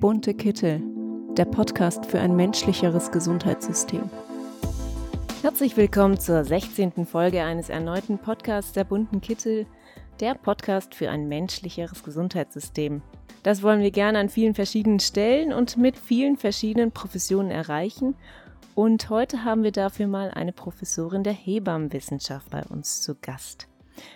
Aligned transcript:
Bunte 0.00 0.32
Kittel, 0.32 0.82
der 1.36 1.44
Podcast 1.44 2.06
für 2.06 2.20
ein 2.20 2.34
menschlicheres 2.34 3.12
Gesundheitssystem. 3.12 4.08
Herzlich 5.42 5.76
willkommen 5.76 6.18
zur 6.18 6.42
16. 6.42 7.04
Folge 7.04 7.42
eines 7.42 7.68
erneuten 7.68 8.16
Podcasts 8.16 8.72
der 8.72 8.84
Bunten 8.84 9.20
Kittel, 9.20 9.66
der 10.18 10.36
Podcast 10.36 10.94
für 10.94 11.10
ein 11.10 11.28
menschlicheres 11.28 12.02
Gesundheitssystem. 12.02 13.02
Das 13.42 13.62
wollen 13.62 13.82
wir 13.82 13.90
gerne 13.90 14.20
an 14.20 14.30
vielen 14.30 14.54
verschiedenen 14.54 15.00
Stellen 15.00 15.52
und 15.52 15.76
mit 15.76 15.98
vielen 15.98 16.38
verschiedenen 16.38 16.92
Professionen 16.92 17.50
erreichen. 17.50 18.14
Und 18.74 19.10
heute 19.10 19.44
haben 19.44 19.64
wir 19.64 19.72
dafür 19.72 20.06
mal 20.06 20.30
eine 20.30 20.54
Professorin 20.54 21.24
der 21.24 21.34
Hebammenwissenschaft 21.34 22.48
bei 22.48 22.62
uns 22.64 23.02
zu 23.02 23.16
Gast. 23.20 23.68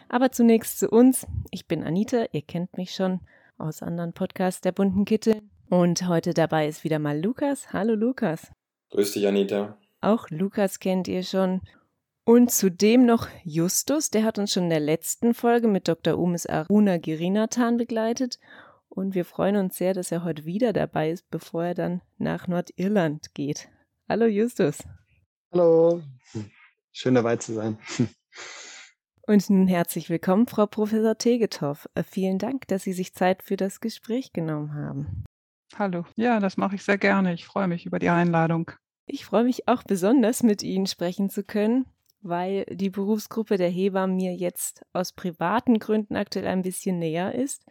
Aber 0.09 0.33
zunächst 0.33 0.79
zu 0.79 0.89
uns. 0.89 1.27
Ich 1.51 1.69
bin 1.69 1.85
Anita, 1.85 2.25
ihr 2.33 2.41
kennt 2.41 2.79
mich 2.79 2.95
schon 2.95 3.21
aus 3.59 3.83
anderen 3.83 4.15
Podcasts 4.15 4.63
der 4.63 4.73
bunten 4.73 5.05
Kittel. 5.05 5.43
Und 5.75 6.07
heute 6.07 6.35
dabei 6.35 6.69
ist 6.69 6.85
wieder 6.85 7.01
mal 7.01 7.21
Lukas. 7.21 7.73
Hallo 7.73 7.97
Lukas. 7.97 8.53
Grüß 8.91 9.11
dich, 9.11 9.27
Anita. 9.27 9.77
Auch 10.03 10.31
Lukas 10.31 10.79
kennt 10.79 11.09
ihr 11.09 11.25
schon. 11.25 11.63
Und 12.25 12.53
zudem 12.53 13.07
noch 13.07 13.27
Justus, 13.43 14.09
der 14.09 14.23
hat 14.23 14.39
uns 14.39 14.53
schon 14.53 14.65
in 14.65 14.71
der 14.71 14.79
letzten 14.79 15.35
Folge 15.35 15.67
mit 15.67 15.89
Dr. 15.89 16.17
Umis 16.17 16.47
Aruna 16.47 16.99
Girinathan 16.99 17.77
begleitet. 17.77 18.39
Und 18.89 19.17
wir 19.17 19.25
freuen 19.25 19.57
uns 19.57 19.77
sehr, 19.77 19.95
dass 19.95 20.13
er 20.13 20.23
heute 20.23 20.45
wieder 20.45 20.73
dabei 20.73 21.11
ist, 21.11 21.29
bevor 21.33 21.65
er 21.65 21.75
dann 21.75 22.03
nach 22.19 22.47
Nordirland 22.47 23.35
geht. 23.35 23.69
Hallo 24.09 24.27
Justus. 24.27 24.79
Hallo. 25.53 26.03
Schön 26.93 27.17
dabei 27.17 27.35
zu 27.35 27.53
sein. 27.53 27.79
Und 29.27 29.51
nun 29.51 29.67
herzlich 29.67 30.09
willkommen, 30.09 30.47
Frau 30.47 30.67
Professor 30.67 31.19
Tegetow. 31.19 31.89
Vielen 32.09 32.39
Dank, 32.39 32.69
dass 32.69 32.85
Sie 32.85 32.93
sich 32.93 33.13
Zeit 33.13 33.43
für 33.43 33.57
das 33.57 33.81
Gespräch 33.81 34.33
genommen 34.33 34.75
haben. 34.75 35.25
Hallo. 35.77 36.05
Ja, 36.17 36.39
das 36.39 36.57
mache 36.57 36.77
ich 36.77 36.85
sehr 36.85 36.99
gerne. 36.99 37.35
Ich 37.35 37.47
freue 37.47 37.67
mich 37.67 37.87
über 37.87 37.99
die 37.99 38.09
Einladung. 38.09 38.71
Ich 39.07 39.25
freue 39.25 39.45
mich 39.45 39.69
auch 39.69 39.83
besonders, 39.83 40.43
mit 40.43 40.63
Ihnen 40.63 40.87
sprechen 40.87 41.31
zu 41.31 41.43
können, 41.43 41.87
weil 42.23 42.65
die 42.71 42.91
Berufsgruppe 42.91 43.57
der 43.57 43.69
Hebammen 43.69 44.17
mir 44.17 44.35
jetzt 44.35 44.85
aus 44.93 45.13
privaten 45.13 45.79
Gründen 45.79 46.17
aktuell 46.17 46.47
ein 46.47 46.63
bisschen 46.63 46.99
näher 46.99 47.35
ist. 47.35 47.67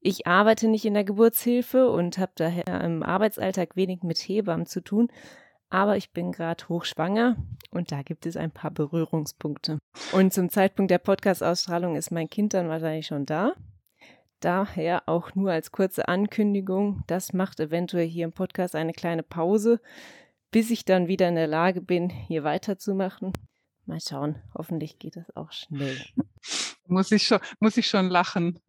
Ich 0.00 0.26
arbeite 0.26 0.68
nicht 0.68 0.84
in 0.84 0.94
der 0.94 1.04
Geburtshilfe 1.04 1.90
und 1.90 2.18
habe 2.18 2.32
daher 2.36 2.82
im 2.82 3.02
Arbeitsalltag 3.02 3.74
wenig 3.74 4.02
mit 4.02 4.18
Hebammen 4.18 4.66
zu 4.66 4.82
tun, 4.82 5.08
aber 5.70 5.96
ich 5.96 6.12
bin 6.12 6.32
gerade 6.32 6.68
hochschwanger 6.68 7.36
und 7.70 7.90
da 7.90 8.02
gibt 8.02 8.26
es 8.26 8.36
ein 8.36 8.52
paar 8.52 8.70
Berührungspunkte. 8.70 9.78
Und 10.12 10.32
zum 10.32 10.50
Zeitpunkt 10.50 10.90
der 10.90 10.98
Podcast-Ausstrahlung 10.98 11.96
ist 11.96 12.12
mein 12.12 12.28
Kind 12.28 12.54
dann 12.54 12.68
wahrscheinlich 12.68 13.06
schon 13.06 13.26
da. 13.26 13.54
Daher 14.40 15.08
auch 15.08 15.34
nur 15.34 15.50
als 15.50 15.72
kurze 15.72 16.08
Ankündigung, 16.08 17.02
das 17.06 17.32
macht 17.32 17.58
eventuell 17.60 18.06
hier 18.06 18.24
im 18.24 18.32
Podcast 18.32 18.74
eine 18.74 18.92
kleine 18.92 19.22
Pause, 19.22 19.80
bis 20.50 20.70
ich 20.70 20.84
dann 20.84 21.08
wieder 21.08 21.28
in 21.28 21.34
der 21.34 21.46
Lage 21.46 21.80
bin, 21.80 22.10
hier 22.10 22.44
weiterzumachen. 22.44 23.32
Mal 23.86 24.00
schauen, 24.00 24.42
hoffentlich 24.54 24.98
geht 24.98 25.16
das 25.16 25.34
auch 25.36 25.52
schnell. 25.52 25.96
Muss 26.88 27.10
ich 27.10 27.26
schon, 27.26 27.40
muss 27.58 27.76
ich 27.76 27.88
schon 27.88 28.08
lachen. 28.08 28.60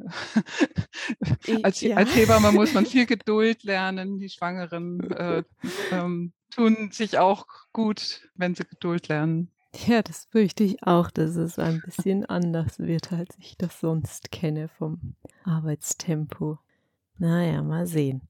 als, 1.61 1.81
ja. 1.81 1.97
als 1.97 2.15
Hebamme 2.15 2.51
muss 2.51 2.73
man 2.73 2.87
viel 2.87 3.05
Geduld 3.05 3.63
lernen. 3.63 4.17
Die 4.17 4.29
Schwangeren 4.29 5.11
äh, 5.11 5.43
ähm, 5.91 6.33
tun 6.49 6.89
sich 6.91 7.19
auch 7.19 7.45
gut, 7.73 8.27
wenn 8.33 8.55
sie 8.55 8.65
Geduld 8.65 9.07
lernen. 9.07 9.51
Ja, 9.85 10.01
das 10.01 10.25
fürchte 10.31 10.63
ich 10.63 10.81
auch, 10.83 11.11
dass 11.11 11.35
es 11.35 11.59
ein 11.59 11.81
bisschen 11.85 12.25
anders 12.25 12.79
wird, 12.79 13.13
als 13.13 13.37
ich 13.39 13.57
das 13.57 13.79
sonst 13.79 14.31
kenne 14.31 14.69
vom 14.69 15.13
Arbeitstempo. 15.43 16.57
Naja, 17.19 17.61
mal 17.61 17.85
sehen. 17.85 18.21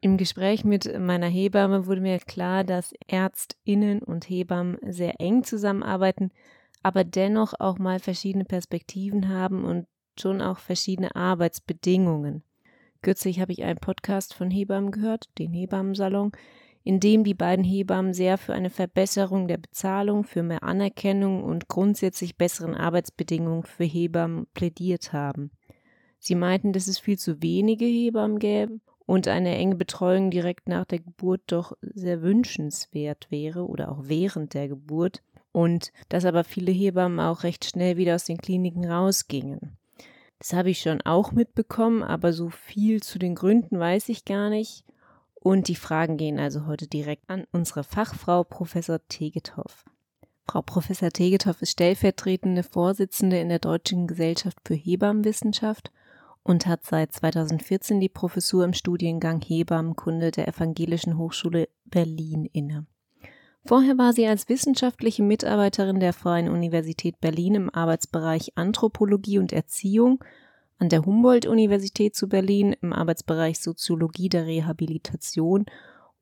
Im 0.00 0.16
Gespräch 0.16 0.64
mit 0.64 0.98
meiner 0.98 1.26
Hebamme 1.26 1.86
wurde 1.86 2.00
mir 2.00 2.18
klar, 2.18 2.62
dass 2.62 2.92
Ärztinnen 3.08 4.00
und 4.00 4.28
Hebammen 4.28 4.78
sehr 4.86 5.20
eng 5.20 5.44
zusammenarbeiten, 5.44 6.30
aber 6.82 7.04
dennoch 7.04 7.54
auch 7.58 7.78
mal 7.78 7.98
verschiedene 7.98 8.44
Perspektiven 8.44 9.28
haben 9.28 9.64
und 9.64 9.86
schon 10.18 10.40
auch 10.40 10.58
verschiedene 10.58 11.16
Arbeitsbedingungen. 11.16 12.42
Kürzlich 13.00 13.40
habe 13.40 13.52
ich 13.52 13.64
einen 13.64 13.78
Podcast 13.78 14.34
von 14.34 14.50
Hebammen 14.50 14.92
gehört, 14.92 15.28
den 15.38 15.52
Hebammensalon, 15.52 16.32
in 16.84 17.00
dem 17.00 17.24
die 17.24 17.34
beiden 17.34 17.64
Hebammen 17.64 18.12
sehr 18.12 18.38
für 18.38 18.54
eine 18.54 18.70
Verbesserung 18.70 19.48
der 19.48 19.58
Bezahlung, 19.58 20.24
für 20.24 20.42
mehr 20.42 20.62
Anerkennung 20.62 21.44
und 21.44 21.68
grundsätzlich 21.68 22.36
besseren 22.36 22.74
Arbeitsbedingungen 22.74 23.62
für 23.62 23.84
Hebammen 23.84 24.46
plädiert 24.54 25.12
haben. 25.12 25.50
Sie 26.18 26.34
meinten, 26.34 26.72
dass 26.72 26.86
es 26.86 26.98
viel 26.98 27.18
zu 27.18 27.42
wenige 27.42 27.84
Hebammen 27.84 28.38
gäbe 28.38 28.80
und 29.06 29.28
eine 29.28 29.56
enge 29.56 29.76
Betreuung 29.76 30.30
direkt 30.30 30.68
nach 30.68 30.84
der 30.84 31.00
Geburt 31.00 31.42
doch 31.48 31.76
sehr 31.80 32.22
wünschenswert 32.22 33.30
wäre 33.30 33.66
oder 33.66 33.90
auch 33.90 34.02
während 34.04 34.54
der 34.54 34.68
Geburt 34.68 35.22
und 35.52 35.92
dass 36.08 36.24
aber 36.24 36.44
viele 36.44 36.72
Hebammen 36.72 37.20
auch 37.20 37.42
recht 37.42 37.64
schnell 37.64 37.96
wieder 37.96 38.14
aus 38.14 38.24
den 38.24 38.38
Kliniken 38.38 38.84
rausgingen. 38.84 39.76
Das 40.38 40.54
habe 40.54 40.70
ich 40.70 40.80
schon 40.80 41.00
auch 41.02 41.32
mitbekommen, 41.32 42.02
aber 42.02 42.32
so 42.32 42.48
viel 42.48 43.02
zu 43.02 43.18
den 43.18 43.34
Gründen 43.34 43.78
weiß 43.78 44.08
ich 44.08 44.24
gar 44.24 44.50
nicht. 44.50 44.84
Und 45.42 45.66
die 45.66 45.74
Fragen 45.74 46.18
gehen 46.18 46.38
also 46.38 46.66
heute 46.66 46.86
direkt 46.86 47.28
an 47.28 47.46
unsere 47.50 47.82
Fachfrau 47.82 48.44
Professor 48.44 49.00
Tegetow. 49.08 49.84
Frau 50.46 50.62
Professor 50.62 51.10
Tegetow 51.10 51.60
ist 51.60 51.72
stellvertretende 51.72 52.62
Vorsitzende 52.62 53.40
in 53.40 53.48
der 53.48 53.58
Deutschen 53.58 54.06
Gesellschaft 54.06 54.58
für 54.64 54.74
Hebammenwissenschaft 54.74 55.90
und 56.44 56.66
hat 56.66 56.84
seit 56.84 57.12
2014 57.12 57.98
die 57.98 58.08
Professur 58.08 58.64
im 58.64 58.72
Studiengang 58.72 59.40
Hebammenkunde 59.40 60.30
der 60.30 60.46
Evangelischen 60.46 61.18
Hochschule 61.18 61.68
Berlin 61.86 62.44
inne. 62.52 62.86
Vorher 63.64 63.98
war 63.98 64.12
sie 64.12 64.26
als 64.28 64.48
wissenschaftliche 64.48 65.24
Mitarbeiterin 65.24 65.98
der 65.98 66.12
Freien 66.12 66.48
Universität 66.48 67.20
Berlin 67.20 67.56
im 67.56 67.70
Arbeitsbereich 67.70 68.52
Anthropologie 68.54 69.38
und 69.38 69.52
Erziehung 69.52 70.22
an 70.82 70.88
der 70.88 71.06
Humboldt-Universität 71.06 72.16
zu 72.16 72.28
Berlin 72.28 72.74
im 72.82 72.92
Arbeitsbereich 72.92 73.60
Soziologie 73.60 74.28
der 74.28 74.46
Rehabilitation 74.46 75.64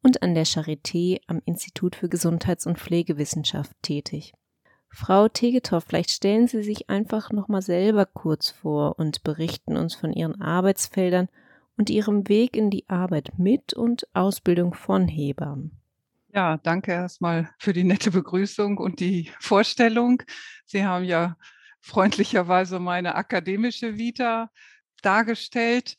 und 0.02 0.22
an 0.22 0.34
der 0.34 0.44
Charité 0.44 1.22
am 1.26 1.40
Institut 1.46 1.96
für 1.96 2.10
Gesundheits- 2.10 2.66
und 2.66 2.78
Pflegewissenschaft 2.78 3.74
tätig. 3.80 4.34
Frau 4.90 5.28
Tegetow, 5.28 5.82
vielleicht 5.82 6.10
stellen 6.10 6.46
Sie 6.46 6.62
sich 6.62 6.90
einfach 6.90 7.32
nochmal 7.32 7.62
selber 7.62 8.04
kurz 8.04 8.50
vor 8.50 8.98
und 8.98 9.22
berichten 9.22 9.78
uns 9.78 9.94
von 9.94 10.12
Ihren 10.12 10.42
Arbeitsfeldern 10.42 11.30
und 11.78 11.88
Ihrem 11.88 12.28
Weg 12.28 12.54
in 12.54 12.68
die 12.68 12.86
Arbeit 12.86 13.38
mit 13.38 13.72
und 13.72 14.08
Ausbildung 14.12 14.74
von 14.74 15.08
Hebammen. 15.08 15.70
Ja, 16.34 16.58
danke 16.58 16.92
erstmal 16.92 17.48
für 17.56 17.72
die 17.72 17.84
nette 17.84 18.10
Begrüßung 18.10 18.76
und 18.76 19.00
die 19.00 19.30
Vorstellung. 19.40 20.22
Sie 20.66 20.84
haben 20.84 21.04
ja 21.04 21.38
freundlicherweise 21.80 22.78
meine 22.78 23.14
akademische 23.14 23.98
Vita 23.98 24.50
dargestellt. 25.02 25.96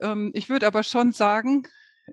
Ähm, 0.00 0.30
ich 0.34 0.48
würde 0.48 0.66
aber 0.66 0.82
schon 0.82 1.12
sagen, 1.12 1.66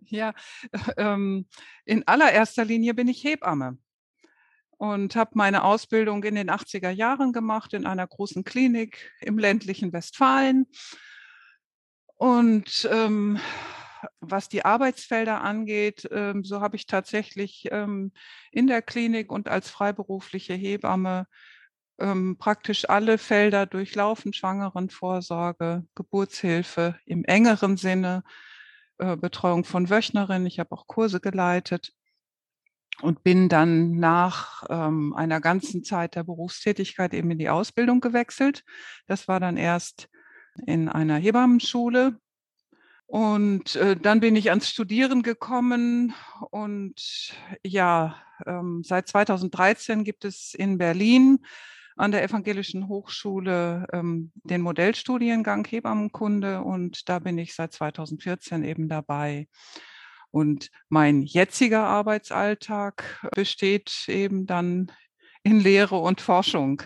ja, 0.05 0.33
ähm, 0.97 1.47
in 1.85 2.07
allererster 2.07 2.65
Linie 2.65 2.93
bin 2.93 3.07
ich 3.07 3.23
Hebamme 3.23 3.77
und 4.77 5.15
habe 5.15 5.31
meine 5.35 5.63
Ausbildung 5.63 6.23
in 6.23 6.35
den 6.35 6.49
80er 6.49 6.89
Jahren 6.89 7.31
gemacht 7.31 7.73
in 7.73 7.85
einer 7.85 8.07
großen 8.07 8.43
Klinik 8.43 9.11
im 9.21 9.37
ländlichen 9.37 9.93
Westfalen. 9.93 10.65
Und 12.15 12.87
ähm, 12.91 13.39
was 14.19 14.49
die 14.49 14.65
Arbeitsfelder 14.65 15.41
angeht, 15.41 16.07
ähm, 16.11 16.43
so 16.43 16.61
habe 16.61 16.75
ich 16.75 16.85
tatsächlich 16.85 17.67
ähm, 17.71 18.11
in 18.51 18.67
der 18.67 18.81
Klinik 18.81 19.31
und 19.31 19.47
als 19.47 19.69
freiberufliche 19.69 20.53
Hebamme 20.53 21.27
ähm, 21.99 22.37
praktisch 22.37 22.89
alle 22.89 23.17
Felder 23.17 23.65
durchlaufen, 23.65 24.33
Schwangerenvorsorge, 24.33 25.85
Geburtshilfe 25.95 26.99
im 27.05 27.23
engeren 27.25 27.77
Sinne, 27.77 28.23
äh, 28.97 29.15
Betreuung 29.15 29.63
von 29.63 29.89
Wöchnerinnen. 29.89 30.47
Ich 30.47 30.59
habe 30.59 30.71
auch 30.71 30.87
Kurse 30.87 31.19
geleitet 31.19 31.93
und 33.01 33.23
bin 33.23 33.49
dann 33.49 33.97
nach 33.97 34.63
ähm, 34.69 35.13
einer 35.15 35.41
ganzen 35.41 35.83
Zeit 35.83 36.15
der 36.15 36.23
Berufstätigkeit 36.23 37.13
eben 37.13 37.31
in 37.31 37.39
die 37.39 37.49
Ausbildung 37.49 38.01
gewechselt. 38.01 38.63
Das 39.07 39.27
war 39.27 39.39
dann 39.39 39.57
erst 39.57 40.09
in 40.65 40.89
einer 40.89 41.17
Hebammenschule. 41.17 42.19
Und 43.05 43.75
äh, 43.75 43.95
dann 43.95 44.21
bin 44.21 44.35
ich 44.35 44.49
ans 44.49 44.69
Studieren 44.69 45.21
gekommen 45.21 46.15
und 46.49 47.35
ja, 47.63 48.15
ähm, 48.45 48.81
seit 48.83 49.07
2013 49.07 50.03
gibt 50.03 50.25
es 50.25 50.53
in 50.53 50.77
Berlin 50.77 51.45
an 51.95 52.11
der 52.11 52.23
Evangelischen 52.23 52.87
Hochschule 52.87 53.87
ähm, 53.93 54.31
den 54.43 54.61
Modellstudiengang 54.61 55.65
Hebammenkunde 55.65 56.61
und 56.61 57.07
da 57.09 57.19
bin 57.19 57.37
ich 57.37 57.55
seit 57.55 57.73
2014 57.73 58.63
eben 58.63 58.87
dabei. 58.87 59.47
Und 60.31 60.71
mein 60.89 61.21
jetziger 61.21 61.85
Arbeitsalltag 61.85 63.27
besteht 63.35 64.05
eben 64.07 64.47
dann 64.47 64.91
in 65.43 65.59
Lehre 65.59 65.97
und 65.97 66.21
Forschung. 66.21 66.81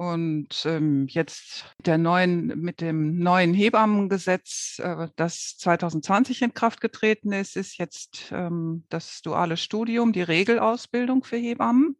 Und 0.00 0.64
ähm, 0.64 1.06
jetzt 1.08 1.66
der 1.84 1.98
neuen, 1.98 2.58
mit 2.58 2.80
dem 2.80 3.18
neuen 3.18 3.52
Hebammengesetz, 3.52 4.78
äh, 4.78 5.08
das 5.16 5.58
2020 5.58 6.40
in 6.40 6.54
Kraft 6.54 6.80
getreten 6.80 7.32
ist, 7.32 7.54
ist 7.54 7.76
jetzt 7.76 8.32
ähm, 8.32 8.84
das 8.88 9.20
duale 9.20 9.58
Studium, 9.58 10.14
die 10.14 10.22
Regelausbildung 10.22 11.22
für 11.22 11.36
Hebammen. 11.36 11.98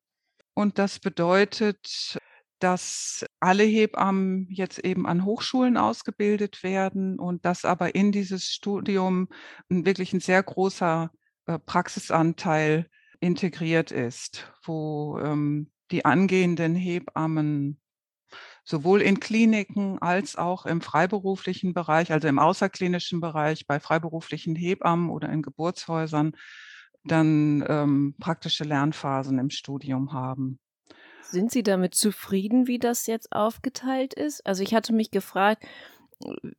Und 0.54 0.78
das 0.78 0.98
bedeutet, 0.98 2.18
dass 2.60 3.24
alle 3.40 3.64
Hebammen 3.64 4.46
jetzt 4.50 4.78
eben 4.78 5.06
an 5.06 5.24
Hochschulen 5.24 5.76
ausgebildet 5.76 6.62
werden 6.62 7.18
und 7.18 7.44
dass 7.44 7.64
aber 7.64 7.94
in 7.94 8.12
dieses 8.12 8.44
Studium 8.44 9.28
wirklich 9.68 10.12
ein 10.12 10.20
sehr 10.20 10.42
großer 10.42 11.10
äh, 11.46 11.58
Praxisanteil 11.58 12.86
integriert 13.18 13.90
ist, 13.90 14.52
wo 14.64 15.18
ähm, 15.18 15.70
die 15.90 16.04
angehenden 16.04 16.74
Hebammen 16.74 17.80
sowohl 18.64 19.02
in 19.02 19.20
Kliniken 19.20 19.98
als 20.00 20.36
auch 20.36 20.66
im 20.66 20.80
freiberuflichen 20.80 21.74
Bereich, 21.74 22.12
also 22.12 22.28
im 22.28 22.38
außerklinischen 22.38 23.20
Bereich, 23.20 23.66
bei 23.66 23.80
freiberuflichen 23.80 24.54
Hebammen 24.54 25.10
oder 25.10 25.28
in 25.30 25.42
Geburtshäusern, 25.42 26.32
dann 27.04 27.64
ähm, 27.66 28.14
praktische 28.20 28.64
Lernphasen 28.64 29.38
im 29.38 29.50
Studium 29.50 30.12
haben. 30.12 30.60
Sind 31.30 31.52
Sie 31.52 31.62
damit 31.62 31.94
zufrieden, 31.94 32.66
wie 32.66 32.78
das 32.78 33.06
jetzt 33.06 33.32
aufgeteilt 33.32 34.14
ist? 34.14 34.44
Also 34.46 34.62
ich 34.62 34.74
hatte 34.74 34.92
mich 34.92 35.10
gefragt, 35.10 35.64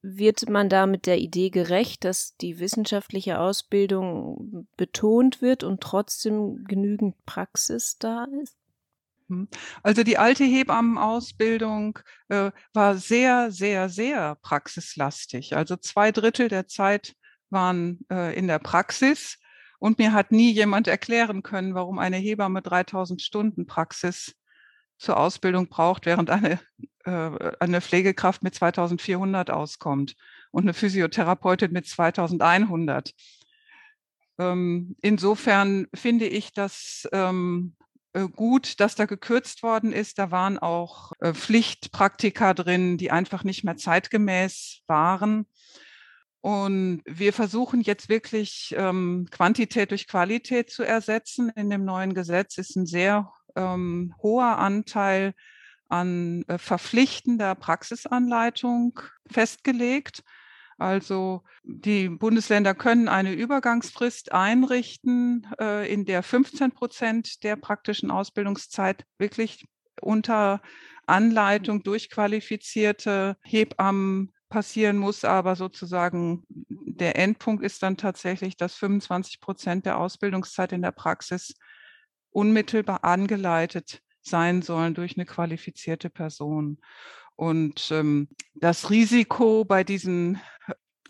wird 0.02 0.50
man 0.50 0.70
da 0.70 0.88
mit 0.88 1.06
der 1.06 1.20
Idee 1.20 1.50
gerecht, 1.50 2.04
dass 2.04 2.36
die 2.38 2.60
wissenschaftliche 2.60 3.40
Ausbildung 3.40 4.68
betont 4.78 5.42
wird 5.42 5.64
und 5.64 5.82
trotzdem 5.82 6.64
genügend 6.68 7.16
Praxis 7.26 7.98
da 8.00 8.26
ist? 8.42 8.56
Hm. 9.28 9.48
Also 9.84 10.04
die 10.04 10.18
alte 10.18 10.44
Hebammenausbildung 10.44 12.00
äh, 12.30 12.52
war 12.74 12.98
sehr, 12.98 13.52
sehr, 13.52 13.90
sehr 13.90 14.36
praxislastig. 14.36 15.56
Also 15.56 15.76
zwei 15.76 16.12
Drittel 16.12 16.48
der 16.48 16.68
Zeit 16.68 17.16
waren 17.50 18.00
äh, 18.10 18.36
in 18.36 18.48
der 18.48 18.60
Praxis 18.60 19.38
und 19.80 20.00
mir 20.00 20.14
hat 20.14 20.32
nie 20.32 20.52
jemand 20.52 20.88
erklären 20.88 21.44
können, 21.44 21.76
warum 21.76 22.00
eine 22.00 22.18
Hebamme 22.18 22.62
3000 22.62 23.22
Stunden 23.22 23.66
Praxis 23.66 24.36
zur 25.02 25.18
Ausbildung 25.18 25.68
braucht, 25.68 26.06
während 26.06 26.30
eine, 26.30 26.60
äh, 27.06 27.52
eine 27.60 27.82
Pflegekraft 27.82 28.44
mit 28.44 28.54
2400 28.56 29.50
auskommt 29.50 30.16
und 30.52 30.64
eine 30.64 30.74
Physiotherapeutin 30.74 31.72
mit 31.72 31.88
2100. 31.88 33.14
Ähm, 34.38 34.96
insofern 35.02 35.88
finde 35.94 36.28
ich 36.28 36.54
das 36.54 37.08
ähm, 37.12 37.76
äh, 38.14 38.28
gut, 38.28 38.80
dass 38.80 38.96
da 38.96 39.06
gekürzt 39.06 39.64
worden 39.64 39.92
ist. 39.92 40.20
Da 40.20 40.30
waren 40.30 40.60
auch 40.60 41.14
äh, 41.20 41.34
Pflichtpraktika 41.34 42.54
drin, 42.54 42.98
die 42.98 43.10
einfach 43.12 43.44
nicht 43.44 43.64
mehr 43.64 43.78
zeitgemäß 43.78 44.82
waren. 44.86 45.48
Und 46.42 47.04
wir 47.06 47.34
versuchen 47.34 47.82
jetzt 47.82 48.10
wirklich 48.10 48.74
ähm, 48.78 49.28
Quantität 49.30 49.92
durch 49.92 50.08
Qualität 50.08 50.72
zu 50.72 50.84
ersetzen. 50.84 51.52
In 51.56 51.70
dem 51.70 51.86
neuen 51.86 52.14
Gesetz 52.16 52.58
ist 52.58 52.76
ein 52.76 52.88
sehr 52.88 53.32
ähm, 53.56 54.14
hoher 54.22 54.58
Anteil 54.58 55.34
an 55.90 56.44
äh, 56.48 56.58
verpflichtender 56.58 57.56
Praxisanleitung 57.56 59.00
festgelegt. 59.30 60.24
Also 60.78 61.44
die 61.64 62.10
Bundesländer 62.10 62.74
können 62.74 63.08
eine 63.08 63.34
Übergangsfrist 63.34 64.32
einrichten, 64.32 65.46
äh, 65.60 65.92
in 65.92 66.06
der 66.06 66.24
15 66.24 66.72
Prozent 66.72 67.44
der 67.44 67.56
praktischen 67.56 68.10
Ausbildungszeit 68.10 69.06
wirklich 69.20 69.66
unter 70.02 70.62
Anleitung 71.06 71.84
durch 71.84 72.10
qualifizierte 72.10 73.38
Hebammen 73.44 74.32
passieren 74.50 74.98
muss, 74.98 75.24
aber 75.24 75.56
sozusagen 75.56 76.44
der 76.48 77.16
Endpunkt 77.16 77.64
ist 77.64 77.84
dann 77.84 77.98
tatsächlich, 77.98 78.58
dass 78.58 78.76
25 78.76 79.40
Prozent 79.40 79.86
der 79.86 79.98
Ausbildungszeit 79.98 80.74
in 80.74 80.82
der 80.82 80.92
Praxis 80.92 81.54
unmittelbar 82.32 83.04
angeleitet 83.04 84.02
sein 84.22 84.62
sollen 84.62 84.94
durch 84.94 85.18
eine 85.18 85.26
qualifizierte 85.26 86.10
Person. 86.10 86.80
Und 87.36 87.90
ähm, 87.92 88.28
das 88.54 88.90
Risiko 88.90 89.66
bei 89.66 89.84
diesen 89.84 90.40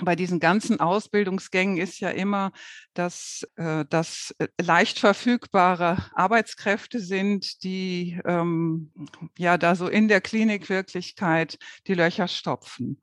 bei 0.04 0.16
diesen 0.16 0.40
ganzen 0.40 0.80
Ausbildungsgängen 0.80 1.78
ist 1.78 2.00
ja 2.00 2.10
immer, 2.10 2.52
dass 2.94 3.48
äh, 3.56 3.86
das 3.90 4.36
äh, 4.40 4.48
leicht 4.60 5.00
verfügbare 5.00 6.10
Arbeitskräfte 6.16 7.00
sind, 7.00 7.64
die 7.64 8.20
ähm, 8.26 8.92
ja 9.38 9.58
da 9.58 9.76
so 9.76 9.88
in 9.88 10.08
der 10.08 10.22
Klinikwirklichkeit 10.22 11.58
die 11.88 11.94
Löcher 11.94 12.28
stopfen. 12.28 13.02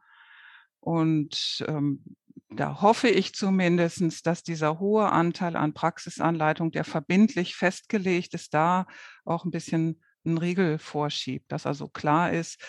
Und 0.80 1.64
ähm, 1.68 2.02
da 2.50 2.80
hoffe 2.80 3.08
ich 3.08 3.34
zumindest, 3.34 4.26
dass 4.26 4.42
dieser 4.42 4.78
hohe 4.78 5.10
Anteil 5.10 5.56
an 5.56 5.74
Praxisanleitung, 5.74 6.70
der 6.70 6.84
verbindlich 6.84 7.56
festgelegt 7.56 8.34
ist, 8.34 8.54
da 8.54 8.86
auch 9.24 9.44
ein 9.44 9.50
bisschen 9.50 10.02
einen 10.24 10.38
Riegel 10.38 10.78
vorschiebt, 10.78 11.50
dass 11.52 11.66
also 11.66 11.88
klar 11.88 12.32
ist, 12.32 12.60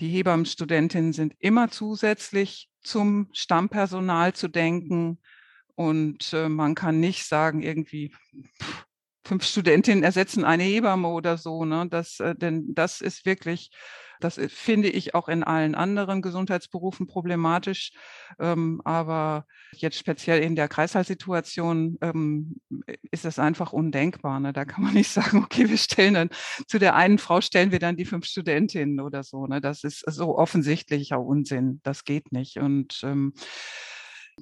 die 0.00 0.08
Hebammenstudentinnen 0.08 1.12
sind 1.12 1.34
immer 1.38 1.70
zusätzlich 1.70 2.70
zum 2.82 3.28
Stammpersonal 3.32 4.32
zu 4.32 4.48
denken 4.48 5.20
und 5.74 6.32
äh, 6.32 6.48
man 6.48 6.74
kann 6.74 7.00
nicht 7.00 7.26
sagen, 7.26 7.62
irgendwie 7.62 8.12
pff, 8.62 8.86
fünf 9.24 9.44
Studentinnen 9.44 10.02
ersetzen 10.02 10.44
eine 10.44 10.62
Hebamme 10.62 11.08
oder 11.08 11.36
so, 11.38 11.64
ne? 11.64 11.86
Das, 11.88 12.20
äh, 12.20 12.34
denn 12.34 12.74
das 12.74 13.00
ist 13.00 13.26
wirklich 13.26 13.70
das 14.20 14.38
äh, 14.38 14.48
finde 14.48 14.88
ich 14.88 15.14
auch 15.14 15.28
in 15.28 15.42
allen 15.42 15.74
anderen 15.74 16.22
Gesundheitsberufen 16.22 17.06
problematisch. 17.06 17.92
Ähm, 18.38 18.80
aber 18.84 19.46
jetzt 19.72 19.98
speziell 19.98 20.42
in 20.42 20.54
der 20.54 20.68
Kreißsaalsituation 20.68 21.98
ähm, 22.02 22.60
ist 23.10 23.24
es 23.24 23.38
einfach 23.38 23.72
undenkbar. 23.72 24.38
Ne? 24.40 24.52
Da 24.52 24.64
kann 24.64 24.84
man 24.84 24.94
nicht 24.94 25.10
sagen, 25.10 25.38
okay, 25.38 25.68
wir 25.68 25.78
stellen 25.78 26.14
dann 26.14 26.30
zu 26.68 26.78
der 26.78 26.94
einen 26.94 27.18
Frau 27.18 27.40
stellen 27.40 27.72
wir 27.72 27.78
dann 27.78 27.96
die 27.96 28.04
fünf 28.04 28.26
Studentinnen 28.26 29.00
oder 29.00 29.22
so. 29.22 29.46
Ne? 29.46 29.60
Das 29.60 29.84
ist 29.84 30.04
so 30.06 30.36
offensichtlicher 30.36 31.20
Unsinn. 31.20 31.80
Das 31.82 32.04
geht 32.04 32.32
nicht. 32.32 32.58
Und 32.58 33.00
ähm, 33.02 33.32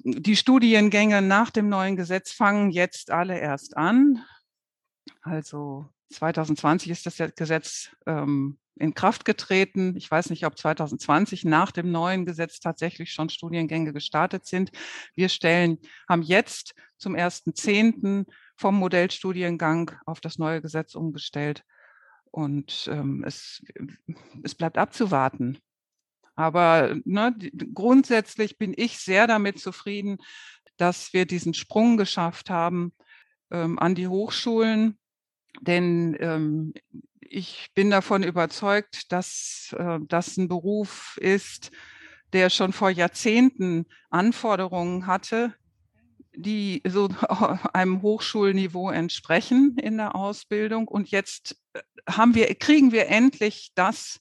die 0.03 0.35
Studiengänge 0.35 1.21
nach 1.21 1.49
dem 1.49 1.67
neuen 1.67 1.97
Gesetz 1.97 2.31
fangen 2.31 2.71
jetzt 2.71 3.11
alle 3.11 3.39
erst 3.39 3.75
an. 3.75 4.23
Also 5.21 5.87
2020 6.11 6.91
ist 6.91 7.05
das 7.05 7.17
Gesetz 7.35 7.95
ähm, 8.05 8.57
in 8.75 8.93
Kraft 8.93 9.25
getreten. 9.25 9.95
Ich 9.97 10.09
weiß 10.09 10.29
nicht, 10.29 10.45
ob 10.45 10.57
2020 10.57 11.45
nach 11.45 11.71
dem 11.71 11.91
neuen 11.91 12.25
Gesetz 12.25 12.59
tatsächlich 12.59 13.11
schon 13.11 13.29
Studiengänge 13.29 13.93
gestartet 13.93 14.45
sind. 14.45 14.71
Wir 15.15 15.29
stellen, 15.29 15.79
haben 16.07 16.21
jetzt 16.21 16.73
zum 16.97 17.15
1.10. 17.15 18.25
vom 18.55 18.75
Modellstudiengang 18.75 19.91
auf 20.05 20.21
das 20.21 20.37
neue 20.37 20.61
Gesetz 20.61 20.95
umgestellt. 20.95 21.63
Und 22.31 22.89
ähm, 22.91 23.23
es, 23.25 23.63
es 24.43 24.55
bleibt 24.55 24.77
abzuwarten. 24.77 25.57
Aber 26.35 26.95
ne, 27.03 27.35
grundsätzlich 27.73 28.57
bin 28.57 28.73
ich 28.75 28.99
sehr 28.99 29.27
damit 29.27 29.59
zufrieden, 29.59 30.19
dass 30.77 31.11
wir 31.11 31.25
diesen 31.25 31.53
Sprung 31.53 31.97
geschafft 31.97 32.49
haben 32.49 32.93
ähm, 33.51 33.77
an 33.77 33.93
die 33.93 34.07
Hochschulen. 34.07 34.97
Denn 35.61 36.15
ähm, 36.19 36.73
ich 37.21 37.69
bin 37.73 37.89
davon 37.89 38.23
überzeugt, 38.23 39.11
dass 39.11 39.75
äh, 39.77 39.99
das 40.07 40.37
ein 40.37 40.47
Beruf 40.47 41.17
ist, 41.21 41.71
der 42.33 42.49
schon 42.49 42.73
vor 42.73 42.89
Jahrzehnten 42.89 43.85
Anforderungen 44.09 45.07
hatte, 45.07 45.53
die 46.35 46.81
so 46.87 47.09
einem 47.73 48.01
Hochschulniveau 48.01 48.89
entsprechen 48.89 49.77
in 49.77 49.97
der 49.97 50.15
Ausbildung. 50.15 50.87
Und 50.87 51.09
jetzt 51.09 51.57
äh, 51.73 51.81
haben 52.09 52.35
wir, 52.35 52.53
kriegen 52.55 52.91
wir 52.91 53.07
endlich 53.07 53.71
das, 53.75 54.19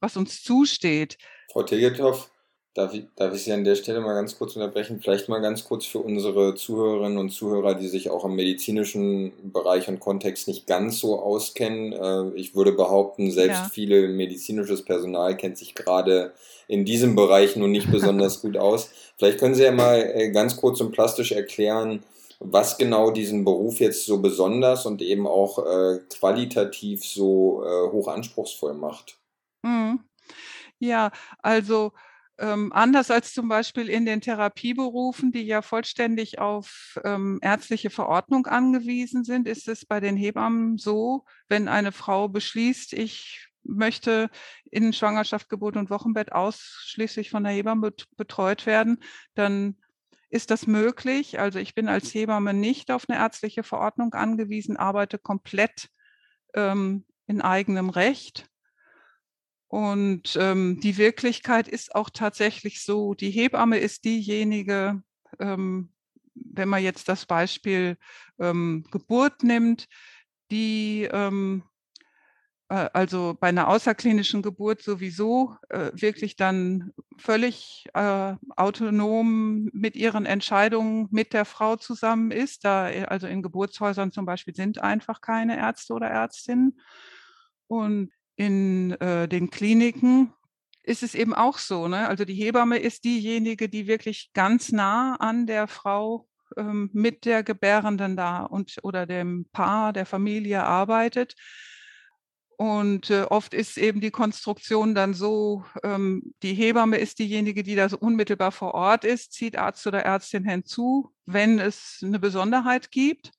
was 0.00 0.16
uns 0.16 0.42
zusteht. 0.42 1.18
Frau 1.52 1.62
Tegethoff, 1.62 2.30
Darf 2.74 2.94
ich, 2.94 3.06
darf 3.16 3.34
ich 3.34 3.42
Sie 3.42 3.52
an 3.52 3.64
der 3.64 3.74
Stelle 3.74 4.00
mal 4.00 4.14
ganz 4.14 4.38
kurz 4.38 4.54
unterbrechen? 4.54 5.00
Vielleicht 5.02 5.28
mal 5.28 5.40
ganz 5.40 5.64
kurz 5.64 5.86
für 5.86 5.98
unsere 5.98 6.54
Zuhörerinnen 6.54 7.18
und 7.18 7.30
Zuhörer, 7.30 7.74
die 7.74 7.88
sich 7.88 8.10
auch 8.10 8.24
im 8.24 8.36
medizinischen 8.36 9.32
Bereich 9.52 9.88
und 9.88 9.98
Kontext 9.98 10.46
nicht 10.46 10.68
ganz 10.68 11.00
so 11.00 11.18
auskennen. 11.18 11.92
Äh, 11.92 12.38
ich 12.38 12.54
würde 12.54 12.70
behaupten, 12.70 13.32
selbst 13.32 13.62
ja. 13.62 13.70
viele 13.72 14.06
medizinisches 14.06 14.84
Personal 14.84 15.36
kennt 15.36 15.58
sich 15.58 15.74
gerade 15.74 16.32
in 16.68 16.84
diesem 16.84 17.16
Bereich 17.16 17.56
nun 17.56 17.72
nicht 17.72 17.90
besonders 17.90 18.40
gut 18.42 18.56
aus. 18.56 18.90
Vielleicht 19.18 19.40
können 19.40 19.56
Sie 19.56 19.64
ja 19.64 19.72
mal 19.72 19.98
äh, 19.98 20.30
ganz 20.30 20.56
kurz 20.56 20.80
und 20.80 20.92
plastisch 20.92 21.32
erklären, 21.32 22.04
was 22.38 22.78
genau 22.78 23.10
diesen 23.10 23.44
Beruf 23.44 23.80
jetzt 23.80 24.06
so 24.06 24.22
besonders 24.22 24.86
und 24.86 25.02
eben 25.02 25.26
auch 25.26 25.58
äh, 25.58 25.98
qualitativ 26.08 27.04
so 27.04 27.64
hoch 27.92 28.06
anspruchsvoll 28.06 28.74
macht. 28.74 29.18
Mhm. 29.62 30.00
Ja, 30.78 31.10
also 31.42 31.92
ähm, 32.40 32.72
anders 32.72 33.10
als 33.10 33.34
zum 33.34 33.48
Beispiel 33.48 33.88
in 33.88 34.06
den 34.06 34.22
Therapieberufen, 34.22 35.30
die 35.30 35.42
ja 35.42 35.60
vollständig 35.60 36.38
auf 36.38 36.98
ähm, 37.04 37.38
ärztliche 37.42 37.90
Verordnung 37.90 38.46
angewiesen 38.46 39.24
sind, 39.24 39.46
ist 39.46 39.68
es 39.68 39.84
bei 39.84 40.00
den 40.00 40.16
Hebammen 40.16 40.78
so, 40.78 41.24
wenn 41.48 41.68
eine 41.68 41.92
Frau 41.92 42.28
beschließt, 42.28 42.94
ich 42.94 43.46
möchte 43.62 44.30
in 44.70 44.94
Schwangerschaft, 44.94 45.50
Geburt 45.50 45.76
und 45.76 45.90
Wochenbett 45.90 46.32
ausschließlich 46.32 47.28
von 47.28 47.44
der 47.44 47.52
Hebamme 47.52 47.92
betreut 48.16 48.64
werden, 48.64 48.98
dann 49.34 49.76
ist 50.30 50.50
das 50.50 50.66
möglich. 50.66 51.38
Also 51.38 51.58
ich 51.58 51.74
bin 51.74 51.88
als 51.88 52.14
Hebamme 52.14 52.54
nicht 52.54 52.90
auf 52.90 53.04
eine 53.08 53.18
ärztliche 53.18 53.62
Verordnung 53.62 54.14
angewiesen, 54.14 54.78
arbeite 54.78 55.18
komplett 55.18 55.88
ähm, 56.54 57.04
in 57.26 57.42
eigenem 57.42 57.90
Recht. 57.90 58.48
Und 59.70 60.36
ähm, 60.36 60.80
die 60.80 60.98
Wirklichkeit 60.98 61.68
ist 61.68 61.94
auch 61.94 62.10
tatsächlich 62.10 62.82
so, 62.82 63.14
die 63.14 63.30
Hebamme 63.30 63.78
ist 63.78 64.04
diejenige, 64.04 65.00
ähm, 65.38 65.92
wenn 66.34 66.68
man 66.68 66.82
jetzt 66.82 67.08
das 67.08 67.24
Beispiel 67.24 67.96
ähm, 68.40 68.84
Geburt 68.90 69.44
nimmt, 69.44 69.86
die 70.50 71.08
ähm, 71.12 71.62
äh, 72.68 72.90
also 72.92 73.36
bei 73.38 73.50
einer 73.50 73.68
außerklinischen 73.68 74.42
Geburt 74.42 74.82
sowieso 74.82 75.54
äh, 75.68 75.92
wirklich 75.94 76.34
dann 76.34 76.92
völlig 77.16 77.84
äh, 77.94 78.34
autonom 78.56 79.70
mit 79.72 79.94
ihren 79.94 80.26
Entscheidungen 80.26 81.06
mit 81.12 81.32
der 81.32 81.44
Frau 81.44 81.76
zusammen 81.76 82.32
ist. 82.32 82.64
Da, 82.64 82.90
äh, 82.90 83.04
also 83.04 83.28
in 83.28 83.40
Geburtshäusern 83.40 84.10
zum 84.10 84.26
Beispiel 84.26 84.56
sind 84.56 84.82
einfach 84.82 85.20
keine 85.20 85.58
Ärzte 85.58 85.94
oder 85.94 86.08
Ärztinnen. 86.08 86.80
Und 87.68 88.10
in 88.40 88.92
äh, 89.00 89.28
den 89.28 89.50
Kliniken 89.50 90.32
ist 90.82 91.02
es 91.02 91.14
eben 91.14 91.34
auch 91.34 91.58
so. 91.58 91.88
Ne? 91.88 92.08
Also 92.08 92.24
die 92.24 92.34
Hebamme 92.34 92.78
ist 92.78 93.04
diejenige, 93.04 93.68
die 93.68 93.86
wirklich 93.86 94.30
ganz 94.32 94.72
nah 94.72 95.16
an 95.16 95.46
der 95.46 95.68
Frau 95.68 96.26
ähm, 96.56 96.88
mit 96.94 97.26
der 97.26 97.42
Gebärenden 97.42 98.16
da 98.16 98.44
und 98.44 98.78
oder 98.82 99.06
dem 99.06 99.46
Paar, 99.52 99.92
der 99.92 100.06
Familie 100.06 100.64
arbeitet 100.64 101.34
und 102.60 103.08
äh, 103.08 103.22
oft 103.22 103.54
ist 103.54 103.78
eben 103.78 104.02
die 104.02 104.10
Konstruktion 104.10 104.94
dann 104.94 105.14
so, 105.14 105.64
ähm, 105.82 106.34
die 106.42 106.52
Hebamme 106.52 106.98
ist 106.98 107.18
diejenige, 107.18 107.62
die 107.62 107.74
da 107.74 107.88
so 107.88 107.96
unmittelbar 107.96 108.52
vor 108.52 108.74
Ort 108.74 109.06
ist, 109.06 109.32
zieht 109.32 109.56
Arzt 109.56 109.86
oder 109.86 110.02
Ärztin 110.02 110.44
hinzu, 110.44 111.10
wenn 111.24 111.58
es 111.58 112.02
eine 112.04 112.18
Besonderheit 112.18 112.90
gibt. 112.90 113.32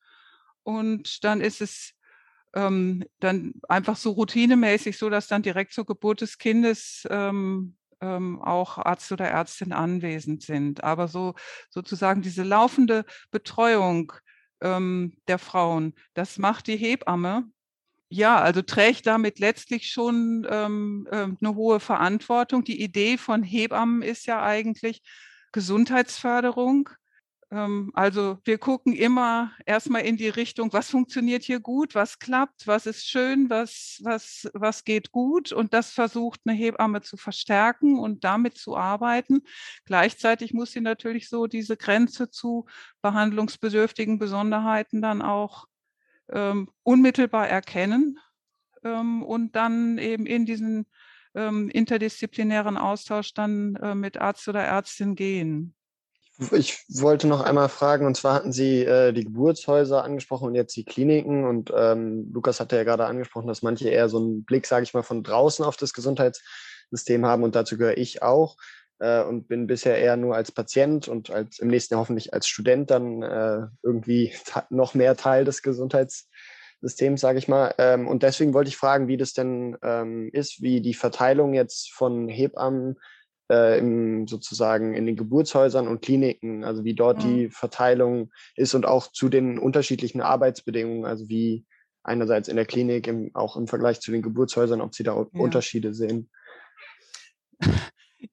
Und 0.63 1.24
dann 1.24 1.39
ist 1.39 1.62
es 1.62 1.93
ähm, 2.53 3.03
dann 3.20 3.53
einfach 3.67 3.96
so 3.96 4.12
routinemäßig 4.12 4.98
so, 4.98 5.10
dass 5.10 5.27
dann 5.27 5.41
direkt 5.41 5.74
zur 5.74 5.86
Geburt 5.86 6.22
des 6.22 6.38
Kindes 6.38 7.08
ähm, 7.10 7.75
ähm, 8.01 8.41
auch 8.41 8.77
Arzt 8.77 9.12
oder 9.12 9.27
Ärztin 9.27 9.74
anwesend 9.74 10.43
sind. 10.43 10.84
Aber 10.84 11.08
so 11.08 11.36
sozusagen 11.70 12.22
diese 12.22 12.43
laufende 12.43 13.05
Betreuung 13.31 14.13
ähm, 14.62 15.17
der 15.27 15.39
Frauen, 15.39 15.93
das 16.13 16.38
macht 16.38 16.67
die 16.67 16.77
Hebamme 16.77 17.46
ja, 18.13 18.41
also 18.41 18.62
trägt 18.62 19.08
damit 19.08 19.39
letztlich 19.39 19.89
schon 19.89 20.46
ähm, 20.50 21.08
äh, 21.10 21.15
eine 21.39 21.55
hohe 21.55 21.79
Verantwortung. 21.79 22.65
Die 22.65 22.81
Idee 22.84 23.17
von 23.17 23.41
Hebammen 23.41 24.01
ist 24.01 24.25
ja 24.25 24.43
eigentlich 24.43 25.01
Gesundheitsförderung. 25.53 26.89
Ähm, 27.51 27.91
also 27.93 28.39
wir 28.46 28.58
gucken 28.58 28.93
immer 28.93 29.51
erstmal 29.65 30.03
in 30.03 30.17
die 30.17 30.29
Richtung, 30.29 30.72
was 30.74 30.89
funktioniert 30.89 31.43
hier 31.43 31.60
gut, 31.60 31.96
was 31.96 32.17
klappt, 32.20 32.65
was 32.65 32.86
ist 32.86 33.08
schön, 33.08 33.50
was, 33.50 34.00
was, 34.03 34.50
was 34.53 34.84
geht 34.86 35.12
gut. 35.12 35.51
Und 35.51 35.74
das 35.74 35.91
versucht 35.91 36.41
eine 36.46 36.58
Hebamme 36.58 37.01
zu 37.01 37.17
verstärken 37.17 38.00
und 38.00 38.24
damit 38.24 38.58
zu 38.58 38.77
arbeiten. 38.77 39.41
Gleichzeitig 39.86 40.53
muss 40.53 40.72
sie 40.72 40.81
natürlich 40.81 41.29
so 41.29 41.48
diese 41.48 41.77
Grenze 41.77 42.29
zu 42.29 42.65
behandlungsbedürftigen 43.01 44.17
Besonderheiten 44.17 45.01
dann 45.01 45.22
auch 45.22 45.67
ähm, 46.31 46.70
unmittelbar 46.84 47.50
erkennen 47.50 48.17
ähm, 48.84 49.24
und 49.24 49.55
dann 49.58 49.98
eben 49.98 50.25
in 50.25 50.46
diesen 50.46 50.86
ähm, 51.36 51.70
interdisziplinären 51.70 52.77
Austausch 52.77 53.34
dann 53.34 53.75
äh, 53.75 53.96
mit 53.96 54.17
Arzt 54.17 54.48
oder 54.48 54.63
Ärztin 54.63 55.15
gehen. 55.15 55.75
Ich 56.50 56.84
wollte 56.90 57.28
noch 57.28 57.42
einmal 57.42 57.70
fragen, 57.70 58.08
und 58.08 58.18
zwar 58.18 58.34
hatten 58.34 58.52
Sie 58.52 58.84
äh, 58.84 59.14
die 59.14 59.26
Geburtshäuser 59.26 60.04
angesprochen 60.04 60.48
und 60.48 60.56
jetzt 60.56 60.76
die 60.76 60.86
Kliniken. 60.86 61.46
Und 61.46 61.72
ähm, 61.76 62.32
Lukas 62.34 62.60
hatte 62.60 62.78
ja 62.78 62.84
gerade 62.84 63.06
angesprochen, 63.06 63.48
dass 63.48 63.62
manche 63.62 63.90
eher 63.90 64.10
so 64.10 64.18
einen 64.18 64.44
Blick, 64.44 64.66
sage 64.66 64.84
ich 64.84 64.96
mal, 64.96 65.04
von 65.04 65.22
draußen 65.22 65.64
auf 65.64 65.78
das 65.78 65.94
Gesundheitssystem 65.94 67.28
haben. 67.28 67.44
Und 67.44 67.54
dazu 67.54 67.78
gehöre 67.78 67.98
ich 67.98 68.24
auch 68.24 68.58
äh, 68.98 69.22
und 69.22 69.50
bin 69.50 69.68
bisher 69.68 70.00
eher 70.00 70.18
nur 70.18 70.36
als 70.36 70.52
Patient 70.52 71.08
und 71.08 71.30
als 71.30 71.60
im 71.60 71.68
nächsten 71.68 71.94
Jahr 71.94 72.02
hoffentlich 72.02 72.34
als 72.34 72.48
Student 72.48 72.90
dann 72.90 73.22
äh, 73.22 73.68
irgendwie 73.84 74.34
noch 74.72 74.96
mehr 74.96 75.16
Teil 75.16 75.46
des 75.46 75.62
Gesundheitssystems, 75.62 77.22
sage 77.22 77.38
ich 77.38 77.50
mal. 77.50 77.76
Ähm, 77.78 78.08
und 78.08 78.24
deswegen 78.24 78.56
wollte 78.56 78.70
ich 78.70 78.78
fragen, 78.78 79.08
wie 79.08 79.18
das 79.18 79.34
denn 79.34 79.78
ähm, 79.84 80.32
ist, 80.34 80.64
wie 80.64 80.82
die 80.82 80.96
Verteilung 80.96 81.54
jetzt 81.54 81.92
von 81.92 82.28
Hebammen 82.30 82.98
äh, 83.51 83.79
im, 83.79 84.27
sozusagen 84.27 84.93
in 84.93 85.05
den 85.05 85.17
Geburtshäusern 85.17 85.88
und 85.88 86.01
Kliniken, 86.01 86.63
also 86.63 86.86
wie 86.86 86.96
dort 86.96 87.24
mhm. 87.24 87.27
die 87.27 87.50
Verteilung 87.50 88.31
ist 88.55 88.74
und 88.74 88.86
auch 88.86 89.12
zu 89.12 89.27
den 89.27 89.60
unterschiedlichen 89.60 90.22
Arbeitsbedingungen, 90.22 91.05
also 91.05 91.27
wie 91.27 91.65
einerseits 92.01 92.48
in 92.48 92.55
der 92.55 92.65
Klinik, 92.65 93.08
im, 93.08 93.31
auch 93.34 93.58
im 93.58 93.67
Vergleich 93.67 94.00
zu 94.00 94.12
den 94.12 94.22
Geburtshäusern, 94.22 94.79
ob 94.79 94.96
Sie 94.96 95.03
da 95.03 95.15
ja. 95.15 95.27
Unterschiede 95.34 95.93
sehen. 95.93 96.29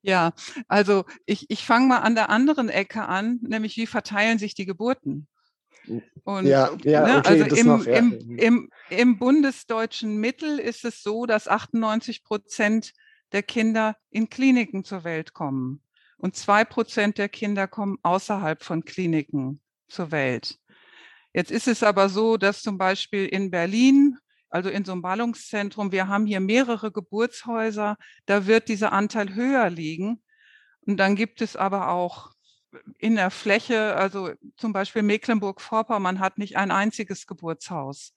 Ja, 0.02 0.32
also 0.68 1.04
ich, 1.26 1.46
ich 1.48 1.64
fange 1.64 1.86
mal 1.88 1.98
an 1.98 2.14
der 2.14 2.30
anderen 2.30 2.68
Ecke 2.68 3.06
an, 3.06 3.40
nämlich 3.42 3.76
wie 3.76 3.86
verteilen 3.86 4.38
sich 4.38 4.54
die 4.54 4.66
Geburten? 4.66 5.26
Und, 6.24 6.46
ja, 6.46 6.70
ja 6.84 7.06
ne, 7.06 7.18
okay, 7.18 7.42
also 7.42 7.56
im, 7.56 7.66
noch, 7.66 7.86
ja. 7.86 7.94
im, 7.94 8.08
mhm. 8.08 8.38
im, 8.38 8.70
im 8.90 9.18
bundesdeutschen 9.18 10.16
Mittel 10.18 10.58
ist 10.58 10.84
es 10.84 11.02
so, 11.02 11.26
dass 11.26 11.48
98 11.48 12.22
Prozent 12.22 12.92
der 13.32 13.42
Kinder 13.42 13.96
in 14.10 14.28
Kliniken 14.28 14.84
zur 14.84 15.04
Welt 15.04 15.32
kommen 15.32 15.82
und 16.16 16.36
zwei 16.36 16.64
Prozent 16.64 17.18
der 17.18 17.28
Kinder 17.28 17.66
kommen 17.68 17.98
außerhalb 18.02 18.62
von 18.62 18.84
Kliniken 18.84 19.60
zur 19.88 20.10
Welt. 20.10 20.58
Jetzt 21.32 21.50
ist 21.50 21.68
es 21.68 21.82
aber 21.82 22.08
so, 22.08 22.36
dass 22.36 22.62
zum 22.62 22.78
Beispiel 22.78 23.26
in 23.26 23.50
Berlin 23.50 24.18
also 24.50 24.70
in 24.70 24.84
so 24.84 24.92
einem 24.92 25.02
Ballungszentrum, 25.02 25.92
wir 25.92 26.08
haben 26.08 26.26
hier 26.26 26.40
mehrere 26.40 26.90
Geburtshäuser, 26.90 27.96
da 28.26 28.46
wird 28.46 28.68
dieser 28.68 28.92
Anteil 28.92 29.34
höher 29.34 29.68
liegen. 29.70 30.22
Und 30.80 30.96
dann 30.96 31.16
gibt 31.16 31.42
es 31.42 31.56
aber 31.56 31.90
auch 31.90 32.32
in 32.98 33.16
der 33.16 33.30
Fläche, 33.30 33.94
also 33.94 34.30
zum 34.56 34.72
Beispiel 34.72 35.02
Mecklenburg-Vorpommern 35.02 36.20
hat 36.20 36.38
nicht 36.38 36.56
ein 36.56 36.70
einziges 36.70 37.26
Geburtshaus. 37.26 38.14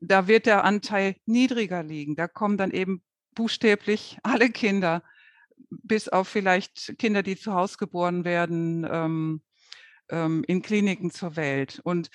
Da 0.00 0.26
wird 0.26 0.46
der 0.46 0.64
Anteil 0.64 1.16
niedriger 1.26 1.82
liegen. 1.82 2.16
Da 2.16 2.26
kommen 2.26 2.56
dann 2.56 2.70
eben 2.70 3.02
buchstäblich 3.34 4.18
alle 4.22 4.50
Kinder, 4.50 5.02
bis 5.70 6.08
auf 6.08 6.28
vielleicht 6.28 6.98
Kinder, 6.98 7.22
die 7.22 7.36
zu 7.36 7.54
Hause 7.54 7.76
geboren 7.78 8.24
werden, 8.24 8.86
ähm, 8.90 9.42
ähm, 10.10 10.44
in 10.46 10.62
Kliniken 10.62 11.10
zur 11.10 11.36
Welt. 11.36 11.80
Und 11.84 12.10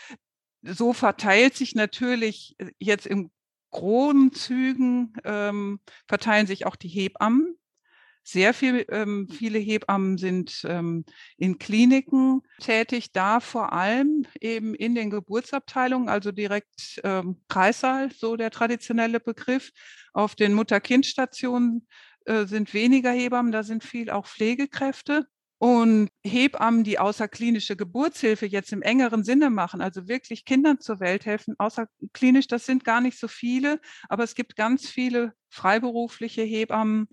so 0.62 0.94
verteilt 0.94 1.56
sich 1.56 1.76
natürlich 1.76 2.56
äh, 2.60 2.72
jetzt 2.80 3.08
im 3.08 3.32
groben 3.72 4.34
Zügen, 4.34 5.14
ähm, 5.24 5.80
verteilen 6.08 6.48
sich 6.48 6.66
auch 6.66 6.76
die 6.76 6.88
Hebammen. 6.88 7.56
Sehr 8.24 8.54
viel, 8.54 8.86
ähm, 8.90 9.28
viele 9.30 9.58
Hebammen 9.58 10.18
sind 10.18 10.62
ähm, 10.68 11.06
in 11.38 11.58
Kliniken 11.58 12.42
tätig, 12.60 13.12
da 13.12 13.40
vor 13.40 13.74
allem 13.74 14.26
eben 14.40 14.76
in 14.76 14.94
den 14.94 15.10
Geburtsabteilungen, 15.10 16.10
also 16.10 16.32
direkt 16.32 17.00
ähm, 17.04 17.42
Kreissaal, 17.48 18.12
so 18.12 18.36
der 18.36 18.52
traditionelle 18.52 19.20
Begriff. 19.20 19.72
Auf 20.20 20.36
den 20.36 20.54
Mutter-Kind-Stationen 20.54 21.88
äh, 22.26 22.44
sind 22.44 22.74
weniger 22.74 23.10
Hebammen, 23.10 23.54
da 23.54 23.64
sind 23.64 23.86
viel 23.86 24.10
auch 24.10 24.28
Pflegekräfte. 24.28 25.28
Und 25.60 26.10
Hebammen, 26.26 26.84
die 26.84 27.00
außerklinische 27.00 27.78
Geburtshilfe 27.78 28.46
jetzt 28.46 28.74
im 28.74 28.82
engeren 28.82 29.24
Sinne 29.24 29.50
machen, 29.50 29.80
also 29.80 30.10
wirklich 30.10 30.44
Kindern 30.44 30.82
zur 30.82 31.00
Welt 31.00 31.26
helfen, 31.26 31.56
außerklinisch, 31.58 32.48
das 32.48 32.66
sind 32.66 32.84
gar 32.84 33.00
nicht 33.00 33.18
so 33.18 33.30
viele, 33.30 33.80
aber 34.10 34.26
es 34.26 34.36
gibt 34.36 34.58
ganz 34.58 34.90
viele 34.90 35.32
freiberufliche 35.50 36.42
Hebammen, 36.42 37.08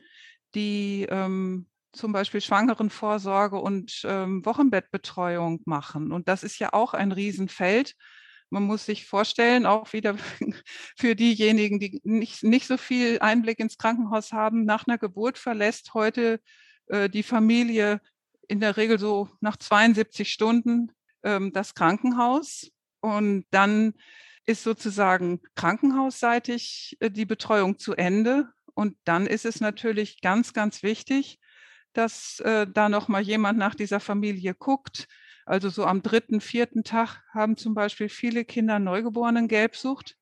die 0.56 1.06
ähm, 1.08 1.68
zum 1.92 2.12
Beispiel 2.12 2.40
Schwangerenvorsorge 2.40 3.60
und 3.60 4.02
ähm, 4.04 4.44
Wochenbettbetreuung 4.44 5.62
machen. 5.64 6.10
Und 6.10 6.26
das 6.26 6.42
ist 6.42 6.58
ja 6.58 6.72
auch 6.72 6.92
ein 6.92 7.12
Riesenfeld. 7.12 7.94
Man 8.50 8.62
muss 8.62 8.86
sich 8.86 9.06
vorstellen, 9.06 9.66
auch 9.66 9.92
wieder 9.92 10.16
für 10.96 11.14
diejenigen, 11.14 11.80
die 11.80 12.00
nicht, 12.04 12.42
nicht 12.44 12.66
so 12.66 12.76
viel 12.76 13.18
Einblick 13.20 13.58
ins 13.58 13.78
Krankenhaus 13.78 14.32
haben, 14.32 14.64
nach 14.64 14.86
einer 14.86 14.98
Geburt 14.98 15.38
verlässt 15.38 15.94
heute 15.94 16.40
äh, 16.86 17.08
die 17.08 17.22
Familie 17.22 18.00
in 18.48 18.60
der 18.60 18.76
Regel 18.76 18.98
so 18.98 19.28
nach 19.40 19.56
72 19.56 20.32
Stunden 20.32 20.92
ähm, 21.22 21.52
das 21.52 21.74
Krankenhaus. 21.74 22.70
Und 23.00 23.44
dann 23.50 23.94
ist 24.46 24.62
sozusagen 24.62 25.40
krankenhausseitig 25.56 26.96
äh, 27.00 27.10
die 27.10 27.26
Betreuung 27.26 27.78
zu 27.78 27.94
Ende. 27.94 28.48
Und 28.74 28.96
dann 29.04 29.26
ist 29.26 29.44
es 29.44 29.60
natürlich 29.60 30.20
ganz, 30.20 30.52
ganz 30.52 30.82
wichtig, 30.82 31.40
dass 31.92 32.40
äh, 32.40 32.66
da 32.72 32.88
noch 32.88 33.08
mal 33.08 33.22
jemand 33.22 33.58
nach 33.58 33.74
dieser 33.74 34.00
Familie 34.00 34.54
guckt. 34.54 35.08
Also 35.46 35.68
so 35.68 35.84
am 35.84 36.02
dritten, 36.02 36.40
vierten 36.40 36.82
Tag 36.82 37.22
haben 37.32 37.56
zum 37.56 37.74
Beispiel 37.74 38.08
viele 38.08 38.44
Kinder 38.44 38.80
Neugeborenen 38.80 39.46
Gelbsucht. 39.46 40.16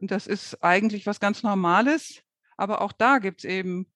Und 0.00 0.10
das 0.10 0.26
ist 0.26 0.62
eigentlich 0.62 1.06
was 1.06 1.18
ganz 1.18 1.42
Normales. 1.42 2.22
Aber 2.58 2.82
auch 2.82 2.92
da 2.92 3.18
gibt 3.18 3.40
es 3.40 3.50
eben 3.50 3.86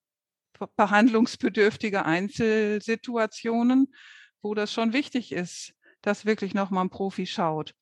behandlungsbedürftige 0.77 2.05
Einzelsituationen, 2.07 3.95
wo 4.41 4.55
das 4.55 4.73
schon 4.73 4.95
wichtig 4.95 5.33
ist, 5.33 5.75
dass 6.01 6.25
wirklich 6.25 6.55
nochmal 6.55 6.87
ein 6.87 6.91
Profi 6.91 7.27
schaut. 7.27 7.75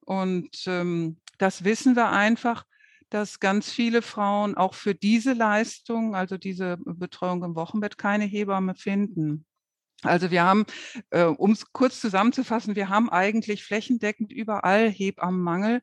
Und 0.00 0.64
ähm, 0.66 1.18
das 1.38 1.64
wissen 1.64 1.96
wir 1.96 2.10
einfach, 2.10 2.64
dass 3.10 3.40
ganz 3.40 3.72
viele 3.72 4.02
Frauen 4.02 4.54
auch 4.56 4.74
für 4.74 4.94
diese 4.94 5.32
Leistung, 5.32 6.14
also 6.14 6.38
diese 6.38 6.78
Betreuung 6.78 7.42
im 7.42 7.56
Wochenbett, 7.56 7.98
keine 7.98 8.24
Hebamme 8.24 8.76
finden. 8.76 9.44
Also 10.02 10.30
wir 10.30 10.44
haben, 10.44 10.64
äh, 11.10 11.24
um 11.24 11.52
es 11.52 11.72
kurz 11.72 12.00
zusammenzufassen, 12.00 12.76
wir 12.76 12.88
haben 12.88 13.10
eigentlich 13.10 13.64
flächendeckend 13.64 14.32
überall 14.32 14.88
Hebammenmangel. 14.88 15.82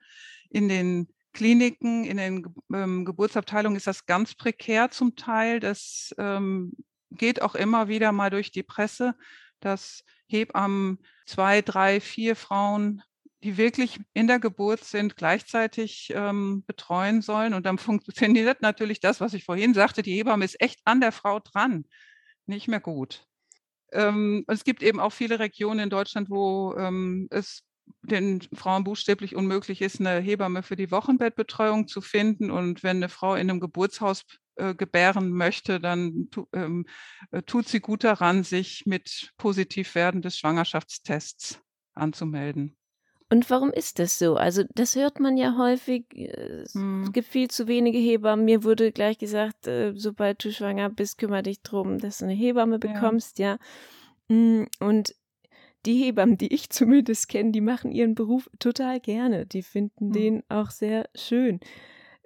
In 0.50 0.69
den 0.69 1.10
Kliniken, 1.34 2.05
in 2.05 2.17
den 2.17 2.45
ähm, 2.74 3.03
Geburtsabteilungen 3.03 3.75
ist 3.75 3.88
das 3.88 4.05
ganz 4.05 4.36
prekär 4.36 4.89
zum 4.89 5.17
Teil. 5.17 5.60
Das 5.60 6.15
ähm, 6.17 6.74
geht 7.12 7.41
auch 7.41 7.55
immer 7.55 7.89
wieder 7.89 8.13
mal 8.13 8.29
durch 8.29 8.51
die 8.51 8.63
Presse, 8.63 9.15
dass 9.60 10.03
Hebammen 10.27 11.00
zwei, 11.25 11.62
drei, 11.62 12.00
vier 12.00 12.36
Frauen 12.36 13.01
die 13.45 13.57
wirklich 13.57 14.00
in 14.13 14.25
der 14.25 14.39
Geburt 14.39 14.84
sind, 14.84 15.17
gleichzeitig 15.17 16.12
ähm, 16.15 16.63
betreuen 16.65 17.22
sollen. 17.22 17.53
Und 17.53 17.65
dann 17.67 17.77
funktioniert 17.77 18.62
natürlich 18.62 19.00
das, 19.00 19.22
was 19.22 19.36
ich 19.36 19.45
vorhin 19.45 19.75
sagte, 19.75 20.01
die 20.01 20.15
Hebamme 20.15 20.43
ist 20.43 20.60
echt 20.60 20.79
an 20.84 21.00
der 21.00 21.12
Frau 21.12 21.39
dran. 21.39 21.86
Nicht 22.48 22.67
mehr 22.67 22.79
gut. 22.79 23.27
Ähm, 23.96 24.44
es 24.48 24.64
gibt 24.64 24.84
eben 24.84 25.00
auch 25.00 25.12
viele 25.12 25.40
Regionen 25.40 25.80
in 25.80 25.90
Deutschland, 25.90 26.30
wo 26.30 26.75
ähm, 26.78 27.28
es 27.32 27.64
den 28.02 28.42
Frauen 28.54 28.84
buchstäblich 28.84 29.36
unmöglich 29.36 29.82
ist, 29.82 30.00
eine 30.00 30.20
Hebamme 30.20 30.64
für 30.64 30.75
die 30.75 30.92
Wochenbettbetreuung 30.92 31.88
zu 31.88 32.02
finden. 32.02 32.52
Und 32.52 32.84
wenn 32.84 32.98
eine 32.98 33.10
Frau 33.10 33.36
in 33.36 33.50
einem 33.50 33.60
Geburtshaus 33.60 34.24
äh, 34.56 34.75
gebären 34.75 35.32
möchte, 35.32 35.80
dann 35.80 36.30
ähm, 36.54 36.86
äh, 37.32 37.42
tut 37.44 37.68
sie 37.68 37.80
gut 37.80 38.04
daran, 38.04 38.44
sich 38.44 38.86
mit 38.86 39.32
positiv 39.38 39.96
werden 39.96 40.22
des 40.22 40.38
Schwangerschaftstests 40.38 41.60
anzumelden. 41.94 42.78
Und 43.36 43.50
warum 43.50 43.70
ist 43.70 44.00
das 44.00 44.18
so? 44.18 44.38
Also 44.38 44.63
das 44.75 44.96
hört 44.96 45.20
man 45.20 45.36
ja 45.36 45.58
häufig. 45.58 46.06
Es 46.15 46.74
hm. 46.74 47.12
gibt 47.12 47.27
viel 47.27 47.50
zu 47.50 47.68
wenige 47.68 47.98
Hebammen. 47.98 48.46
Mir 48.46 48.63
wurde 48.63 48.94
gleich 48.94 49.18
gesagt, 49.18 49.68
äh, 49.68 49.92
sobald 49.94 50.42
du 50.46 50.54
schwanger 50.54 50.89
bist, 50.89 51.18
kümmere 51.18 51.44
dich 51.44 51.62
darum, 51.62 51.98
dass 51.98 52.20
du 52.20 52.25
eine 52.25 52.34
Hebamme 52.34 52.80
bekommst, 52.80 53.38
ja. 53.39 53.60
ja. 54.30 54.36
Mm, 54.38 54.68
und 54.80 55.15
die 55.86 56.01
Hebammen, 56.01 56.38
die 56.38 56.54
ich 56.54 56.70
zumindest 56.70 57.27
kenne, 57.27 57.51
die 57.51 57.60
machen 57.60 57.92
ihren 57.92 58.15
Beruf 58.15 58.50
total 58.58 59.01
gerne. 59.01 59.46
Die 59.46 59.63
finden 59.63 60.06
hm. 60.06 60.13
den 60.13 60.44
auch 60.48 60.70
sehr 60.70 61.10
schön. 61.13 61.60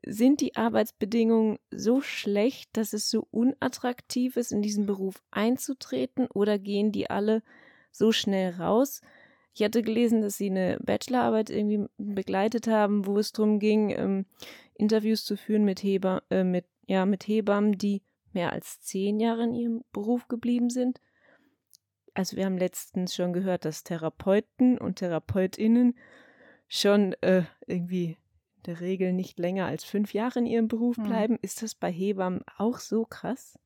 Sind 0.05 0.41
die 0.41 0.57
Arbeitsbedingungen 0.57 1.57
so 1.71 2.01
schlecht, 2.01 2.69
dass 2.73 2.93
es 2.93 3.09
so 3.09 3.27
unattraktiv 3.31 4.37
ist, 4.37 4.51
in 4.51 4.61
diesen 4.61 4.85
Beruf 4.85 5.23
einzutreten? 5.31 6.27
Oder 6.27 6.59
gehen 6.59 6.91
die 6.91 7.09
alle 7.09 7.41
so 7.91 8.11
schnell 8.11 8.53
raus? 8.53 9.01
Ich 9.59 9.65
hatte 9.65 9.81
gelesen, 9.81 10.21
dass 10.21 10.37
sie 10.37 10.49
eine 10.49 10.77
Bachelorarbeit 10.81 11.49
irgendwie 11.49 11.85
begleitet 11.97 12.67
haben, 12.67 13.05
wo 13.05 13.17
es 13.17 13.33
darum 13.33 13.59
ging, 13.59 13.89
ähm, 13.89 14.25
Interviews 14.73 15.25
zu 15.25 15.35
führen 15.35 15.65
mit, 15.65 15.83
Heber, 15.83 16.23
äh, 16.29 16.45
mit, 16.45 16.65
ja, 16.87 17.05
mit 17.05 17.27
Hebammen, 17.27 17.77
die 17.77 18.01
mehr 18.31 18.53
als 18.53 18.79
zehn 18.79 19.19
Jahre 19.19 19.43
in 19.43 19.53
ihrem 19.53 19.83
Beruf 19.91 20.29
geblieben 20.29 20.69
sind. 20.69 21.01
Also 22.13 22.37
wir 22.37 22.45
haben 22.45 22.57
letztens 22.57 23.13
schon 23.13 23.33
gehört, 23.33 23.65
dass 23.65 23.83
Therapeuten 23.83 24.77
und 24.77 24.99
Therapeutinnen 24.99 25.97
schon 26.69 27.11
äh, 27.19 27.43
irgendwie 27.67 28.15
in 28.55 28.63
der 28.65 28.79
Regel 28.79 29.11
nicht 29.11 29.39
länger 29.39 29.65
als 29.65 29.83
fünf 29.83 30.13
Jahre 30.13 30.39
in 30.39 30.45
ihrem 30.45 30.69
Beruf 30.69 30.95
hm. 30.95 31.03
bleiben. 31.03 31.39
Ist 31.41 31.63
das 31.63 31.75
bei 31.75 31.91
Hebammen 31.91 32.45
auch 32.55 32.79
so 32.79 33.03
krass? 33.03 33.59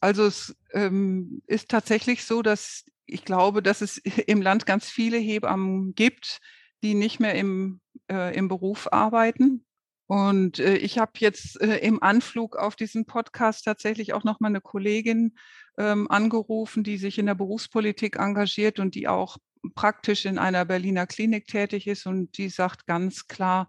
Also 0.00 0.24
es 0.24 0.56
ähm, 0.72 1.42
ist 1.46 1.68
tatsächlich 1.68 2.24
so, 2.24 2.40
dass 2.40 2.86
ich 3.06 3.24
glaube, 3.24 3.62
dass 3.62 3.80
es 3.80 3.98
im 4.26 4.42
Land 4.42 4.66
ganz 4.66 4.88
viele 4.88 5.18
Hebammen 5.18 5.94
gibt, 5.94 6.40
die 6.82 6.94
nicht 6.94 7.20
mehr 7.20 7.34
im, 7.34 7.80
äh, 8.10 8.36
im 8.36 8.48
Beruf 8.48 8.92
arbeiten. 8.92 9.64
Und 10.06 10.58
äh, 10.58 10.76
ich 10.76 10.98
habe 10.98 11.12
jetzt 11.18 11.60
äh, 11.60 11.78
im 11.78 12.02
Anflug 12.02 12.56
auf 12.56 12.76
diesen 12.76 13.06
Podcast 13.06 13.64
tatsächlich 13.64 14.12
auch 14.12 14.24
noch 14.24 14.38
mal 14.38 14.48
eine 14.48 14.60
Kollegin 14.60 15.34
ähm, 15.78 16.10
angerufen, 16.10 16.84
die 16.84 16.98
sich 16.98 17.18
in 17.18 17.26
der 17.26 17.34
Berufspolitik 17.34 18.16
engagiert 18.16 18.78
und 18.78 18.94
die 18.94 19.08
auch 19.08 19.38
praktisch 19.74 20.26
in 20.26 20.38
einer 20.38 20.66
Berliner 20.66 21.06
Klinik 21.06 21.46
tätig 21.46 21.86
ist. 21.86 22.06
Und 22.06 22.36
die 22.36 22.50
sagt 22.50 22.86
ganz 22.86 23.28
klar, 23.28 23.68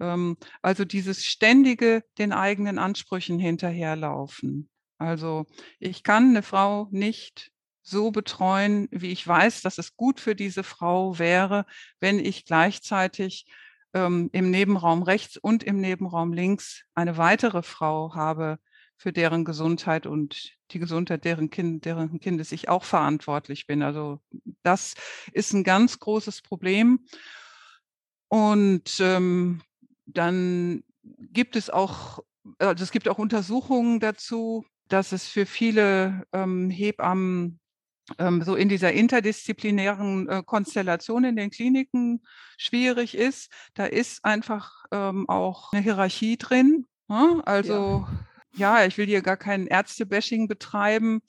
ähm, 0.00 0.36
also 0.62 0.84
dieses 0.84 1.24
ständige 1.24 2.04
den 2.18 2.32
eigenen 2.32 2.78
Ansprüchen 2.78 3.40
hinterherlaufen. 3.40 4.70
Also 4.98 5.44
ich 5.80 6.04
kann 6.04 6.30
eine 6.30 6.42
Frau 6.42 6.88
nicht 6.92 7.50
so 7.84 8.10
betreuen, 8.10 8.88
wie 8.90 9.12
ich 9.12 9.26
weiß, 9.26 9.62
dass 9.62 9.78
es 9.78 9.96
gut 9.96 10.18
für 10.18 10.34
diese 10.34 10.64
Frau 10.64 11.18
wäre, 11.18 11.66
wenn 12.00 12.18
ich 12.18 12.44
gleichzeitig 12.44 13.46
ähm, 13.92 14.30
im 14.32 14.50
Nebenraum 14.50 15.02
rechts 15.02 15.36
und 15.36 15.62
im 15.62 15.80
Nebenraum 15.80 16.32
links 16.32 16.84
eine 16.94 17.16
weitere 17.16 17.62
Frau 17.62 18.14
habe, 18.14 18.58
für 18.96 19.12
deren 19.12 19.44
Gesundheit 19.44 20.06
und 20.06 20.52
die 20.70 20.78
Gesundheit 20.78 21.24
deren, 21.24 21.50
kind, 21.50 21.84
deren 21.84 22.20
Kindes 22.20 22.52
ich 22.52 22.68
auch 22.68 22.84
verantwortlich 22.84 23.66
bin. 23.66 23.82
Also 23.82 24.20
das 24.62 24.94
ist 25.32 25.52
ein 25.52 25.64
ganz 25.64 25.98
großes 25.98 26.42
Problem. 26.42 27.04
Und 28.28 28.98
ähm, 29.00 29.62
dann 30.06 30.84
gibt 31.02 31.56
es 31.56 31.70
auch, 31.70 32.20
also 32.58 32.82
es 32.82 32.92
gibt 32.92 33.08
auch 33.08 33.18
Untersuchungen 33.18 34.00
dazu, 34.00 34.64
dass 34.88 35.12
es 35.12 35.28
für 35.28 35.44
viele 35.44 36.24
ähm, 36.32 36.70
Hebammen 36.70 37.60
so 38.42 38.54
in 38.54 38.68
dieser 38.68 38.92
interdisziplinären 38.92 40.28
äh, 40.28 40.42
Konstellation 40.44 41.24
in 41.24 41.36
den 41.36 41.50
Kliniken 41.50 42.22
schwierig 42.58 43.16
ist. 43.16 43.50
Da 43.74 43.86
ist 43.86 44.24
einfach 44.24 44.84
ähm, 44.92 45.28
auch 45.28 45.72
eine 45.72 45.82
Hierarchie 45.82 46.36
drin. 46.36 46.86
Ne? 47.08 47.42
Also 47.46 48.06
ja. 48.52 48.78
ja. 48.80 48.86
ich 48.86 48.98
will 48.98 49.06
hier 49.06 49.22
gar 49.22 49.38
kein 49.38 49.66
Ärztebashing 49.66 50.48
betreiben. 50.48 51.22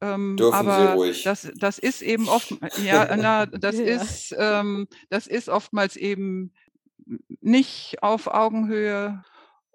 Ähm, 0.00 0.36
Dürfen 0.36 0.54
aber 0.54 0.76
Sie 0.78 0.92
ruhig. 0.94 1.22
Das, 1.24 1.50
das 1.56 1.78
ist 1.78 2.02
eben 2.02 2.28
oft, 2.28 2.54
ja, 2.84 3.16
na, 3.16 3.46
das 3.46 3.76
ja. 3.76 3.84
ist, 3.84 4.34
ähm, 4.38 4.88
das 5.10 5.26
ist 5.26 5.48
oftmals 5.48 5.96
eben 5.96 6.52
nicht 7.40 8.02
auf 8.02 8.28
Augenhöhe 8.28 9.22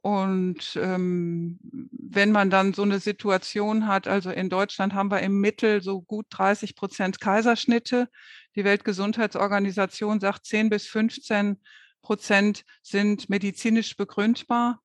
und 0.02 0.78
ähm, 0.82 1.60
wenn 1.92 2.32
man 2.32 2.50
dann 2.50 2.74
so 2.74 2.84
eine 2.84 3.00
Situation 3.00 3.88
hat, 3.88 4.08
also 4.08 4.30
in 4.30 4.50
Deutschland 4.50 4.94
haben 4.94 5.12
wir 5.12 5.20
im 5.22 5.40
Mittel 5.42 5.82
so 5.82 6.02
gut 6.02 6.28
30 6.30 6.76
Prozent 6.76 7.20
Kaiserschnitte. 7.20 8.08
Die 8.56 8.64
Weltgesundheitsorganisation 8.64 10.20
sagt 10.20 10.46
10 10.46 10.70
bis 10.70 10.88
15 10.88 11.58
Prozent 12.02 12.64
sind 12.82 13.30
medizinisch 13.30 13.98
begründbar. 13.98 14.82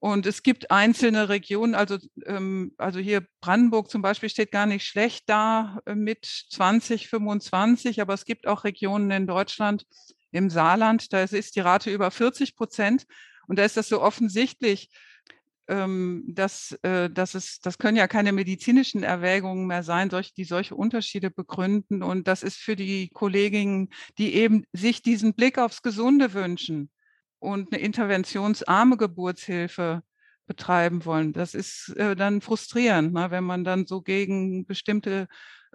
Und 0.00 0.26
es 0.26 0.42
gibt 0.42 0.70
einzelne 0.70 1.30
Regionen, 1.30 1.74
also, 1.74 1.96
ähm, 2.26 2.74
also 2.76 2.98
hier 2.98 3.26
Brandenburg 3.40 3.90
zum 3.90 4.02
Beispiel 4.02 4.28
steht 4.28 4.52
gar 4.52 4.66
nicht 4.66 4.84
schlecht 4.84 5.24
da 5.28 5.80
äh, 5.86 5.94
mit 5.94 6.26
20, 6.50 7.08
25, 7.08 8.02
aber 8.02 8.12
es 8.12 8.26
gibt 8.26 8.46
auch 8.46 8.64
Regionen 8.64 9.10
in 9.10 9.26
Deutschland, 9.26 9.86
im 10.30 10.50
Saarland, 10.50 11.12
da 11.12 11.22
ist 11.22 11.56
die 11.56 11.60
Rate 11.60 11.90
über 11.90 12.10
40 12.10 12.56
Prozent. 12.56 13.06
Und 13.46 13.58
da 13.58 13.64
ist 13.64 13.76
das 13.76 13.88
so 13.88 14.00
offensichtlich, 14.00 14.90
ähm, 15.66 16.24
dass, 16.26 16.72
äh, 16.82 17.08
dass 17.08 17.34
es, 17.34 17.60
das 17.60 17.78
können 17.78 17.96
ja 17.96 18.06
keine 18.06 18.32
medizinischen 18.32 19.02
Erwägungen 19.02 19.66
mehr 19.66 19.82
sein, 19.82 20.10
solch, 20.10 20.34
die 20.34 20.44
solche 20.44 20.74
Unterschiede 20.74 21.30
begründen. 21.30 22.02
Und 22.02 22.28
das 22.28 22.42
ist 22.42 22.56
für 22.56 22.76
die 22.76 23.08
Kolleginnen, 23.08 23.88
die 24.18 24.34
eben 24.34 24.64
sich 24.72 25.02
diesen 25.02 25.34
Blick 25.34 25.58
aufs 25.58 25.82
Gesunde 25.82 26.34
wünschen 26.34 26.90
und 27.38 27.72
eine 27.72 27.82
interventionsarme 27.82 28.96
Geburtshilfe 28.96 30.02
betreiben 30.46 31.04
wollen. 31.06 31.32
Das 31.32 31.54
ist 31.54 31.94
äh, 31.96 32.14
dann 32.14 32.40
frustrierend, 32.40 33.14
ne, 33.14 33.30
wenn 33.30 33.44
man 33.44 33.64
dann 33.64 33.86
so 33.86 34.02
gegen 34.02 34.66
bestimmte 34.66 35.26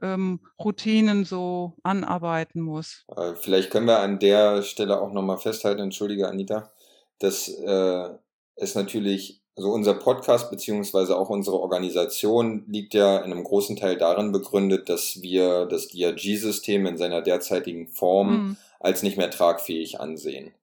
ähm, 0.01 0.39
Routinen 0.59 1.25
so 1.25 1.75
anarbeiten 1.83 2.61
muss. 2.61 3.05
Äh, 3.15 3.33
vielleicht 3.35 3.71
können 3.71 3.87
wir 3.87 3.99
an 3.99 4.19
der 4.19 4.61
Stelle 4.61 5.01
auch 5.01 5.11
nochmal 5.11 5.37
festhalten, 5.37 5.81
entschuldige 5.81 6.27
Anita, 6.27 6.71
dass 7.19 7.49
äh, 7.49 8.09
es 8.55 8.75
natürlich, 8.75 9.41
also 9.55 9.71
unser 9.71 9.93
Podcast 9.93 10.49
beziehungsweise 10.49 11.17
auch 11.17 11.29
unsere 11.29 11.59
Organisation 11.59 12.65
liegt 12.67 12.93
ja 12.93 13.17
in 13.17 13.31
einem 13.31 13.43
großen 13.43 13.75
Teil 13.75 13.97
darin 13.97 14.31
begründet, 14.31 14.89
dass 14.89 15.21
wir 15.21 15.65
das 15.65 15.89
DRG-System 15.89 16.85
in 16.85 16.97
seiner 16.97 17.21
derzeitigen 17.21 17.87
Form 17.87 18.31
mhm. 18.31 18.57
als 18.79 19.03
nicht 19.03 19.17
mehr 19.17 19.29
tragfähig 19.29 19.99
ansehen. 19.99 20.53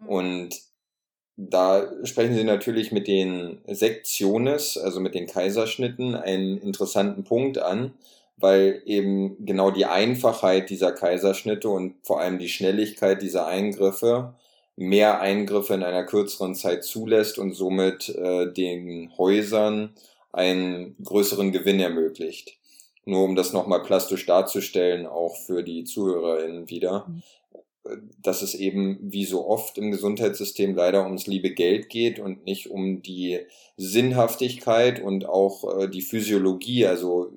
Mhm. 0.00 0.08
Und 0.08 0.60
da 1.36 1.92
sprechen 2.04 2.34
Sie 2.34 2.44
natürlich 2.44 2.92
mit 2.92 3.06
den 3.08 3.58
Sektiones, 3.66 4.78
also 4.78 5.00
mit 5.00 5.14
den 5.14 5.26
Kaiserschnitten, 5.26 6.14
einen 6.14 6.58
interessanten 6.58 7.24
Punkt 7.24 7.58
an, 7.58 7.92
weil 8.38 8.82
eben 8.86 9.44
genau 9.44 9.70
die 9.70 9.84
Einfachheit 9.84 10.70
dieser 10.70 10.92
Kaiserschnitte 10.92 11.68
und 11.68 11.94
vor 12.02 12.20
allem 12.20 12.38
die 12.38 12.48
Schnelligkeit 12.48 13.20
dieser 13.20 13.46
Eingriffe 13.46 14.34
mehr 14.76 15.20
Eingriffe 15.20 15.74
in 15.74 15.82
einer 15.82 16.04
kürzeren 16.04 16.54
Zeit 16.54 16.84
zulässt 16.84 17.38
und 17.38 17.54
somit 17.54 18.10
äh, 18.10 18.52
den 18.52 19.10
Häusern 19.16 19.94
einen 20.32 20.96
größeren 21.02 21.50
Gewinn 21.50 21.80
ermöglicht. 21.80 22.58
Nur 23.06 23.24
um 23.24 23.36
das 23.36 23.52
nochmal 23.52 23.82
plastisch 23.82 24.26
darzustellen, 24.26 25.06
auch 25.06 25.36
für 25.36 25.62
die 25.62 25.84
ZuhörerInnen 25.84 26.68
wieder, 26.68 27.06
mhm. 27.08 27.22
dass 28.20 28.42
es 28.42 28.54
eben 28.54 28.98
wie 29.00 29.24
so 29.24 29.46
oft 29.48 29.78
im 29.78 29.90
Gesundheitssystem 29.92 30.74
leider 30.74 31.04
ums 31.04 31.26
liebe 31.26 31.52
Geld 31.52 31.88
geht 31.88 32.18
und 32.18 32.44
nicht 32.44 32.70
um 32.70 33.00
die 33.00 33.40
Sinnhaftigkeit 33.78 35.00
und 35.00 35.26
auch 35.26 35.78
äh, 35.78 35.88
die 35.88 36.02
Physiologie, 36.02 36.86
also 36.86 37.32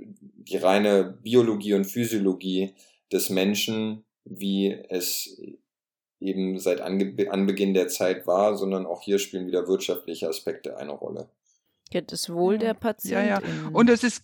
die 0.49 0.57
reine 0.57 1.17
Biologie 1.23 1.75
und 1.75 1.85
Physiologie 1.85 2.73
des 3.13 3.29
Menschen, 3.29 4.03
wie 4.25 4.75
es 4.89 5.39
eben 6.19 6.59
seit 6.59 6.81
Anbeginn 6.81 7.73
der 7.73 7.87
Zeit 7.87 8.27
war, 8.27 8.57
sondern 8.57 8.85
auch 8.85 9.01
hier 9.01 9.19
spielen 9.19 9.47
wieder 9.47 9.67
wirtschaftliche 9.67 10.27
Aspekte 10.27 10.77
eine 10.77 10.91
Rolle. 10.91 11.29
Ja, 11.91 12.01
das 12.01 12.29
Wohl 12.29 12.57
der 12.57 12.73
Patienten. 12.73 13.27
Ja, 13.27 13.41
ja. 13.41 13.69
Und 13.71 13.89
es 13.89 14.03
ist 14.03 14.23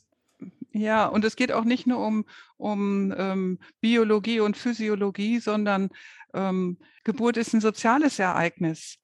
ja, 0.72 1.06
und 1.06 1.24
es 1.24 1.38
geht 1.38 1.54
auch 1.54 1.64
nicht 1.64 1.88
nur 1.88 2.06
um, 2.06 2.26
um 2.58 3.14
ähm, 3.18 3.60
Biologie 3.80 4.42
und 4.42 4.58
Physiologie, 4.58 5.40
sondern 5.40 5.90
ähm, 6.34 6.78
Geburt 7.06 7.38
ist 7.38 7.54
ein 7.54 7.62
soziales 7.62 8.20
Ereignis. 8.20 8.98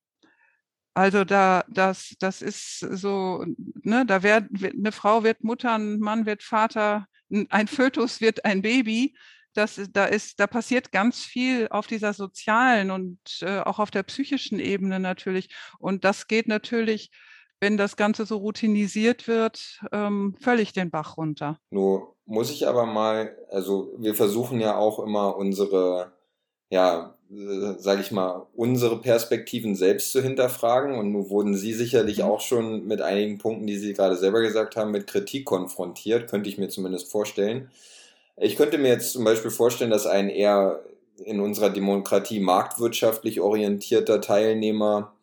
Also 0.93 1.23
da, 1.23 1.63
das, 1.69 2.15
das 2.19 2.41
ist 2.41 2.80
so, 2.80 3.45
ne, 3.84 4.06
da 4.06 4.21
wird, 4.21 4.49
eine 4.62 4.91
Frau 4.91 5.23
wird 5.23 5.45
Mutter, 5.45 5.73
ein 5.73 5.99
Mann 5.99 6.25
wird 6.25 6.43
Vater, 6.43 7.08
ein 7.49 7.67
Fötus 7.67 8.19
wird 8.19 8.43
ein 8.43 8.62
Baby 8.62 9.15
das, 9.54 9.80
da 9.92 10.06
ist, 10.06 10.40
da 10.40 10.48
passiert 10.48 10.92
ganz 10.92 11.20
viel 11.20 11.68
auf 11.70 11.88
dieser 11.88 12.14
sozialen 12.14 12.92
und 12.92 13.20
äh, 13.42 13.60
auch 13.60 13.80
auf 13.80 13.92
der 13.92 14.04
psychischen 14.04 14.60
Ebene 14.60 15.00
natürlich. 15.00 15.50
Und 15.80 16.04
das 16.04 16.28
geht 16.28 16.48
natürlich, 16.48 17.12
wenn 17.60 17.78
das 17.78 17.96
Ganze 17.96 18.26
so 18.26 18.38
routinisiert 18.38 19.28
wird, 19.28 19.80
ähm, 19.92 20.36
völlig 20.40 20.74
den 20.74 20.90
Bach 20.90 21.18
runter. 21.18 21.60
Nur 21.70 22.16
muss 22.26 22.50
ich 22.50 22.68
aber 22.68 22.86
mal, 22.86 23.38
also 23.50 23.94
wir 23.98 24.16
versuchen 24.16 24.60
ja 24.60 24.78
auch 24.78 25.00
immer 25.00 25.36
unsere, 25.38 26.14
ja, 26.70 27.16
äh, 27.30 27.74
sage 27.78 28.02
ich 28.02 28.12
mal, 28.12 28.48
unsere 28.56 29.00
Perspektiven 29.00 29.76
selbst 29.76 30.12
zu 30.12 30.22
hinterfragen. 30.22 30.98
Und 30.98 31.12
nun 31.12 31.30
wurden 31.30 31.56
Sie 31.56 31.74
sicherlich 31.74 32.20
mhm. 32.20 32.24
auch 32.24 32.42
schon 32.42 32.88
mit 32.88 33.02
einigen 33.02 33.38
Punkten, 33.38 33.68
die 33.68 33.78
Sie 33.78 33.94
gerade 33.94 34.16
selber 34.16 34.42
gesagt 34.42 34.76
haben, 34.76 34.92
mit 34.92 35.08
Kritik 35.08 35.46
konfrontiert, 35.46 36.30
könnte 36.30 36.50
ich 36.50 36.58
mir 36.58 36.70
zumindest 36.70 37.12
vorstellen. 37.12 37.70
Ich 38.43 38.56
könnte 38.56 38.80
mir 38.80 38.88
jetzt 38.88 39.13
zum 39.13 39.23
Beispiel 39.23 39.51
vorstellen, 39.51 39.91
dass 39.91 40.08
ein 40.08 40.27
eher 40.27 40.84
in 41.23 41.39
unserer 41.39 41.69
Demokratie 41.69 42.39
marktwirtschaftlich 42.39 43.39
orientierter 43.39 44.19
Teilnehmer 44.19 45.13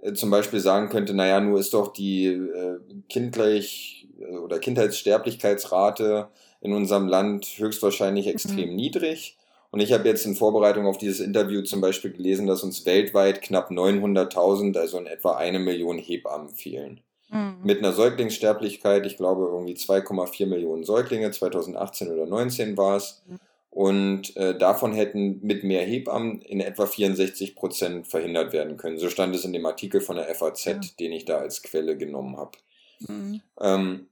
äh, 0.00 0.14
zum 0.14 0.30
Beispiel 0.30 0.60
sagen 0.60 0.88
könnte, 0.88 1.12
naja, 1.12 1.40
nur 1.40 1.60
ist 1.60 1.74
doch 1.74 1.92
die 1.92 2.26
äh, 2.26 2.78
kindlich 3.10 4.08
äh, 4.18 4.36
oder 4.36 4.58
Kindheitssterblichkeitsrate 4.58 6.28
in 6.62 6.72
unserem 6.72 7.06
Land 7.06 7.44
höchstwahrscheinlich 7.58 8.28
extrem 8.28 8.70
mhm. 8.70 8.76
niedrig. 8.76 9.36
Und 9.70 9.80
ich 9.80 9.92
habe 9.92 10.08
jetzt 10.08 10.24
in 10.24 10.34
Vorbereitung 10.34 10.86
auf 10.86 10.96
dieses 10.96 11.20
Interview 11.20 11.60
zum 11.62 11.82
Beispiel 11.82 12.12
gelesen, 12.12 12.46
dass 12.46 12.62
uns 12.62 12.86
weltweit 12.86 13.42
knapp 13.42 13.70
900.000, 13.70 14.78
also 14.78 14.96
in 14.98 15.06
etwa 15.06 15.36
eine 15.36 15.58
Million 15.58 15.98
Hebammen 15.98 16.48
fehlen. 16.48 17.00
Mhm. 17.34 17.56
Mit 17.64 17.78
einer 17.78 17.92
Säuglingssterblichkeit, 17.92 19.04
ich 19.06 19.16
glaube 19.16 19.46
irgendwie 19.46 19.74
2,4 19.74 20.46
Millionen 20.46 20.84
Säuglinge, 20.84 21.32
2018 21.32 22.06
oder 22.06 22.26
2019 22.26 22.76
war 22.76 22.96
es. 22.96 23.22
Mhm. 23.26 23.40
Und 23.70 24.36
äh, 24.36 24.56
davon 24.56 24.92
hätten 24.92 25.40
mit 25.42 25.64
mehr 25.64 25.82
Hebammen 25.82 26.40
in 26.42 26.60
etwa 26.60 26.86
64 26.86 27.56
Prozent 27.56 28.06
verhindert 28.06 28.52
werden 28.52 28.76
können. 28.76 28.98
So 28.98 29.10
stand 29.10 29.34
es 29.34 29.44
in 29.44 29.52
dem 29.52 29.66
Artikel 29.66 30.00
von 30.00 30.14
der 30.14 30.32
FAZ, 30.32 30.64
ja. 30.64 30.80
den 31.00 31.10
ich 31.10 31.24
da 31.24 31.38
als 31.38 31.60
Quelle 31.60 31.96
genommen 31.96 32.36
habe. 32.36 32.52
Mhm. 33.00 33.40
Ähm, 33.60 34.06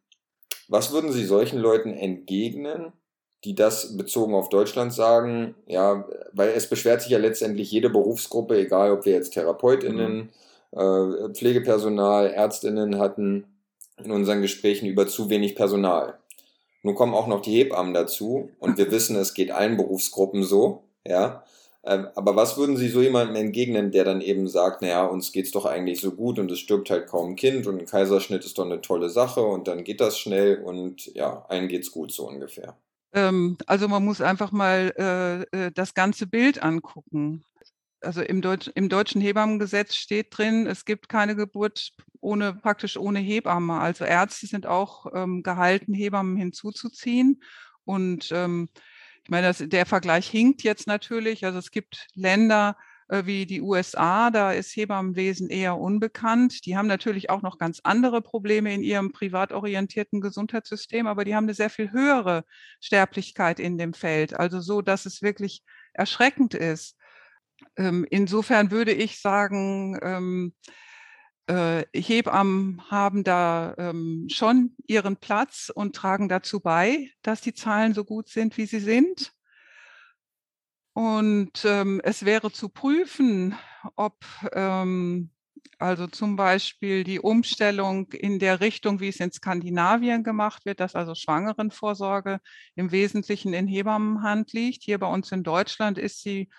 was 0.66 0.92
würden 0.92 1.12
Sie 1.12 1.24
solchen 1.24 1.60
Leuten 1.60 1.94
entgegnen, 1.94 2.92
die 3.44 3.54
das 3.54 3.96
bezogen 3.96 4.34
auf 4.34 4.48
Deutschland 4.48 4.92
sagen? 4.92 5.54
Ja, 5.66 6.08
weil 6.32 6.48
es 6.48 6.68
beschwert 6.68 7.02
sich 7.02 7.12
ja 7.12 7.18
letztendlich 7.18 7.70
jede 7.70 7.88
Berufsgruppe, 7.88 8.58
egal 8.58 8.90
ob 8.90 9.04
wir 9.04 9.12
jetzt 9.12 9.34
TherapeutInnen, 9.34 10.16
mhm 10.16 10.28
äh, 10.72 11.28
Pflegepersonal, 11.34 12.30
Ärztinnen 12.30 12.98
hatten 12.98 13.44
in 14.02 14.10
unseren 14.10 14.42
Gesprächen 14.42 14.86
über 14.86 15.06
zu 15.06 15.30
wenig 15.30 15.54
Personal. 15.54 16.18
Nun 16.82 16.94
kommen 16.94 17.14
auch 17.14 17.26
noch 17.26 17.42
die 17.42 17.52
Hebammen 17.52 17.94
dazu 17.94 18.50
und 18.58 18.78
wir 18.78 18.90
wissen, 18.90 19.16
es 19.16 19.34
geht 19.34 19.50
allen 19.50 19.76
Berufsgruppen 19.76 20.42
so, 20.42 20.84
ja. 21.06 21.44
Ähm, 21.84 22.06
aber 22.14 22.36
was 22.36 22.56
würden 22.56 22.76
Sie 22.76 22.88
so 22.88 23.02
jemandem 23.02 23.34
entgegnen, 23.34 23.90
der 23.90 24.04
dann 24.04 24.20
eben 24.20 24.46
sagt, 24.46 24.82
naja, 24.82 25.04
uns 25.04 25.32
geht's 25.32 25.50
doch 25.50 25.66
eigentlich 25.66 26.00
so 26.00 26.12
gut 26.12 26.38
und 26.38 26.50
es 26.50 26.60
stirbt 26.60 26.90
halt 26.90 27.08
kaum 27.08 27.30
ein 27.30 27.36
Kind 27.36 27.66
und 27.66 27.80
ein 27.80 27.86
Kaiserschnitt 27.86 28.44
ist 28.44 28.56
doch 28.56 28.64
eine 28.64 28.80
tolle 28.80 29.08
Sache 29.08 29.42
und 29.42 29.66
dann 29.66 29.82
geht 29.82 30.00
das 30.00 30.16
schnell 30.16 30.62
und 30.62 31.12
ja, 31.14 31.44
allen 31.48 31.66
geht's 31.66 31.90
gut 31.90 32.12
so 32.12 32.28
ungefähr. 32.28 32.76
Ähm, 33.12 33.58
also 33.66 33.88
man 33.88 34.04
muss 34.04 34.20
einfach 34.20 34.52
mal 34.52 34.92
äh, 35.52 35.66
äh 35.66 35.70
das 35.74 35.94
ganze 35.94 36.26
Bild 36.26 36.62
angucken 36.62 37.42
also 38.02 38.22
im, 38.22 38.42
Deutsch, 38.42 38.70
im 38.74 38.88
deutschen 38.88 39.20
Hebammengesetz 39.20 39.94
steht 39.94 40.36
drin, 40.36 40.66
es 40.66 40.84
gibt 40.84 41.08
keine 41.08 41.36
Geburt 41.36 41.92
ohne 42.20 42.54
praktisch 42.54 42.96
ohne 42.96 43.18
Hebamme. 43.18 43.74
Also 43.74 44.04
Ärzte 44.04 44.46
sind 44.46 44.66
auch 44.66 45.06
ähm, 45.14 45.42
gehalten, 45.42 45.92
Hebammen 45.92 46.36
hinzuzuziehen. 46.36 47.42
Und 47.84 48.30
ähm, 48.32 48.68
ich 49.24 49.30
meine, 49.30 49.48
das, 49.48 49.62
der 49.66 49.86
Vergleich 49.86 50.28
hinkt 50.28 50.62
jetzt 50.62 50.86
natürlich. 50.86 51.44
Also 51.44 51.58
es 51.58 51.70
gibt 51.70 52.06
Länder 52.14 52.76
äh, 53.08 53.26
wie 53.26 53.44
die 53.44 53.60
USA, 53.60 54.30
da 54.30 54.52
ist 54.52 54.74
Hebammenwesen 54.74 55.50
eher 55.50 55.76
unbekannt. 55.76 56.64
Die 56.64 56.76
haben 56.76 56.88
natürlich 56.88 57.28
auch 57.28 57.42
noch 57.42 57.58
ganz 57.58 57.80
andere 57.82 58.22
Probleme 58.22 58.72
in 58.72 58.82
ihrem 58.82 59.12
privat 59.12 59.52
orientierten 59.52 60.20
Gesundheitssystem, 60.20 61.06
aber 61.06 61.24
die 61.24 61.34
haben 61.34 61.44
eine 61.44 61.54
sehr 61.54 61.70
viel 61.70 61.92
höhere 61.92 62.44
Sterblichkeit 62.80 63.60
in 63.60 63.78
dem 63.78 63.92
Feld. 63.94 64.34
Also 64.34 64.60
so, 64.60 64.80
dass 64.80 65.06
es 65.06 65.22
wirklich 65.22 65.62
erschreckend 65.92 66.54
ist. 66.54 66.96
Ähm, 67.76 68.06
insofern 68.10 68.70
würde 68.70 68.92
ich 68.92 69.20
sagen, 69.20 69.98
ähm, 70.02 70.54
äh, 71.46 71.84
Hebammen 71.94 72.82
haben 72.90 73.24
da 73.24 73.74
ähm, 73.78 74.26
schon 74.30 74.76
ihren 74.86 75.16
Platz 75.16 75.70
und 75.74 75.96
tragen 75.96 76.28
dazu 76.28 76.60
bei, 76.60 77.10
dass 77.22 77.40
die 77.40 77.54
Zahlen 77.54 77.94
so 77.94 78.04
gut 78.04 78.28
sind, 78.28 78.56
wie 78.56 78.66
sie 78.66 78.80
sind. 78.80 79.32
Und 80.94 81.64
ähm, 81.64 82.00
es 82.04 82.24
wäre 82.24 82.52
zu 82.52 82.68
prüfen, 82.68 83.56
ob 83.96 84.24
ähm, 84.52 85.30
also 85.78 86.06
zum 86.06 86.36
Beispiel 86.36 87.02
die 87.02 87.18
Umstellung 87.18 88.12
in 88.12 88.38
der 88.38 88.60
Richtung, 88.60 89.00
wie 89.00 89.08
es 89.08 89.18
in 89.18 89.32
Skandinavien 89.32 90.22
gemacht 90.22 90.64
wird, 90.64 90.78
dass 90.78 90.94
also 90.94 91.14
Schwangerenvorsorge 91.14 92.40
im 92.76 92.92
Wesentlichen 92.92 93.52
in 93.52 93.66
Hebammenhand 93.66 94.52
liegt. 94.52 94.84
Hier 94.84 94.98
bei 94.98 95.08
uns 95.08 95.32
in 95.32 95.42
Deutschland 95.42 95.98
ist 95.98 96.22
sie 96.22 96.50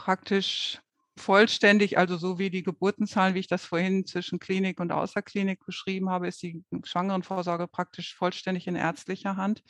praktisch 0.00 0.80
vollständig, 1.18 1.98
also 1.98 2.16
so 2.16 2.38
wie 2.38 2.48
die 2.48 2.62
Geburtenzahlen, 2.62 3.34
wie 3.34 3.40
ich 3.40 3.48
das 3.48 3.66
vorhin 3.66 4.06
zwischen 4.06 4.38
Klinik 4.38 4.80
und 4.80 4.92
Außerklinik 4.92 5.66
beschrieben 5.66 6.08
habe, 6.08 6.26
ist 6.26 6.42
die 6.42 6.64
Schwangerenvorsorge 6.84 7.68
praktisch 7.68 8.14
vollständig 8.14 8.66
in 8.66 8.76
ärztlicher 8.76 9.36
Hand. 9.36 9.62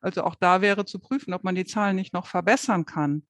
Also 0.00 0.22
auch 0.22 0.36
da 0.36 0.60
wäre 0.60 0.84
zu 0.84 1.00
prüfen, 1.00 1.34
ob 1.34 1.42
man 1.42 1.56
die 1.56 1.64
Zahlen 1.64 1.96
nicht 1.96 2.14
noch 2.14 2.28
verbessern 2.28 2.84
kann. 2.84 3.26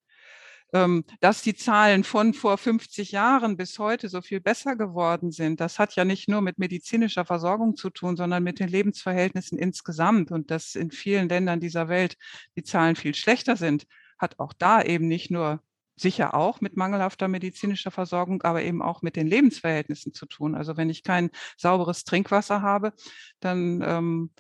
Ähm, 0.75 1.05
dass 1.21 1.41
die 1.41 1.55
Zahlen 1.55 2.05
von 2.05 2.35
vor 2.35 2.59
50 2.59 3.13
Jahren 3.13 3.57
bis 3.57 3.79
heute 3.79 4.11
so 4.11 4.21
viel 4.21 4.41
besser 4.41 4.77
geworden 4.77 5.31
sind, 5.31 5.61
das 5.61 5.79
hat 5.79 5.95
ja 5.97 6.05
nicht 6.05 6.29
nur 6.29 6.43
mit 6.43 6.59
medizinischer 6.59 7.25
Versorgung 7.25 7.77
zu 7.77 7.89
tun, 7.89 8.17
sondern 8.17 8.43
mit 8.43 8.61
den 8.61 8.69
Lebensverhältnissen 8.69 9.59
insgesamt 9.59 10.33
und 10.33 10.51
dass 10.51 10.75
in 10.75 10.91
vielen 10.91 11.31
Ländern 11.31 11.61
dieser 11.61 11.89
Welt 11.89 12.19
die 12.57 12.65
Zahlen 12.65 12.97
viel 12.97 13.15
schlechter 13.15 13.57
sind, 13.57 13.87
hat 14.19 14.39
auch 14.39 14.53
da 14.53 14.83
eben 14.83 15.09
nicht 15.09 15.31
nur 15.31 15.63
sicher 15.97 16.35
auch 16.35 16.61
mit 16.61 16.77
mangelhafter 16.77 17.27
medizinischer 17.27 17.91
Versorgung, 17.91 18.43
aber 18.43 18.63
eben 18.63 18.83
auch 18.83 19.03
mit 19.03 19.17
den 19.17 19.27
Lebensverhältnissen 19.27 20.13
zu 20.13 20.27
tun. 20.27 20.55
Also 20.55 20.77
wenn 20.77 20.91
ich 20.91 21.03
kein 21.03 21.31
sauberes 21.57 22.05
Trinkwasser 22.05 22.63
habe, 22.63 22.93
dann 23.41 23.83
ähm, 23.83 24.31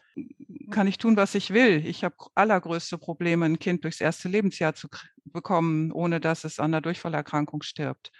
kann 0.71 0.87
ich 0.87 0.99
tun, 0.99 1.17
was 1.17 1.35
ich 1.35 1.53
will. 1.53 1.85
Ich 1.87 2.05
habe 2.05 2.17
allergrößte 2.35 2.99
Probleme, 2.99 3.47
ein 3.47 3.59
Kind 3.59 3.85
durchs 3.85 4.01
erste 4.01 4.29
Lebensjahr 4.29 4.75
zu 4.75 4.89
bekommen, 5.25 5.93
ohne 5.93 6.21
dass 6.21 6.45
es 6.45 6.61
an 6.61 6.73
der 6.73 6.83
Durchfallerkrankung 6.83 7.63
stirbt. 7.63 8.13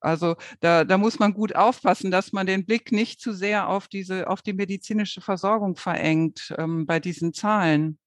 Also 0.00 0.36
da, 0.60 0.84
da 0.84 0.98
muss 0.98 1.20
man 1.20 1.32
gut 1.32 1.54
aufpassen, 1.54 2.10
dass 2.10 2.32
man 2.32 2.46
den 2.46 2.66
Blick 2.66 2.90
nicht 2.90 3.20
zu 3.20 3.32
sehr 3.32 3.68
auf 3.68 3.86
diese, 3.86 4.28
auf 4.28 4.42
die 4.42 4.52
medizinische 4.52 5.20
Versorgung 5.20 5.76
verengt 5.76 6.52
ähm, 6.58 6.86
bei 6.86 6.98
diesen 6.98 7.32
Zahlen. 7.32 7.98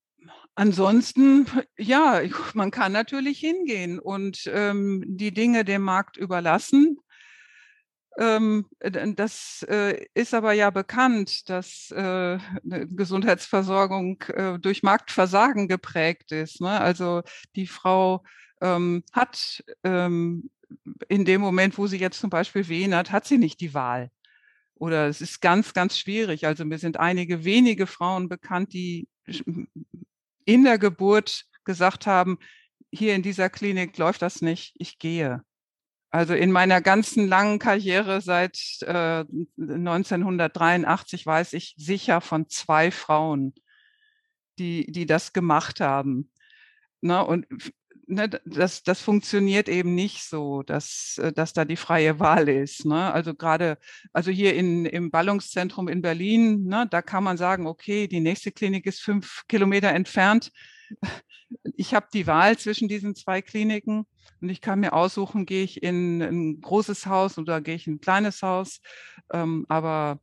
Ansonsten, 0.56 1.48
ja, 1.78 2.22
man 2.54 2.72
kann 2.72 2.94
natürlich 2.94 3.40
hingehen 3.40 4.00
und 4.00 4.50
ähm, 4.52 5.04
die 5.06 5.34
Dinge 5.34 5.66
dem 5.66 5.82
Markt 5.82 6.18
überlassen. 6.18 6.98
Ähm, 8.18 8.66
das 8.80 9.66
äh, 9.70 10.06
ist 10.14 10.34
aber 10.34 10.54
ja 10.54 10.70
bekannt, 10.70 11.50
dass 11.50 11.92
äh, 11.92 12.40
Gesundheitsversorgung 12.64 14.22
äh, 14.30 14.58
durch 14.58 14.84
Marktversagen 14.84 15.68
geprägt 15.68 16.32
ist. 16.32 16.62
Ne? 16.62 16.80
Also 16.80 17.24
die 17.58 17.68
Frau 17.68 18.24
ähm, 18.62 19.04
hat 19.12 19.66
ähm, 19.84 20.50
in 21.10 21.26
dem 21.26 21.42
Moment, 21.42 21.78
wo 21.78 21.88
sie 21.88 21.98
jetzt 21.98 22.22
zum 22.22 22.30
Beispiel 22.30 22.70
wehen 22.70 22.96
hat, 22.96 23.12
hat 23.12 23.26
sie 23.26 23.38
nicht 23.38 23.60
die 23.60 23.74
Wahl. 23.74 24.12
Oder 24.76 25.08
es 25.08 25.20
ist 25.20 25.42
ganz, 25.42 25.74
ganz 25.74 25.98
schwierig. 25.98 26.48
Also 26.48 26.64
mir 26.64 26.78
sind 26.78 26.98
einige 26.98 27.44
wenige 27.44 27.86
Frauen 27.86 28.30
bekannt, 28.30 28.72
die 28.72 29.10
in 30.46 30.64
der 30.64 30.78
Geburt 30.78 31.46
gesagt 31.64 32.08
haben, 32.08 32.38
hier 32.92 33.16
in 33.16 33.24
dieser 33.24 33.50
Klinik 33.50 33.98
läuft 33.98 34.22
das 34.22 34.42
nicht, 34.42 34.76
ich 34.78 35.00
gehe. 35.00 35.44
Also 36.12 36.34
in 36.34 36.52
meiner 36.52 36.80
ganzen 36.80 37.28
langen 37.28 37.60
Karriere 37.60 38.22
seit 38.22 38.58
äh, 38.84 39.26
1983 39.58 41.26
weiß 41.26 41.54
ich 41.54 41.76
sicher 41.78 42.22
von 42.22 42.48
zwei 42.48 42.90
Frauen, 42.90 43.54
die, 44.58 44.90
die 44.90 45.06
das 45.06 45.34
gemacht 45.34 45.82
haben. 45.82 46.32
Ne? 47.02 47.26
Und 47.26 47.48
ne, 48.08 48.30
das, 48.46 48.84
das 48.84 49.02
funktioniert 49.02 49.70
eben 49.70 49.96
nicht 49.96 50.24
so, 50.24 50.64
dass, 50.64 51.18
äh, 51.18 51.32
dass 51.34 51.54
da 51.54 51.66
die 51.66 51.76
freie 51.76 52.20
Wahl 52.20 52.50
ist. 52.50 52.86
Ne? 52.86 53.12
Also 53.14 53.34
gerade, 53.34 53.78
also 54.14 54.32
hier 54.32 54.56
in, 54.56 54.86
im 54.86 55.12
Ballungszentrum 55.12 55.88
in 55.88 56.02
Berlin, 56.02 56.66
ne, 56.66 56.88
da 56.90 57.02
kann 57.02 57.24
man 57.24 57.38
sagen, 57.38 57.68
okay, 57.68 58.08
die 58.08 58.20
nächste 58.20 58.52
Klinik 58.52 58.86
ist 58.86 59.02
fünf 59.02 59.44
Kilometer 59.48 59.90
entfernt. 59.90 60.52
Ich 61.78 61.94
habe 61.94 62.08
die 62.12 62.26
Wahl 62.26 62.58
zwischen 62.58 62.88
diesen 62.88 63.16
zwei 63.16 63.42
Kliniken 63.42 64.08
und 64.42 64.50
ich 64.50 64.62
kann 64.62 64.80
mir 64.80 64.94
aussuchen, 64.94 65.46
gehe 65.46 65.64
ich 65.64 65.84
in 65.84 66.22
ein 66.22 66.60
großes 66.60 67.06
Haus 67.06 67.38
oder 67.38 67.62
gehe 67.62 67.76
ich 67.76 67.88
in 67.88 67.94
ein 67.94 68.02
kleines 68.02 68.42
Haus. 68.42 68.82
Ähm, 69.32 69.66
aber 69.70 70.20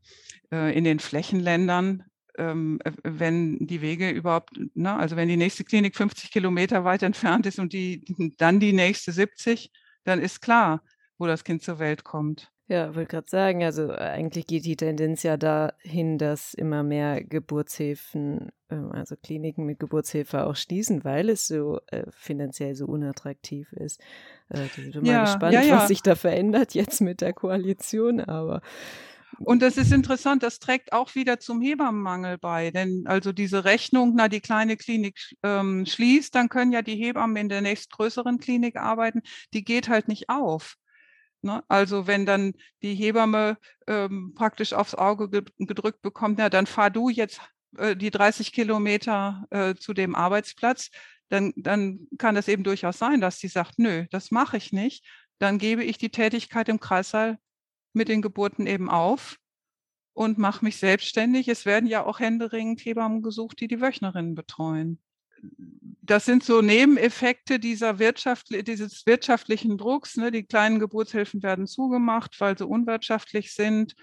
äh, 0.51 0.77
in 0.77 0.85
den 0.85 0.99
Flächenländern, 0.99 2.03
ähm, 2.38 2.79
wenn 3.03 3.59
die 3.66 3.81
Wege 3.81 4.11
überhaupt, 4.11 4.59
ne, 4.75 4.95
also 4.95 5.16
wenn 5.16 5.29
die 5.29 5.37
nächste 5.37 5.64
Klinik 5.64 5.97
50 5.97 6.31
Kilometer 6.31 6.85
weit 6.85 7.03
entfernt 7.03 7.47
ist 7.47 7.59
und 7.59 7.73
die, 7.73 8.05
dann 8.38 8.61
die 8.61 8.73
nächste 8.73 9.12
70, 9.12 9.71
dann 10.05 10.21
ist 10.21 10.40
klar, 10.40 10.83
wo 11.18 11.27
das 11.27 11.45
Kind 11.45 11.62
zur 11.62 11.79
Welt 11.79 12.05
kommt. 12.05 12.53
Ja, 12.68 12.95
wollte 12.95 13.11
gerade 13.11 13.29
sagen, 13.29 13.64
also 13.64 13.90
äh, 13.90 13.97
eigentlich 13.97 14.47
geht 14.47 14.64
die 14.64 14.77
Tendenz 14.77 15.23
ja 15.25 15.37
dahin, 15.37 16.16
dass 16.16 16.55
immer 16.55 16.83
mehr 16.83 17.23
Geburtshilfen, 17.23 18.51
ähm, 18.71 18.92
also 18.92 19.14
Kliniken 19.16 19.66
mit 19.66 19.79
Geburtshilfe 19.79 20.47
auch 20.47 20.57
schließen, 20.57 21.05
weil 21.05 21.29
es 21.29 21.47
so 21.47 21.81
äh, 21.88 22.05
finanziell 22.11 22.75
so 22.75 22.87
unattraktiv 22.87 23.73
ist. 23.73 24.01
Äh, 24.49 24.64
ich 24.64 24.92
bin 24.92 25.05
ja, 25.05 25.18
mal 25.18 25.25
gespannt, 25.25 25.53
ja, 25.53 25.61
ja. 25.61 25.77
was 25.77 25.88
sich 25.88 26.01
da 26.03 26.14
verändert 26.14 26.73
jetzt 26.75 27.01
mit 27.03 27.21
der 27.21 27.35
Koalition, 27.35 28.21
aber 28.21 28.62
und 29.45 29.63
das 29.63 29.77
ist 29.77 29.93
interessant, 29.93 30.43
das 30.43 30.59
trägt 30.59 30.93
auch 30.93 31.15
wieder 31.15 31.39
zum 31.39 31.61
Hebammenmangel 31.61 32.39
bei. 32.39 32.71
Denn 32.71 33.05
also 33.07 33.33
diese 33.33 33.65
Rechnung, 33.65 34.15
na, 34.17 34.29
die 34.29 34.41
kleine 34.41 34.77
Klinik 34.77 35.19
ähm, 35.43 35.87
schließt, 35.87 36.35
dann 36.35 36.49
können 36.49 36.73
ja 36.73 36.83
die 36.83 36.97
Hebammen 36.97 37.37
in 37.37 37.49
der 37.49 37.61
nächstgrößeren 37.61 38.39
Klinik 38.39 38.77
arbeiten, 38.77 39.23
die 39.53 39.65
geht 39.65 39.89
halt 39.89 40.09
nicht 40.09 40.29
auf. 40.29 40.77
Ne? 41.43 41.63
Also 41.69 42.07
wenn 42.07 42.25
dann 42.27 42.55
die 42.83 42.95
Hebamme 42.95 43.59
ähm, 43.87 44.33
praktisch 44.35 44.73
aufs 44.73 44.95
Auge 44.95 45.29
gedrückt 45.29 46.03
bekommt, 46.03 46.39
na, 46.39 46.49
dann 46.49 46.67
fahr 46.67 46.91
du 46.91 47.09
jetzt 47.09 47.41
äh, 47.77 47.97
die 47.97 48.11
30 48.11 48.53
Kilometer 48.53 49.45
äh, 49.51 49.75
zu 49.75 49.93
dem 49.93 50.15
Arbeitsplatz, 50.15 50.91
dann, 51.29 51.53
dann 51.57 52.07
kann 52.19 52.37
es 52.37 52.49
eben 52.49 52.63
durchaus 52.63 52.99
sein, 52.99 53.21
dass 53.21 53.39
sie 53.39 53.49
sagt, 53.49 53.79
nö, 53.79 54.07
das 54.11 54.31
mache 54.31 54.57
ich 54.57 54.73
nicht. 54.73 55.05
Dann 55.39 55.59
gebe 55.59 55.83
ich 55.83 55.99
die 55.99 56.11
Tätigkeit 56.11 56.69
im 56.69 56.79
Kreissaal 56.79 57.39
mit 57.93 58.09
den 58.09 58.23
Geburten 58.23 58.67
eben 58.67 58.91
auf 58.91 59.39
und 60.13 60.39
mache 60.39 60.65
mich 60.65 60.77
selbstständig. 60.77 61.49
Es 61.49 61.67
werden 61.67 61.89
ja 61.89 62.05
auch 62.05 62.21
händeringend 62.21 62.85
Hebammen 62.85 63.23
gesucht, 63.23 63.61
die 63.61 63.69
die 63.69 63.81
Wöchnerinnen 63.81 64.35
betreuen 64.35 64.99
das 66.03 66.25
sind 66.25 66.43
so 66.43 66.63
Nebeneffekte 66.63 67.59
dieser 67.59 67.99
Wirtschaft, 67.99 68.49
dieses 68.67 69.07
wirtschaftlichen 69.07 69.79
Drucks. 69.79 70.17
Ne? 70.17 70.31
Die 70.31 70.45
kleinen 70.45 70.79
Geburtshilfen 70.79 71.43
werden 71.43 71.67
zugemacht, 71.67 72.41
weil 72.41 72.59
sie 72.59 72.67
unwirtschaftlich 72.67 73.55
sind. 73.55 73.95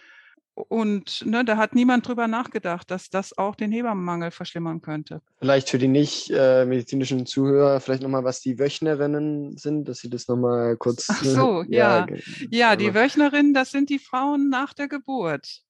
Und 0.56 1.26
ne, 1.26 1.46
da 1.46 1.58
hat 1.58 1.74
niemand 1.74 2.08
drüber 2.08 2.28
nachgedacht, 2.28 2.92
dass 2.92 3.10
das 3.10 3.38
auch 3.38 3.56
den 3.56 3.72
Hebammenmangel 3.72 4.32
verschlimmern 4.32 4.82
könnte. 4.82 5.22
Vielleicht 5.40 5.70
für 5.70 5.78
die 5.78 5.88
nicht 5.88 6.30
äh, 6.32 6.66
medizinischen 6.66 7.26
Zuhörer, 7.26 7.80
vielleicht 7.80 8.04
nochmal, 8.04 8.26
was 8.26 8.42
die 8.42 8.60
Wöchnerinnen 8.60 9.56
sind, 9.58 9.88
dass 9.88 10.00
Sie 10.00 10.10
das 10.10 10.28
nochmal 10.28 10.76
kurz. 10.76 11.08
Ach 11.10 11.24
so, 11.24 11.64
ja. 11.68 12.08
Ja, 12.08 12.18
ja 12.50 12.76
die 12.76 12.94
Wöchnerinnen, 12.94 13.54
das 13.54 13.72
sind 13.72 13.90
die 13.90 14.00
Frauen 14.00 14.50
nach 14.50 14.74
der 14.74 14.90
Geburt. 14.90 15.62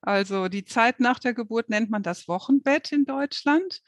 Also 0.00 0.48
die 0.48 0.64
Zeit 0.64 1.00
nach 1.00 1.18
der 1.18 1.34
Geburt 1.34 1.68
nennt 1.68 1.90
man 1.90 2.02
das 2.02 2.28
Wochenbett 2.28 2.92
in 2.92 3.04
Deutschland. 3.04 3.82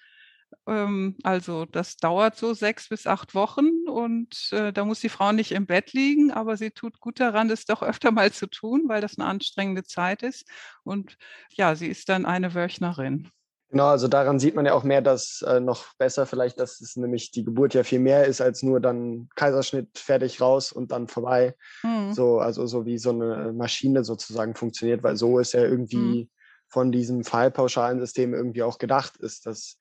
Ähm, 0.66 1.16
also 1.22 1.64
das 1.64 1.96
dauert 1.96 2.36
so 2.36 2.54
sechs 2.54 2.88
bis 2.88 3.06
acht 3.06 3.34
Wochen 3.34 3.88
und 3.88 4.50
äh, 4.52 4.72
da 4.72 4.84
muss 4.84 5.00
die 5.00 5.08
Frau 5.08 5.32
nicht 5.32 5.52
im 5.52 5.66
Bett 5.66 5.92
liegen, 5.92 6.30
aber 6.30 6.56
sie 6.56 6.70
tut 6.70 7.00
gut 7.00 7.20
daran, 7.20 7.48
das 7.48 7.64
doch 7.64 7.82
öfter 7.82 8.10
mal 8.12 8.32
zu 8.32 8.46
tun, 8.46 8.84
weil 8.86 9.00
das 9.00 9.18
eine 9.18 9.28
anstrengende 9.28 9.84
Zeit 9.84 10.22
ist. 10.22 10.46
Und 10.84 11.16
ja, 11.52 11.74
sie 11.74 11.88
ist 11.88 12.08
dann 12.08 12.26
eine 12.26 12.54
Wöchnerin. 12.54 13.30
Genau, 13.70 13.86
also 13.86 14.08
daran 14.08 14.40
sieht 14.40 14.56
man 14.56 14.66
ja 14.66 14.74
auch 14.74 14.82
mehr, 14.82 15.00
dass 15.00 15.42
äh, 15.42 15.60
noch 15.60 15.94
besser 15.94 16.26
vielleicht, 16.26 16.58
dass 16.58 16.80
es 16.80 16.96
nämlich 16.96 17.30
die 17.30 17.44
Geburt 17.44 17.72
ja 17.72 17.84
viel 17.84 18.00
mehr 18.00 18.24
ist 18.24 18.40
als 18.40 18.64
nur 18.64 18.80
dann 18.80 19.28
Kaiserschnitt 19.36 19.96
fertig 19.96 20.40
raus 20.40 20.72
und 20.72 20.90
dann 20.90 21.06
vorbei. 21.06 21.54
Mhm. 21.84 22.12
So, 22.12 22.40
also 22.40 22.66
so 22.66 22.84
wie 22.84 22.98
so 22.98 23.10
eine 23.10 23.52
Maschine 23.52 24.02
sozusagen 24.02 24.56
funktioniert, 24.56 25.04
weil 25.04 25.16
so 25.16 25.38
ist 25.38 25.52
ja 25.52 25.62
irgendwie 25.62 26.24
mhm. 26.24 26.28
von 26.68 26.90
diesem 26.90 27.22
fallpauschalen 27.22 28.00
System 28.00 28.34
irgendwie 28.34 28.64
auch 28.64 28.78
gedacht 28.78 29.16
ist, 29.18 29.46
dass 29.46 29.78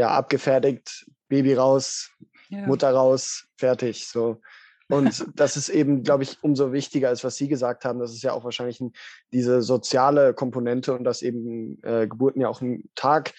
ja, 0.00 0.08
abgefertigt, 0.08 1.06
Baby 1.28 1.54
raus, 1.54 2.10
ja. 2.48 2.66
Mutter 2.66 2.90
raus, 2.90 3.46
fertig. 3.58 4.08
So. 4.08 4.40
Und 4.88 5.26
das 5.36 5.56
ist 5.58 5.68
eben, 5.68 6.02
glaube 6.02 6.22
ich, 6.22 6.38
umso 6.42 6.72
wichtiger, 6.72 7.08
als 7.10 7.22
was 7.22 7.36
Sie 7.36 7.48
gesagt 7.48 7.84
haben. 7.84 8.00
Das 8.00 8.12
ist 8.12 8.22
ja 8.22 8.32
auch 8.32 8.44
wahrscheinlich 8.44 8.80
ein, 8.80 8.92
diese 9.30 9.60
soziale 9.60 10.32
Komponente 10.32 10.94
und 10.94 11.04
dass 11.04 11.20
eben 11.20 11.82
äh, 11.82 12.08
Geburten 12.08 12.40
ja 12.40 12.48
auch 12.48 12.62
einen 12.62 12.88
Tag 12.94 13.34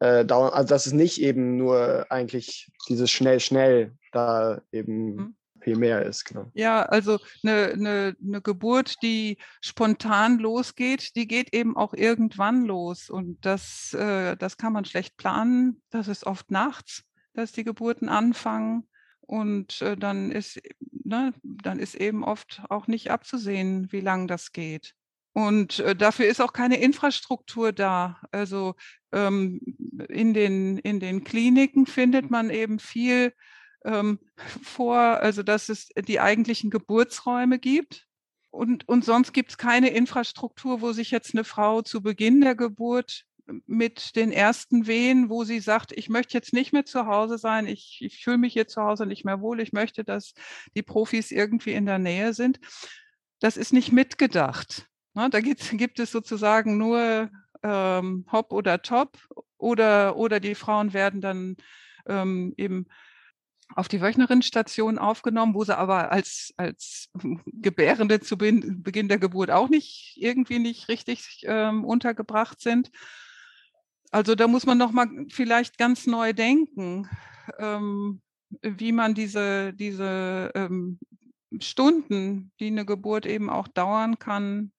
äh, 0.00 0.24
dauern. 0.26 0.52
Also 0.52 0.68
dass 0.68 0.84
es 0.84 0.92
nicht 0.92 1.20
eben 1.22 1.56
nur 1.56 2.06
eigentlich 2.10 2.70
dieses 2.90 3.10
schnell, 3.10 3.40
schnell 3.40 3.92
da 4.12 4.60
eben 4.70 5.14
mhm 5.14 5.34
viel 5.62 5.76
mehr 5.76 6.02
ist. 6.02 6.24
Genau. 6.24 6.50
Ja, 6.54 6.82
also 6.82 7.18
eine, 7.42 7.72
eine, 7.72 8.16
eine 8.22 8.42
Geburt, 8.42 8.96
die 9.02 9.38
spontan 9.60 10.38
losgeht, 10.38 11.14
die 11.16 11.26
geht 11.26 11.54
eben 11.54 11.76
auch 11.76 11.94
irgendwann 11.94 12.64
los. 12.64 13.10
Und 13.10 13.44
das, 13.44 13.94
äh, 13.94 14.36
das 14.36 14.56
kann 14.56 14.72
man 14.72 14.84
schlecht 14.84 15.16
planen. 15.16 15.82
Das 15.90 16.08
ist 16.08 16.26
oft 16.26 16.50
nachts, 16.50 17.04
dass 17.34 17.52
die 17.52 17.64
Geburten 17.64 18.08
anfangen. 18.08 18.88
Und 19.20 19.80
äh, 19.82 19.96
dann, 19.96 20.30
ist, 20.30 20.60
ne, 21.04 21.32
dann 21.42 21.78
ist 21.78 21.94
eben 21.94 22.24
oft 22.24 22.62
auch 22.68 22.86
nicht 22.86 23.10
abzusehen, 23.10 23.90
wie 23.92 24.00
lang 24.00 24.28
das 24.28 24.52
geht. 24.52 24.94
Und 25.32 25.78
äh, 25.78 25.96
dafür 25.96 26.26
ist 26.26 26.40
auch 26.40 26.52
keine 26.52 26.78
Infrastruktur 26.80 27.72
da. 27.72 28.20
Also 28.32 28.74
ähm, 29.12 29.60
in, 30.08 30.34
den, 30.34 30.78
in 30.78 31.00
den 31.00 31.24
Kliniken 31.24 31.86
findet 31.86 32.30
man 32.30 32.50
eben 32.50 32.78
viel 32.78 33.32
ähm, 33.84 34.18
vor, 34.62 34.96
also 34.96 35.42
dass 35.42 35.68
es 35.68 35.88
die 35.96 36.20
eigentlichen 36.20 36.70
Geburtsräume 36.70 37.58
gibt. 37.58 38.06
Und, 38.50 38.86
und 38.86 39.04
sonst 39.04 39.32
gibt 39.32 39.50
es 39.50 39.58
keine 39.58 39.88
Infrastruktur, 39.88 40.82
wo 40.82 40.92
sich 40.92 41.10
jetzt 41.10 41.34
eine 41.34 41.44
Frau 41.44 41.80
zu 41.80 42.02
Beginn 42.02 42.42
der 42.42 42.54
Geburt 42.54 43.24
mit 43.66 44.14
den 44.14 44.30
ersten 44.30 44.86
Wehen, 44.86 45.28
wo 45.28 45.44
sie 45.44 45.60
sagt, 45.60 45.92
ich 45.92 46.08
möchte 46.08 46.34
jetzt 46.34 46.52
nicht 46.52 46.72
mehr 46.72 46.84
zu 46.84 47.06
Hause 47.06 47.38
sein, 47.38 47.66
ich, 47.66 47.98
ich 48.00 48.22
fühle 48.22 48.38
mich 48.38 48.52
hier 48.52 48.68
zu 48.68 48.82
Hause 48.82 49.06
nicht 49.06 49.24
mehr 49.24 49.40
wohl, 49.40 49.60
ich 49.60 49.72
möchte, 49.72 50.04
dass 50.04 50.34
die 50.76 50.82
Profis 50.82 51.30
irgendwie 51.30 51.72
in 51.72 51.86
der 51.86 51.98
Nähe 51.98 52.34
sind. 52.34 52.60
Das 53.40 53.56
ist 53.56 53.72
nicht 53.72 53.90
mitgedacht. 53.90 54.86
Ne? 55.14 55.28
Da 55.30 55.40
gibt, 55.40 55.70
gibt 55.76 55.98
es 55.98 56.12
sozusagen 56.12 56.78
nur 56.78 57.30
ähm, 57.62 58.26
Hop 58.30 58.52
oder 58.52 58.82
Top 58.82 59.18
oder, 59.58 60.16
oder 60.16 60.40
die 60.40 60.54
Frauen 60.54 60.92
werden 60.92 61.20
dann 61.20 61.56
ähm, 62.06 62.54
eben 62.56 62.86
auf 63.74 63.88
die 63.88 64.00
Wöchnerinnenstation 64.00 64.98
aufgenommen, 64.98 65.54
wo 65.54 65.64
sie 65.64 65.76
aber 65.76 66.12
als, 66.12 66.52
als 66.56 67.10
Gebärende 67.46 68.20
zu 68.20 68.36
Beginn 68.36 69.08
der 69.08 69.18
Geburt 69.18 69.50
auch 69.50 69.68
nicht 69.68 70.14
irgendwie 70.16 70.58
nicht 70.58 70.88
richtig 70.88 71.42
ähm, 71.44 71.84
untergebracht 71.84 72.60
sind. 72.60 72.90
Also 74.10 74.34
da 74.34 74.46
muss 74.46 74.66
man 74.66 74.78
noch 74.78 74.92
mal 74.92 75.08
vielleicht 75.30 75.78
ganz 75.78 76.06
neu 76.06 76.32
denken, 76.32 77.08
ähm, 77.58 78.20
wie 78.60 78.92
man 78.92 79.14
diese, 79.14 79.72
diese 79.72 80.52
ähm, 80.54 80.98
Stunden, 81.60 82.52
die 82.60 82.66
eine 82.66 82.84
Geburt 82.84 83.26
eben 83.26 83.48
auch 83.48 83.68
dauern 83.68 84.18
kann, 84.18 84.72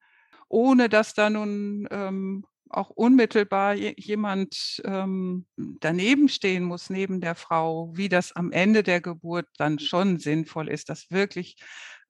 ohne 0.48 0.88
dass 0.88 1.14
da 1.14 1.30
nun 1.30 1.88
ähm, 1.90 2.44
auch 2.76 2.90
unmittelbar 2.90 3.74
jemand 3.74 4.82
ähm, 4.84 5.46
daneben 5.56 6.28
stehen 6.28 6.64
muss, 6.64 6.90
neben 6.90 7.20
der 7.20 7.34
Frau, 7.34 7.90
wie 7.94 8.08
das 8.08 8.32
am 8.32 8.52
Ende 8.52 8.82
der 8.82 9.00
Geburt 9.00 9.46
dann 9.58 9.78
schon 9.78 10.18
sinnvoll 10.18 10.68
ist, 10.68 10.88
dass 10.88 11.10
wirklich 11.10 11.56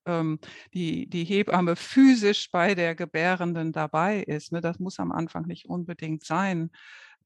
ähm, 0.05 0.39
die, 0.73 1.07
die 1.09 1.23
Hebamme 1.23 1.75
physisch 1.75 2.49
bei 2.51 2.75
der 2.75 2.95
Gebärenden 2.95 3.71
dabei 3.71 4.21
ist. 4.21 4.51
Ne? 4.51 4.61
Das 4.61 4.79
muss 4.79 4.99
am 4.99 5.11
Anfang 5.11 5.45
nicht 5.45 5.67
unbedingt 5.67 6.25
sein 6.25 6.71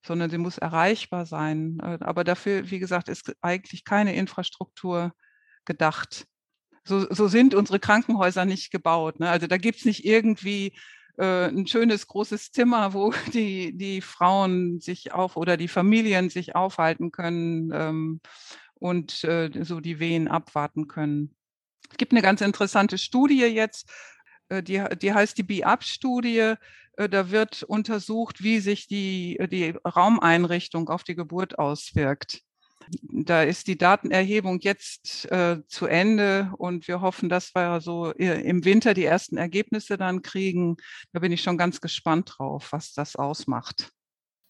sondern 0.05 0.29
sie 0.29 0.37
muss 0.37 0.57
erreichbar 0.57 1.25
sein. 1.25 1.77
Äh, 1.81 1.97
aber 2.01 2.23
dafür, 2.23 2.69
wie 2.71 2.79
gesagt, 2.79 3.09
ist 3.09 3.33
eigentlich 3.41 3.83
keine 3.83 4.15
Infrastruktur 4.15 5.13
gedacht. 5.65 6.25
so, 6.85 7.05
so 7.13 7.27
sind 7.27 7.53
unsere 7.53 7.79
Krankenhäuser 7.79 8.45
nicht 8.45 8.71
gebaut. 8.71 9.19
Ne? 9.19 9.29
Also 9.29 9.47
da 9.47 9.57
gibt 9.57 9.79
es 9.79 9.85
nicht 9.85 10.05
irgendwie 10.05 10.73
ein 11.23 11.67
schönes 11.67 12.07
großes 12.07 12.51
Zimmer, 12.51 12.93
wo 12.93 13.11
die, 13.33 13.75
die 13.77 14.01
Frauen 14.01 14.79
sich 14.79 15.13
auf 15.13 15.35
oder 15.37 15.57
die 15.57 15.67
Familien 15.67 16.29
sich 16.29 16.55
aufhalten 16.55 17.11
können 17.11 17.71
ähm, 17.73 18.21
und 18.75 19.23
äh, 19.23 19.49
so 19.63 19.79
die 19.79 19.99
Wehen 19.99 20.27
abwarten 20.27 20.87
können. 20.87 21.35
Es 21.91 21.97
gibt 21.97 22.13
eine 22.13 22.21
ganz 22.21 22.41
interessante 22.41 22.97
Studie 22.97 23.45
jetzt, 23.45 23.91
äh, 24.49 24.63
die, 24.63 24.83
die 25.01 25.13
heißt 25.13 25.37
die 25.37 25.43
BIAP-Studie. 25.43 26.55
Äh, 26.97 27.09
da 27.09 27.31
wird 27.31 27.63
untersucht, 27.63 28.43
wie 28.43 28.59
sich 28.59 28.87
die, 28.87 29.39
die 29.51 29.73
Raumeinrichtung 29.85 30.89
auf 30.89 31.03
die 31.03 31.15
Geburt 31.15 31.57
auswirkt. 31.57 32.41
Da 33.01 33.43
ist 33.43 33.67
die 33.67 33.77
Datenerhebung 33.77 34.59
jetzt 34.61 35.29
äh, 35.31 35.61
zu 35.67 35.85
Ende 35.85 36.51
und 36.57 36.87
wir 36.87 37.01
hoffen, 37.01 37.29
dass 37.29 37.53
wir 37.53 37.81
so 37.81 38.13
äh, 38.13 38.41
im 38.41 38.65
Winter 38.65 38.93
die 38.93 39.05
ersten 39.05 39.37
Ergebnisse 39.37 39.97
dann 39.97 40.21
kriegen. 40.21 40.77
Da 41.13 41.19
bin 41.19 41.31
ich 41.31 41.41
schon 41.41 41.57
ganz 41.57 41.81
gespannt 41.81 42.35
drauf, 42.37 42.71
was 42.71 42.93
das 42.93 43.15
ausmacht. 43.15 43.91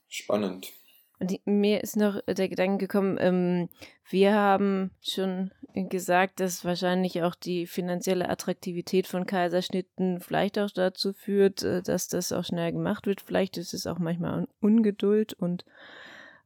Spannend. 0.07 0.71
Und 1.19 1.37
mir 1.45 1.83
ist 1.83 1.97
noch 1.97 2.21
der 2.25 2.47
Gedanke 2.47 2.87
gekommen, 2.87 3.17
ähm, 3.19 3.69
wir 4.09 4.33
haben 4.33 4.91
schon 5.01 5.51
gesagt, 5.73 6.39
dass 6.39 6.63
wahrscheinlich 6.63 7.21
auch 7.23 7.35
die 7.35 7.67
finanzielle 7.67 8.29
Attraktivität 8.29 9.05
von 9.05 9.25
Kaiserschnitten 9.25 10.21
vielleicht 10.21 10.57
auch 10.57 10.71
dazu 10.71 11.11
führt, 11.11 11.61
äh, 11.63 11.81
dass 11.83 12.07
das 12.07 12.31
auch 12.31 12.45
schnell 12.45 12.71
gemacht 12.71 13.05
wird. 13.05 13.21
Vielleicht 13.21 13.57
ist 13.57 13.73
es 13.73 13.85
auch 13.85 13.99
manchmal 13.99 14.47
Ungeduld 14.61 15.33
und 15.33 15.65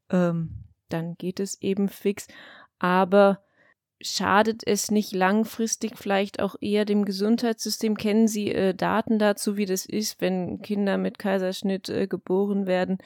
ähm, 0.10 0.66
dann 0.94 1.16
geht 1.16 1.40
es 1.40 1.62
eben 1.62 1.90
fix. 1.90 2.28
Aber 2.80 3.44
schadet 4.02 4.66
es 4.66 4.92
nicht 4.92 5.14
langfristig 5.14 5.98
vielleicht 5.98 6.42
auch 6.42 6.56
eher 6.62 6.86
dem 6.86 7.06
Gesundheitssystem? 7.06 7.98
Kennen 7.98 8.28
Sie 8.28 8.52
äh, 8.52 8.74
Daten 8.74 9.20
dazu, 9.20 9.58
wie 9.58 9.66
das 9.66 9.86
ist, 9.86 10.22
wenn 10.22 10.62
Kinder 10.62 10.98
mit 10.98 11.20
Kaiserschnitt 11.20 11.90
äh, 11.90 12.08
geboren 12.08 12.66
werden? 12.68 12.98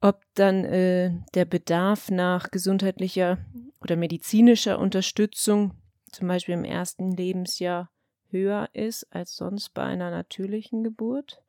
Ob 0.00 0.22
dann 0.34 0.64
äh, 0.64 1.12
der 1.34 1.44
Bedarf 1.44 2.10
nach 2.10 2.50
gesundheitlicher 2.50 3.38
oder 3.80 3.96
medizinischer 3.96 4.78
Unterstützung, 4.78 5.74
zum 6.12 6.28
Beispiel 6.28 6.54
im 6.54 6.64
ersten 6.64 7.10
Lebensjahr, 7.12 7.90
höher 8.30 8.68
ist 8.74 9.06
als 9.10 9.36
sonst 9.36 9.70
bei 9.74 9.82
einer 9.82 10.10
natürlichen 10.10 10.84
Geburt? 10.84 11.42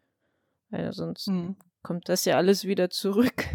Weil 0.69 0.93
sonst 0.93 1.27
hm 1.27 1.55
kommt 1.81 2.09
das 2.09 2.25
ja 2.25 2.37
alles 2.37 2.65
wieder 2.65 2.89
zurück. 2.89 3.45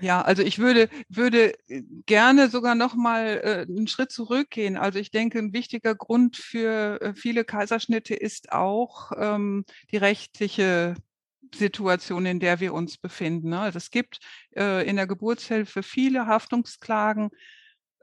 Ja, 0.00 0.22
also 0.22 0.42
ich 0.42 0.58
würde, 0.58 0.88
würde 1.08 1.54
äh, 1.68 1.82
gerne 2.06 2.48
sogar 2.48 2.74
noch 2.74 2.94
mal 2.94 3.40
äh, 3.42 3.66
einen 3.68 3.88
Schritt 3.88 4.12
zurückgehen. 4.12 4.76
Also 4.76 4.98
ich 4.98 5.10
denke, 5.10 5.38
ein 5.38 5.52
wichtiger 5.52 5.94
Grund 5.94 6.36
für 6.36 7.00
äh, 7.00 7.14
viele 7.14 7.44
Kaiserschnitte 7.44 8.14
ist 8.14 8.52
auch 8.52 9.10
ähm, 9.16 9.64
die 9.90 9.96
rechtliche 9.96 10.94
Situation, 11.54 12.26
in 12.26 12.40
der 12.40 12.60
wir 12.60 12.74
uns 12.74 12.98
befinden. 12.98 13.50
Ne? 13.50 13.60
Also 13.60 13.78
es 13.78 13.90
gibt 13.90 14.18
äh, 14.56 14.88
in 14.88 14.96
der 14.96 15.06
Geburtshilfe 15.06 15.82
viele 15.82 16.26
Haftungsklagen. 16.26 17.30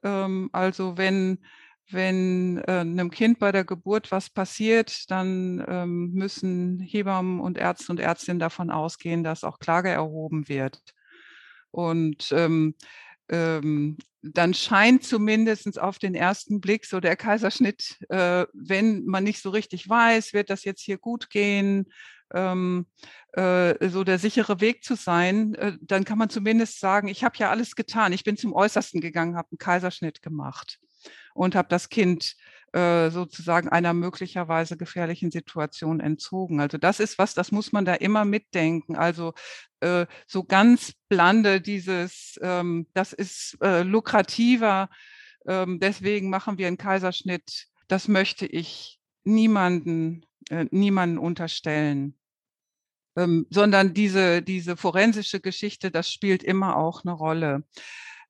Ähm, 0.03 0.49
also 0.51 0.97
wenn 0.97 1.45
wenn 1.91 2.57
äh, 2.67 2.79
einem 2.79 3.11
Kind 3.11 3.39
bei 3.39 3.51
der 3.51 3.63
Geburt 3.63 4.11
was 4.11 4.29
passiert, 4.29 5.09
dann 5.11 5.63
ähm, 5.67 6.11
müssen 6.13 6.79
Hebammen 6.79 7.39
und 7.39 7.57
Ärzte 7.57 7.91
und 7.91 7.99
Ärztinnen 7.99 8.39
davon 8.39 8.71
ausgehen, 8.71 9.23
dass 9.23 9.43
auch 9.43 9.59
Klage 9.59 9.89
erhoben 9.89 10.47
wird. 10.47 10.81
Und 11.71 12.31
ähm, 12.31 12.75
ähm, 13.29 13.97
dann 14.21 14.53
scheint 14.53 15.03
zumindest 15.03 15.79
auf 15.79 15.99
den 15.99 16.15
ersten 16.15 16.59
Blick 16.59 16.85
so 16.85 16.99
der 16.99 17.15
Kaiserschnitt, 17.15 17.97
äh, 18.09 18.45
wenn 18.53 19.05
man 19.05 19.23
nicht 19.23 19.41
so 19.41 19.49
richtig 19.51 19.87
weiß, 19.87 20.33
wird 20.33 20.49
das 20.49 20.63
jetzt 20.63 20.81
hier 20.81 20.97
gut 20.97 21.29
gehen, 21.29 21.85
ähm, 22.33 22.87
äh, 23.33 23.89
so 23.89 24.03
der 24.03 24.17
sichere 24.17 24.61
Weg 24.61 24.83
zu 24.83 24.95
sein, 24.95 25.53
äh, 25.55 25.77
dann 25.81 26.05
kann 26.05 26.17
man 26.17 26.29
zumindest 26.31 26.79
sagen, 26.79 27.07
ich 27.07 27.23
habe 27.23 27.37
ja 27.37 27.51
alles 27.51 27.75
getan, 27.75 28.13
ich 28.13 28.23
bin 28.23 28.37
zum 28.37 28.53
Äußersten 28.53 29.01
gegangen, 29.01 29.35
habe 29.35 29.49
einen 29.51 29.59
Kaiserschnitt 29.59 30.23
gemacht 30.23 30.79
und 31.35 31.53
habe 31.53 31.67
das 31.69 31.89
Kind 31.89 32.35
äh, 32.73 33.09
sozusagen 33.11 33.69
einer 33.69 33.93
möglicherweise 33.93 34.77
gefährlichen 34.77 35.31
Situation 35.31 35.99
entzogen. 35.99 36.59
Also 36.59 36.77
das 36.77 36.99
ist 36.99 37.19
was, 37.19 37.33
das 37.33 37.51
muss 37.51 37.71
man 37.71 37.85
da 37.85 37.93
immer 37.93 38.25
mitdenken. 38.25 38.95
Also 38.95 39.33
äh, 39.81 40.07
so 40.27 40.43
ganz 40.43 40.93
blande 41.09 41.61
dieses, 41.61 42.39
ähm, 42.41 42.87
das 42.93 43.13
ist 43.13 43.57
äh, 43.61 43.83
lukrativer, 43.83 44.89
ähm, 45.45 45.79
deswegen 45.79 46.29
machen 46.29 46.57
wir 46.57 46.67
einen 46.67 46.77
Kaiserschnitt. 46.77 47.67
Das 47.87 48.07
möchte 48.07 48.45
ich 48.45 48.99
niemanden, 49.23 50.25
äh, 50.49 50.65
niemanden 50.71 51.17
unterstellen. 51.17 52.17
Ähm, 53.17 53.47
sondern 53.49 53.93
diese, 53.93 54.41
diese 54.41 54.75
forensische 54.75 55.39
Geschichte, 55.39 55.91
das 55.91 56.11
spielt 56.11 56.43
immer 56.43 56.75
auch 56.75 57.05
eine 57.05 57.13
Rolle. 57.13 57.63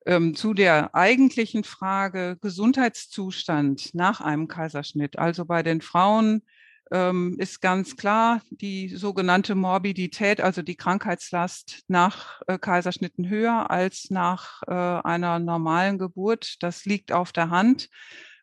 Ähm, 0.06 0.36
zu 0.36 0.54
der 0.54 0.94
eigentlichen 0.94 1.64
Frage 1.64 2.38
Gesundheitszustand 2.40 3.96
nach 3.96 4.22
einem 4.22 4.48
Kaiserschnitt. 4.48 5.18
Also 5.18 5.46
bei 5.46 5.64
den 5.64 5.82
Frauen 5.82 6.44
ähm, 6.92 7.36
ist 7.40 7.62
ganz 7.62 7.96
klar 7.98 8.42
die 8.52 8.90
sogenannte 8.90 9.56
Morbidität, 9.56 10.42
also 10.42 10.62
die 10.62 10.76
Krankheitslast 10.76 11.84
nach 11.88 12.42
äh, 12.46 12.60
Kaiserschnitten 12.60 13.28
höher 13.28 13.72
als 13.72 14.12
nach 14.12 14.62
äh, 14.68 14.72
einer 14.72 15.40
normalen 15.40 15.98
Geburt. 15.98 16.62
Das 16.62 16.86
liegt 16.86 17.12
auf 17.12 17.32
der 17.32 17.50
Hand. 17.50 17.90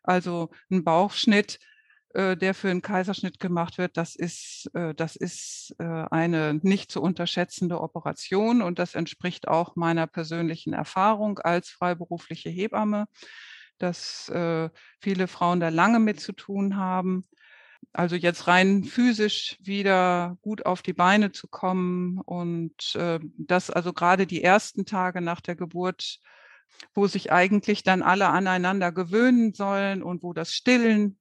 Also 0.03 0.49
ein 0.69 0.83
Bauchschnitt 0.83 1.59
äh, 2.13 2.37
der 2.37 2.53
für 2.53 2.69
einen 2.69 2.83
Kaiserschnitt 2.83 3.39
gemacht 3.39 3.79
wird, 3.79 3.97
das 3.97 4.15
ist, 4.15 4.69
äh, 4.75 4.93
das 4.93 5.15
ist 5.15 5.75
äh, 5.79 5.83
eine 5.83 6.59
nicht 6.61 6.91
zu 6.91 7.01
unterschätzende 7.01 7.81
Operation 7.81 8.61
und 8.61 8.77
das 8.77 8.93
entspricht 8.93 9.47
auch 9.47 9.75
meiner 9.75 10.05
persönlichen 10.05 10.73
Erfahrung 10.73 11.39
als 11.39 11.69
freiberufliche 11.69 12.49
Hebamme, 12.49 13.07
dass 13.79 14.31
viele 15.01 15.27
Frauen 15.27 15.59
da 15.59 15.69
lange 15.69 15.99
mit 15.99 16.21
zu 16.21 16.31
tun 16.31 16.77
haben. 16.77 17.25
Also 17.91 18.15
jetzt 18.15 18.47
rein 18.47 18.83
physisch 18.83 19.57
wieder 19.59 20.37
gut 20.41 20.65
auf 20.65 20.83
die 20.83 20.93
Beine 20.93 21.31
zu 21.31 21.47
kommen 21.47 22.19
und 22.19 22.97
das 23.37 23.69
also 23.71 23.91
gerade 23.91 24.25
die 24.25 24.43
ersten 24.43 24.85
Tage 24.85 25.19
nach 25.19 25.41
der 25.41 25.55
Geburt 25.55 26.19
wo 26.93 27.07
sich 27.07 27.31
eigentlich 27.31 27.83
dann 27.83 28.01
alle 28.01 28.29
aneinander 28.29 28.91
gewöhnen 28.91 29.53
sollen 29.53 30.03
und 30.03 30.23
wo 30.23 30.33
das 30.33 30.53
Stillen 30.53 31.17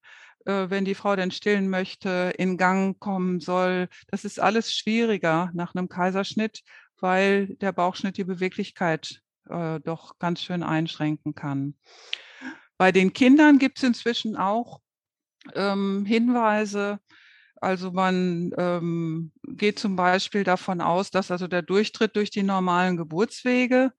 äh, 0.46 0.70
wenn 0.70 0.84
die 0.84 0.94
Frau 0.94 1.16
denn 1.16 1.30
stillen 1.30 1.68
möchte, 1.68 2.32
in 2.38 2.56
Gang 2.56 2.98
kommen 2.98 3.40
soll. 3.40 3.88
Das 4.08 4.24
ist 4.24 4.40
alles 4.40 4.72
schwieriger 4.72 5.50
nach 5.54 5.74
einem 5.74 5.88
Kaiserschnitt, 5.88 6.62
weil 7.00 7.54
der 7.56 7.72
Bauchschnitt 7.72 8.16
die 8.16 8.24
Beweglichkeit 8.24 9.20
äh, 9.48 9.80
doch 9.80 10.18
ganz 10.18 10.42
schön 10.42 10.62
einschränken 10.62 11.34
kann. 11.34 11.74
Bei 12.78 12.92
den 12.92 13.12
Kindern 13.12 13.58
gibt 13.58 13.78
es 13.78 13.84
inzwischen 13.84 14.36
auch 14.36 14.80
ähm, 15.54 16.04
Hinweise, 16.04 17.00
also 17.62 17.92
man 17.92 18.50
ähm, 18.58 19.30
geht 19.44 19.78
zum 19.78 19.94
Beispiel 19.94 20.42
davon 20.42 20.80
aus, 20.80 21.12
dass 21.12 21.30
also 21.30 21.46
der 21.46 21.62
Durchtritt 21.62 22.16
durch 22.16 22.30
die 22.30 22.42
normalen 22.42 22.96
Geburtswege 22.96 23.92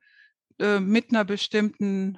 äh, 0.59 0.81
mit 0.81 1.11
einer 1.11 1.23
bestimmten 1.23 2.17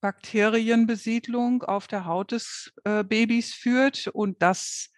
Bakterienbesiedlung 0.00 1.62
auf 1.62 1.86
der 1.86 2.04
Haut 2.04 2.32
des 2.32 2.72
äh, 2.84 3.04
Babys 3.04 3.54
führt 3.54 4.08
und 4.08 4.42
dass 4.42 4.90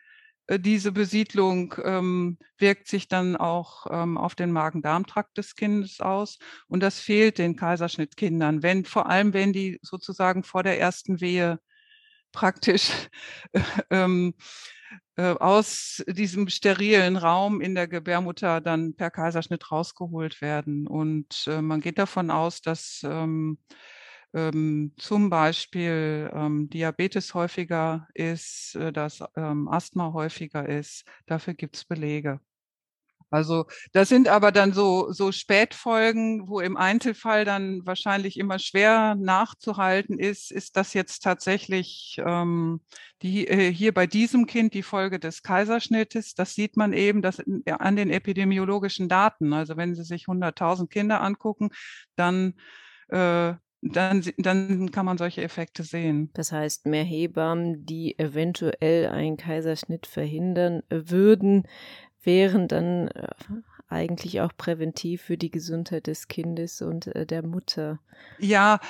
äh, 0.46 0.58
diese 0.58 0.92
Besiedlung 0.92 1.74
ähm, 1.84 2.38
wirkt 2.58 2.88
sich 2.88 3.08
dann 3.08 3.36
auch 3.36 3.86
ähm, 3.90 4.18
auf 4.18 4.34
den 4.34 4.52
Magen-Darm-Trakt 4.52 5.38
des 5.38 5.54
Kindes 5.54 6.00
aus 6.00 6.38
und 6.68 6.82
das 6.82 7.00
fehlt 7.00 7.38
den 7.38 7.56
Kaiserschnittkindern, 7.56 8.62
wenn 8.62 8.84
vor 8.84 9.08
allem 9.08 9.32
wenn 9.32 9.52
die 9.52 9.78
sozusagen 9.82 10.44
vor 10.44 10.62
der 10.62 10.78
ersten 10.80 11.20
Wehe 11.20 11.60
praktisch 12.32 12.90
ähm, 13.90 14.34
äh, 15.16 15.34
aus 15.34 16.02
diesem 16.08 16.48
sterilen 16.48 17.16
Raum 17.16 17.60
in 17.60 17.74
der 17.74 17.88
Gebärmutter 17.88 18.60
dann 18.60 18.94
per 18.94 19.10
Kaiserschnitt 19.10 19.70
rausgeholt 19.70 20.40
werden. 20.40 20.86
Und 20.86 21.46
äh, 21.46 21.62
man 21.62 21.80
geht 21.80 21.98
davon 21.98 22.30
aus, 22.30 22.60
dass 22.60 23.04
ähm, 24.34 24.92
zum 24.96 25.30
Beispiel 25.30 26.30
ähm, 26.32 26.70
Diabetes 26.70 27.34
häufiger 27.34 28.08
ist, 28.14 28.76
äh, 28.76 28.92
dass 28.92 29.22
ähm, 29.36 29.68
Asthma 29.68 30.12
häufiger 30.12 30.68
ist. 30.68 31.04
Dafür 31.26 31.54
gibt 31.54 31.76
es 31.76 31.84
Belege. 31.84 32.40
Also 33.30 33.66
das 33.92 34.08
sind 34.08 34.28
aber 34.28 34.50
dann 34.50 34.72
so, 34.72 35.12
so 35.12 35.30
Spätfolgen, 35.30 36.48
wo 36.48 36.60
im 36.60 36.76
Einzelfall 36.76 37.44
dann 37.44 37.86
wahrscheinlich 37.86 38.36
immer 38.36 38.58
schwer 38.58 39.14
nachzuhalten 39.14 40.18
ist, 40.18 40.50
ist 40.50 40.76
das 40.76 40.94
jetzt 40.94 41.20
tatsächlich 41.20 42.20
ähm, 42.24 42.80
die, 43.22 43.46
äh, 43.46 43.72
hier 43.72 43.94
bei 43.94 44.08
diesem 44.08 44.46
Kind 44.46 44.74
die 44.74 44.82
Folge 44.82 45.20
des 45.20 45.44
Kaiserschnittes. 45.44 46.34
Das 46.34 46.54
sieht 46.54 46.76
man 46.76 46.92
eben 46.92 47.22
das 47.22 47.40
an 47.66 47.94
den 47.94 48.10
epidemiologischen 48.10 49.08
Daten. 49.08 49.52
Also 49.52 49.76
wenn 49.76 49.94
Sie 49.94 50.04
sich 50.04 50.24
100.000 50.24 50.88
Kinder 50.88 51.20
angucken, 51.20 51.70
dann 52.16 52.54
äh, 53.10 53.54
dann, 53.82 54.24
dann 54.36 54.90
kann 54.90 55.06
man 55.06 55.18
solche 55.18 55.42
Effekte 55.42 55.82
sehen. 55.82 56.30
Das 56.34 56.52
heißt, 56.52 56.86
mehr 56.86 57.04
Hebammen, 57.04 57.86
die 57.86 58.18
eventuell 58.18 59.08
einen 59.08 59.36
Kaiserschnitt 59.36 60.06
verhindern 60.06 60.82
würden, 60.90 61.66
wären 62.22 62.68
dann 62.68 63.08
äh, 63.08 63.28
eigentlich 63.88 64.40
auch 64.40 64.52
präventiv 64.56 65.22
für 65.22 65.36
die 65.36 65.50
Gesundheit 65.50 66.06
des 66.06 66.28
Kindes 66.28 66.82
und 66.82 67.06
äh, 67.08 67.26
der 67.26 67.42
Mutter. 67.42 68.00
Ja, 68.38 68.80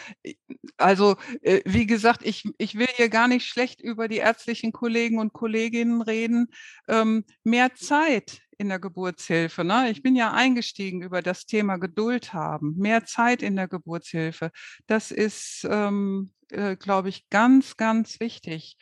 also 0.76 1.16
äh, 1.42 1.60
wie 1.64 1.86
gesagt, 1.86 2.24
ich, 2.24 2.44
ich 2.58 2.76
will 2.76 2.88
hier 2.96 3.08
gar 3.08 3.28
nicht 3.28 3.46
schlecht 3.46 3.80
über 3.80 4.08
die 4.08 4.18
ärztlichen 4.18 4.72
Kollegen 4.72 5.18
und 5.18 5.32
Kolleginnen 5.32 6.02
reden. 6.02 6.48
Ähm, 6.88 7.24
mehr 7.44 7.74
Zeit 7.74 8.42
in 8.60 8.68
der 8.68 8.78
Geburtshilfe. 8.78 9.64
Ne? 9.64 9.90
Ich 9.90 10.02
bin 10.02 10.14
ja 10.14 10.32
eingestiegen 10.32 11.00
über 11.02 11.22
das 11.22 11.46
Thema 11.46 11.78
Geduld 11.78 12.34
haben, 12.34 12.76
mehr 12.76 13.06
Zeit 13.06 13.42
in 13.42 13.56
der 13.56 13.68
Geburtshilfe. 13.68 14.50
Das 14.86 15.10
ist, 15.10 15.66
ähm, 15.68 16.30
äh, 16.50 16.76
glaube 16.76 17.08
ich, 17.08 17.30
ganz, 17.30 17.78
ganz 17.78 18.20
wichtig. 18.20 18.76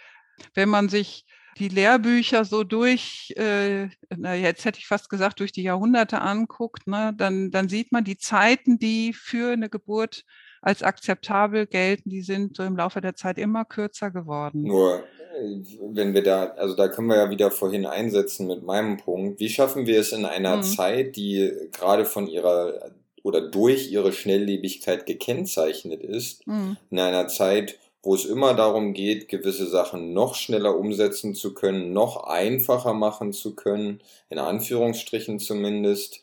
Wenn 0.55 0.69
man 0.69 0.89
sich 0.89 1.27
die 1.59 1.69
Lehrbücher 1.69 2.45
so 2.45 2.65
durch, 2.65 3.33
äh, 3.37 3.89
na, 4.11 4.35
jetzt 4.35 4.65
hätte 4.65 4.81
ich 4.81 4.89
fast 4.89 5.09
gesagt, 5.09 5.39
durch 5.39 5.53
die 5.53 5.63
Jahrhunderte 5.63 6.21
anguckt, 6.21 6.89
ne, 6.89 7.13
dann, 7.17 7.53
dann 7.53 7.69
sieht 7.69 7.93
man 7.93 8.03
die 8.03 8.19
Zeiten, 8.19 8.81
die 8.81 9.13
für 9.13 9.53
eine 9.53 9.69
Geburt 9.69 10.25
als 10.63 10.83
akzeptabel 10.83 11.67
gelten, 11.67 12.11
die 12.11 12.23
sind 12.23 12.57
so 12.57 12.63
im 12.63 12.77
Laufe 12.77 13.01
der 13.01 13.15
Zeit 13.15 13.39
immer 13.39 13.65
kürzer 13.65 14.11
geworden. 14.11 14.63
Nur, 14.63 15.05
äh, 15.39 15.61
wenn 15.93 16.15
wir 16.15 16.23
da, 16.23 16.45
also 16.57 16.75
da 16.75 16.89
können 16.89 17.09
wir 17.09 17.17
ja 17.17 17.31
wieder 17.31 17.51
vorhin 17.51 17.87
einsetzen 17.87 18.47
mit 18.47 18.63
meinem 18.63 18.97
Punkt. 18.97 19.41
Wie 19.41 19.49
schaffen 19.49 19.87
wir 19.87 20.01
es 20.01 20.13
in 20.13 20.25
einer 20.25 20.59
mhm. 20.59 20.63
Zeit, 20.63 21.17
die 21.17 21.53
gerade 21.73 22.05
von 22.05 22.27
ihrer 22.27 22.93
oder 23.23 23.41
durch 23.43 23.91
ihre 23.91 24.13
Schnelllebigkeit 24.13 25.05
gekennzeichnet 25.05 26.03
ist, 26.03 26.47
mhm. 26.47 26.77
in 26.91 26.99
einer 26.99 27.29
Zeit, 27.29 27.79
wo 28.03 28.15
es 28.15 28.25
immer 28.25 28.55
darum 28.55 28.95
geht, 28.95 29.29
gewisse 29.29 29.67
Sachen 29.67 30.13
noch 30.13 30.35
schneller 30.35 30.79
umsetzen 30.79 31.35
zu 31.35 31.53
können, 31.53 31.93
noch 31.93 32.25
einfacher 32.25 32.95
machen 32.95 33.33
zu 33.33 33.55
können, 33.55 34.01
in 34.31 34.39
Anführungsstrichen 34.39 35.41
zumindest, 35.41 36.23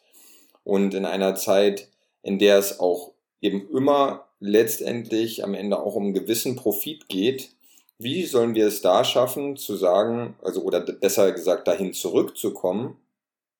und 0.63 0.95
in 0.95 1.05
einer 1.05 1.35
Zeit, 1.35 1.89
in 2.23 2.39
der 2.39 2.57
es 2.57 2.79
auch 2.79 3.11
eben 3.39 3.69
immer 3.69 4.24
letztendlich 4.39 5.43
am 5.43 5.53
Ende 5.53 5.79
auch 5.79 5.95
um 5.95 6.03
einen 6.03 6.13
gewissen 6.13 6.55
Profit 6.55 7.07
geht, 7.09 7.55
wie 7.97 8.25
sollen 8.25 8.55
wir 8.55 8.67
es 8.67 8.81
da 8.81 9.03
schaffen, 9.03 9.55
zu 9.55 9.75
sagen, 9.75 10.35
also 10.41 10.61
oder 10.61 10.81
besser 10.81 11.31
gesagt 11.31 11.67
dahin 11.67 11.93
zurückzukommen, 11.93 12.97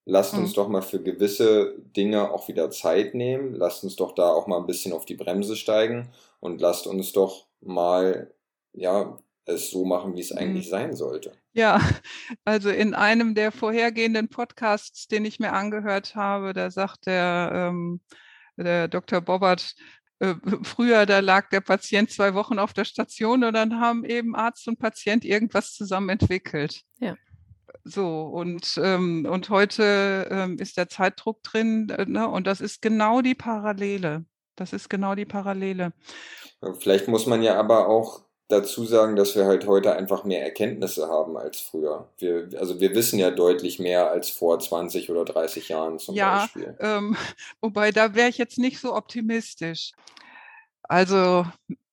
lasst 0.06 0.34
uns 0.34 0.52
mhm. 0.52 0.56
doch 0.56 0.68
mal 0.68 0.82
für 0.82 1.02
gewisse 1.02 1.76
Dinge 1.96 2.32
auch 2.32 2.48
wieder 2.48 2.70
Zeit 2.70 3.16
nehmen, 3.16 3.54
lasst 3.54 3.84
uns 3.84 3.96
doch 3.96 4.14
da 4.14 4.30
auch 4.30 4.48
mal 4.48 4.60
ein 4.60 4.68
bisschen 4.68 4.94
auf 4.94 5.06
die 5.06 5.16
Bremse 5.16 5.56
steigen 5.56 6.10
und 6.40 6.60
lasst 6.60 6.86
uns 6.86 7.12
doch 7.14 7.48
mal, 7.62 8.34
ja, 8.74 9.18
es 9.46 9.70
so 9.70 9.86
machen, 9.86 10.16
wie 10.16 10.22
es 10.22 10.32
eigentlich 10.32 10.68
mhm. 10.68 10.72
sein 10.72 10.96
sollte. 10.96 11.32
Ja, 11.54 11.80
also 12.46 12.70
in 12.70 12.94
einem 12.94 13.36
der 13.36 13.52
vorhergehenden 13.52 14.28
Podcasts, 14.28 15.08
den 15.08 15.24
ich 15.24 15.40
mir 15.40 15.54
angehört 15.54 16.16
habe, 16.16 16.54
da 16.54 16.72
sagt 16.72 17.06
der, 17.06 17.52
ähm, 17.54 18.02
der 18.58 18.88
Dr. 18.88 19.22
Bobbert, 19.22 19.76
früher, 20.64 21.06
da 21.06 21.20
lag 21.20 21.50
der 21.50 21.62
Patient 21.62 22.12
zwei 22.12 22.34
Wochen 22.34 22.60
auf 22.60 22.74
der 22.74 22.86
Station 22.86 23.44
und 23.44 23.54
dann 23.54 23.80
haben 23.80 24.04
eben 24.06 24.36
Arzt 24.36 24.68
und 24.68 24.80
Patient 24.80 25.26
irgendwas 25.26 25.74
zusammen 25.74 26.10
entwickelt. 26.10 26.82
Ja. 27.00 27.16
So, 27.84 28.24
und, 28.24 28.80
ähm, 28.82 29.28
und 29.30 29.50
heute 29.50 30.28
ähm, 30.32 30.58
ist 30.58 30.78
der 30.78 30.90
Zeitdruck 30.90 31.44
drin, 31.44 31.90
äh, 31.90 32.06
ne? 32.06 32.28
und 32.28 32.48
das 32.48 32.62
ist 32.62 32.82
genau 32.82 33.22
die 33.22 33.36
Parallele. 33.36 34.26
Das 34.56 34.74
ist 34.74 34.90
genau 34.90 35.16
die 35.16 35.26
Parallele. 35.26 35.94
Vielleicht 36.80 37.08
muss 37.08 37.26
man 37.28 37.44
ja 37.44 37.60
aber 37.60 37.88
auch 37.88 38.25
dazu 38.48 38.86
sagen, 38.86 39.16
dass 39.16 39.36
wir 39.36 39.46
halt 39.46 39.66
heute 39.66 39.96
einfach 39.96 40.24
mehr 40.24 40.44
Erkenntnisse 40.44 41.08
haben 41.08 41.36
als 41.38 41.60
früher. 41.60 42.10
Wir, 42.20 42.50
also 42.60 42.80
wir 42.80 42.94
wissen 42.94 43.18
ja 43.18 43.32
deutlich 43.32 43.80
mehr 43.80 44.12
als 44.12 44.30
vor 44.30 44.60
20 44.60 45.10
oder 45.10 45.26
30 45.26 45.70
Jahren 45.70 45.98
zum 45.98 46.16
ja, 46.16 46.42
Beispiel. 46.42 46.78
Ähm, 46.80 47.18
wobei 47.62 47.92
da 47.92 48.14
wäre 48.14 48.30
ich 48.30 48.38
jetzt 48.38 48.60
nicht 48.60 48.80
so 48.80 48.96
optimistisch. 48.96 49.92
Also 50.84 51.46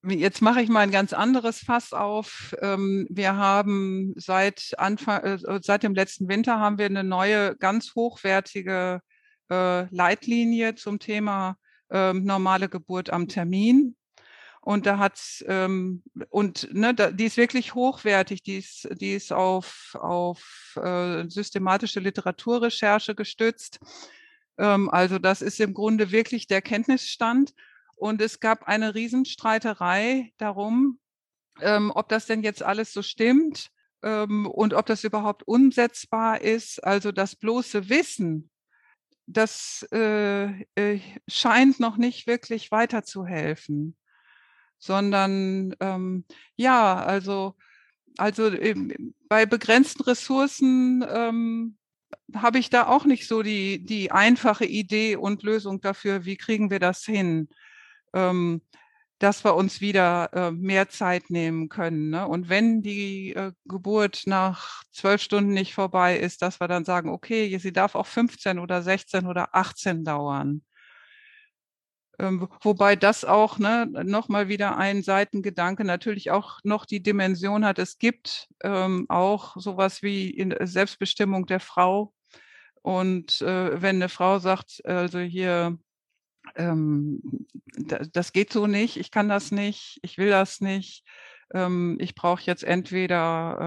jetzt 0.07 0.43
mache 0.43 0.61
ich 0.61 0.69
mal 0.69 0.81
ein 0.81 0.91
ganz 0.91 1.15
anderes 1.15 1.61
Fass 1.61 1.95
auf. 1.95 2.55
Ähm, 2.61 3.07
wir 3.09 3.37
haben 3.37 4.13
seit 4.17 4.73
Anfang, 4.77 5.23
äh, 5.23 5.61
seit 5.63 5.83
dem 5.83 5.95
letzten 5.95 6.29
Winter 6.29 6.59
haben 6.59 6.77
wir 6.77 6.87
eine 6.87 7.05
neue, 7.05 7.57
ganz 7.57 7.95
hochwertige 7.95 9.01
äh, 9.51 9.95
Leitlinie 9.95 10.75
zum 10.75 10.99
Thema 10.99 11.57
ähm, 11.91 12.25
normale 12.25 12.69
Geburt 12.69 13.11
am 13.11 13.29
Termin. 13.29 13.97
Und 14.65 14.87
da 14.87 14.99
hat 14.99 15.21
ähm, 15.49 16.05
und 16.31 16.73
ne, 16.73 16.95
da, 16.95 17.11
die 17.11 17.25
ist 17.25 17.37
wirklich 17.37 17.75
hochwertig, 17.75 18.45
die 18.45 18.59
ist, 18.59 18.89
die 18.93 19.13
ist 19.13 19.33
auf, 19.33 19.97
auf 19.99 20.79
äh, 20.81 21.29
systematische 21.29 21.99
Literaturrecherche 21.99 23.17
gestützt. 23.17 23.81
Ähm, 24.59 24.89
also 24.89 25.19
das 25.19 25.43
ist 25.43 25.59
im 25.59 25.75
Grunde 25.75 26.13
wirklich 26.13 26.47
der 26.47 26.63
Kenntnisstand. 26.63 27.55
Und 27.97 28.23
es 28.23 28.39
gab 28.39 28.69
eine 28.69 28.95
Riesenstreiterei 28.95 30.33
darum, 30.37 31.01
ähm, 31.61 31.91
ob 31.93 32.09
das 32.09 32.27
denn 32.27 32.45
jetzt 32.45 32.63
alles 32.63 32.93
so 32.93 33.03
stimmt 33.03 33.69
ähm, 34.05 34.47
und 34.47 34.75
ob 34.75 34.87
das 34.87 35.03
überhaupt 35.03 35.43
umsetzbar 35.49 36.41
ist. 36.41 36.85
Also 36.85 37.11
das 37.11 37.35
bloße 37.35 37.89
Wissen, 37.89 38.49
das 39.27 39.85
äh, 39.91 40.63
äh, 40.77 41.01
scheint 41.27 41.81
noch 41.81 41.97
nicht 41.97 42.29
wirklich 42.29 42.71
weiterzuhelfen 42.71 43.97
sondern 44.83 45.77
ähm, 45.79 46.25
ja, 46.57 46.97
also, 46.97 47.55
also 48.19 48.51
bei 49.29 49.47
begrenzten 49.47 50.03
Ressourcen 50.03 51.05
ähm, 51.09 51.77
habe 52.35 52.59
ich 52.59 52.69
da 52.69 52.89
auch 52.89 53.05
nicht 53.05 53.29
so 53.29 53.43
die, 53.43 53.85
die 53.85 54.11
einfache 54.11 54.65
Idee 54.65 55.15
und 55.15 55.45
Lösung 55.45 55.81
dafür, 55.81 56.25
wie 56.25 56.37
kriegen 56.37 56.71
wir 56.71 56.81
das 56.81 57.05
hin, 57.05 57.49
ähm, 58.13 58.61
dass 59.21 59.45
wir 59.45 59.55
uns 59.55 59.81
wieder 59.81 60.31
äh, 60.33 60.51
mehr 60.51 60.89
Zeit 60.89 61.31
nehmen 61.31 61.69
können. 61.69 62.11
Ne? 62.11 62.27
Und 62.27 62.49
wenn 62.49 62.83
die 62.83 63.35
äh, 63.35 63.53
Geburt 63.67 64.23
nach 64.27 64.83
zwölf 64.91 65.23
Stunden 65.23 65.53
nicht 65.53 65.75
vorbei 65.75 66.19
ist, 66.19 66.43
dass 66.43 66.59
wir 66.59 66.67
dann 66.67 66.85
sagen, 66.85 67.09
okay, 67.09 67.57
sie 67.59 67.73
darf 67.73 67.95
auch 67.95 68.07
15 68.07 68.59
oder 68.59 68.83
16 68.83 69.29
oder 69.29 69.55
18 69.55 70.03
dauern. 70.03 70.63
Ähm, 72.23 72.49
wobei 72.63 72.95
das 72.95 73.25
auch 73.25 73.59
ne, 73.59 73.89
nochmal 74.05 74.47
wieder 74.47 74.77
ein 74.77 75.03
Seitengedanke 75.03 75.85
natürlich 75.85 76.31
auch 76.31 76.61
noch 76.63 76.87
die 76.87 77.03
Dimension 77.03 77.65
hat. 77.65 77.81
Es 77.81 77.99
gibt 77.99 78.49
ähm, 78.63 79.07
auch 79.09 79.57
sowas 79.57 80.03
wie 80.03 80.31
in 80.31 80.55
Selbstbestimmung 80.61 81.47
der 81.47 81.59
Frau. 81.59 82.15
Und 82.83 83.41
äh, 83.43 83.83
wenn 83.83 83.97
eine 83.97 84.09
Frau 84.09 84.39
sagt, 84.39 84.87
also 84.87 85.19
hier, 85.19 85.79
ähm, 86.55 87.21
das 88.13 88.33
geht 88.33 88.53
so 88.53 88.69
nicht, 88.69 88.99
ich 88.99 89.11
kann 89.11 89.29
das 89.29 89.51
nicht, 89.51 89.99
ich 90.03 90.17
will 90.17 90.31
das 90.31 90.61
nicht, 90.61 91.05
ähm, 91.53 91.97
ich 92.01 92.15
brauche 92.15 92.43
jetzt 92.43 92.63
entweder 92.63 93.59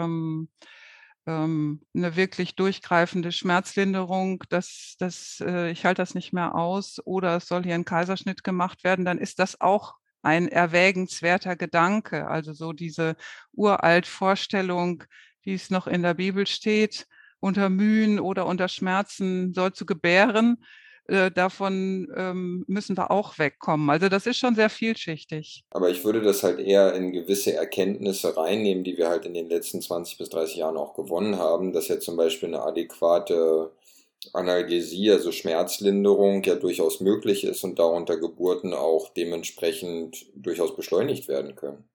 ähm, 1.27 1.81
eine 1.95 2.15
wirklich 2.15 2.55
durchgreifende 2.55 3.31
Schmerzlinderung, 3.31 4.43
das, 4.49 4.95
das, 4.99 5.41
äh, 5.45 5.71
ich 5.71 5.85
halte 5.85 6.01
das 6.01 6.15
nicht 6.15 6.33
mehr 6.33 6.55
aus 6.55 6.99
oder 7.05 7.37
es 7.37 7.47
soll 7.47 7.63
hier 7.63 7.75
ein 7.75 7.85
Kaiserschnitt 7.85 8.43
gemacht 8.43 8.83
werden, 8.83 9.05
dann 9.05 9.17
ist 9.17 9.39
das 9.39 9.59
auch 9.61 9.95
ein 10.21 10.47
erwägenswerter 10.47 11.55
Gedanke. 11.55 12.27
Also 12.27 12.53
so 12.53 12.73
diese 12.73 13.15
uralt 13.53 14.07
Vorstellung, 14.07 15.03
wie 15.43 15.53
es 15.53 15.69
noch 15.69 15.87
in 15.87 16.01
der 16.01 16.15
Bibel 16.15 16.47
steht, 16.47 17.07
unter 17.39 17.69
Mühen 17.69 18.19
oder 18.19 18.45
unter 18.47 18.67
Schmerzen 18.67 19.53
soll 19.53 19.73
zu 19.73 19.85
gebären, 19.85 20.57
äh, 21.07 21.29
davon 21.31 22.11
ähm, 22.15 22.65
müssen 22.67 22.97
wir 22.97 23.11
auch 23.11 23.37
wegkommen. 23.37 23.89
Also 23.89 24.09
das 24.09 24.25
ist 24.25 24.37
schon 24.37 24.55
sehr 24.55 24.69
vielschichtig. 24.69 25.63
Aber 25.69 25.89
ich 25.89 26.03
würde 26.03 26.21
das 26.21 26.43
halt 26.43 26.59
eher 26.59 26.93
in 26.93 27.11
gewisse 27.11 27.53
Erkenntnisse 27.53 28.35
reinnehmen, 28.35 28.83
die 28.83 28.97
wir 28.97 29.09
halt 29.09 29.25
in 29.25 29.33
den 29.33 29.49
letzten 29.49 29.81
20 29.81 30.17
bis 30.17 30.29
30 30.29 30.57
Jahren 30.57 30.77
auch 30.77 30.95
gewonnen 30.95 31.37
haben, 31.37 31.73
dass 31.73 31.87
ja 31.87 31.99
zum 31.99 32.17
Beispiel 32.17 32.49
eine 32.49 32.63
adäquate 32.63 33.71
Analgesie, 34.33 35.11
also 35.11 35.31
Schmerzlinderung, 35.31 36.41
ja 36.43 36.55
durchaus 36.55 36.99
möglich 36.99 37.43
ist 37.43 37.63
und 37.63 37.77
darunter 37.77 38.17
Geburten 38.17 38.73
auch 38.73 39.09
dementsprechend 39.09 40.25
durchaus 40.35 40.75
beschleunigt 40.75 41.27
werden 41.27 41.55
können. 41.55 41.87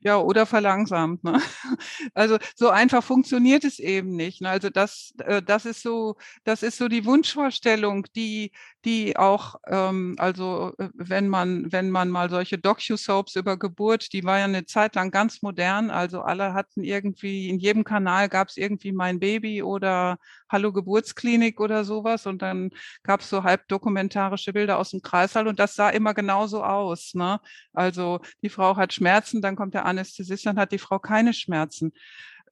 Ja, 0.00 0.18
oder 0.18 0.46
verlangsamt. 0.46 1.24
Ne? 1.24 1.40
Also 2.14 2.38
so 2.56 2.70
einfach 2.70 3.02
funktioniert 3.02 3.64
es 3.64 3.78
eben 3.78 4.10
nicht. 4.16 4.40
Ne? 4.40 4.48
Also 4.50 4.70
das, 4.70 5.12
äh, 5.18 5.42
das 5.42 5.66
ist 5.66 5.82
so, 5.82 6.16
das 6.44 6.62
ist 6.62 6.78
so 6.78 6.88
die 6.88 7.04
Wunschvorstellung, 7.04 8.06
die, 8.16 8.52
die 8.84 9.16
auch, 9.16 9.56
ähm, 9.66 10.16
also 10.18 10.72
äh, 10.78 10.88
wenn 10.94 11.28
man, 11.28 11.70
wenn 11.72 11.90
man 11.90 12.08
mal 12.10 12.30
solche 12.30 12.58
Docu-Soaps 12.58 13.36
über 13.36 13.56
Geburt, 13.56 14.12
die 14.12 14.24
war 14.24 14.38
ja 14.38 14.44
eine 14.44 14.64
Zeit 14.66 14.94
lang 14.94 15.10
ganz 15.10 15.42
modern. 15.42 15.90
Also 15.90 16.22
alle 16.22 16.54
hatten 16.54 16.82
irgendwie, 16.84 17.48
in 17.48 17.58
jedem 17.58 17.84
Kanal 17.84 18.28
gab 18.28 18.48
es 18.48 18.56
irgendwie 18.56 18.92
mein 18.92 19.20
Baby 19.20 19.62
oder 19.62 20.18
Hallo 20.48 20.72
Geburtsklinik 20.72 21.60
oder 21.60 21.84
sowas. 21.84 22.26
Und 22.26 22.42
dann 22.42 22.70
gab 23.02 23.20
es 23.20 23.30
so 23.30 23.42
halb 23.42 23.68
dokumentarische 23.68 24.52
Bilder 24.52 24.78
aus 24.78 24.90
dem 24.90 25.02
Kreißsaal 25.02 25.48
und 25.48 25.58
das 25.58 25.74
sah 25.74 25.90
immer 25.90 26.14
genauso 26.14 26.64
aus. 26.64 27.14
Ne? 27.14 27.40
Also 27.72 28.20
die 28.42 28.48
Frau 28.48 28.76
hat 28.76 28.92
Schmerzen, 28.92 29.42
dann 29.42 29.56
kommt 29.56 29.74
der 29.74 29.84
Anästhesist, 29.84 30.46
dann 30.46 30.58
hat 30.58 30.72
die 30.72 30.78
Frau 30.78 30.98
keine 30.98 31.34
Schmerzen. 31.34 31.92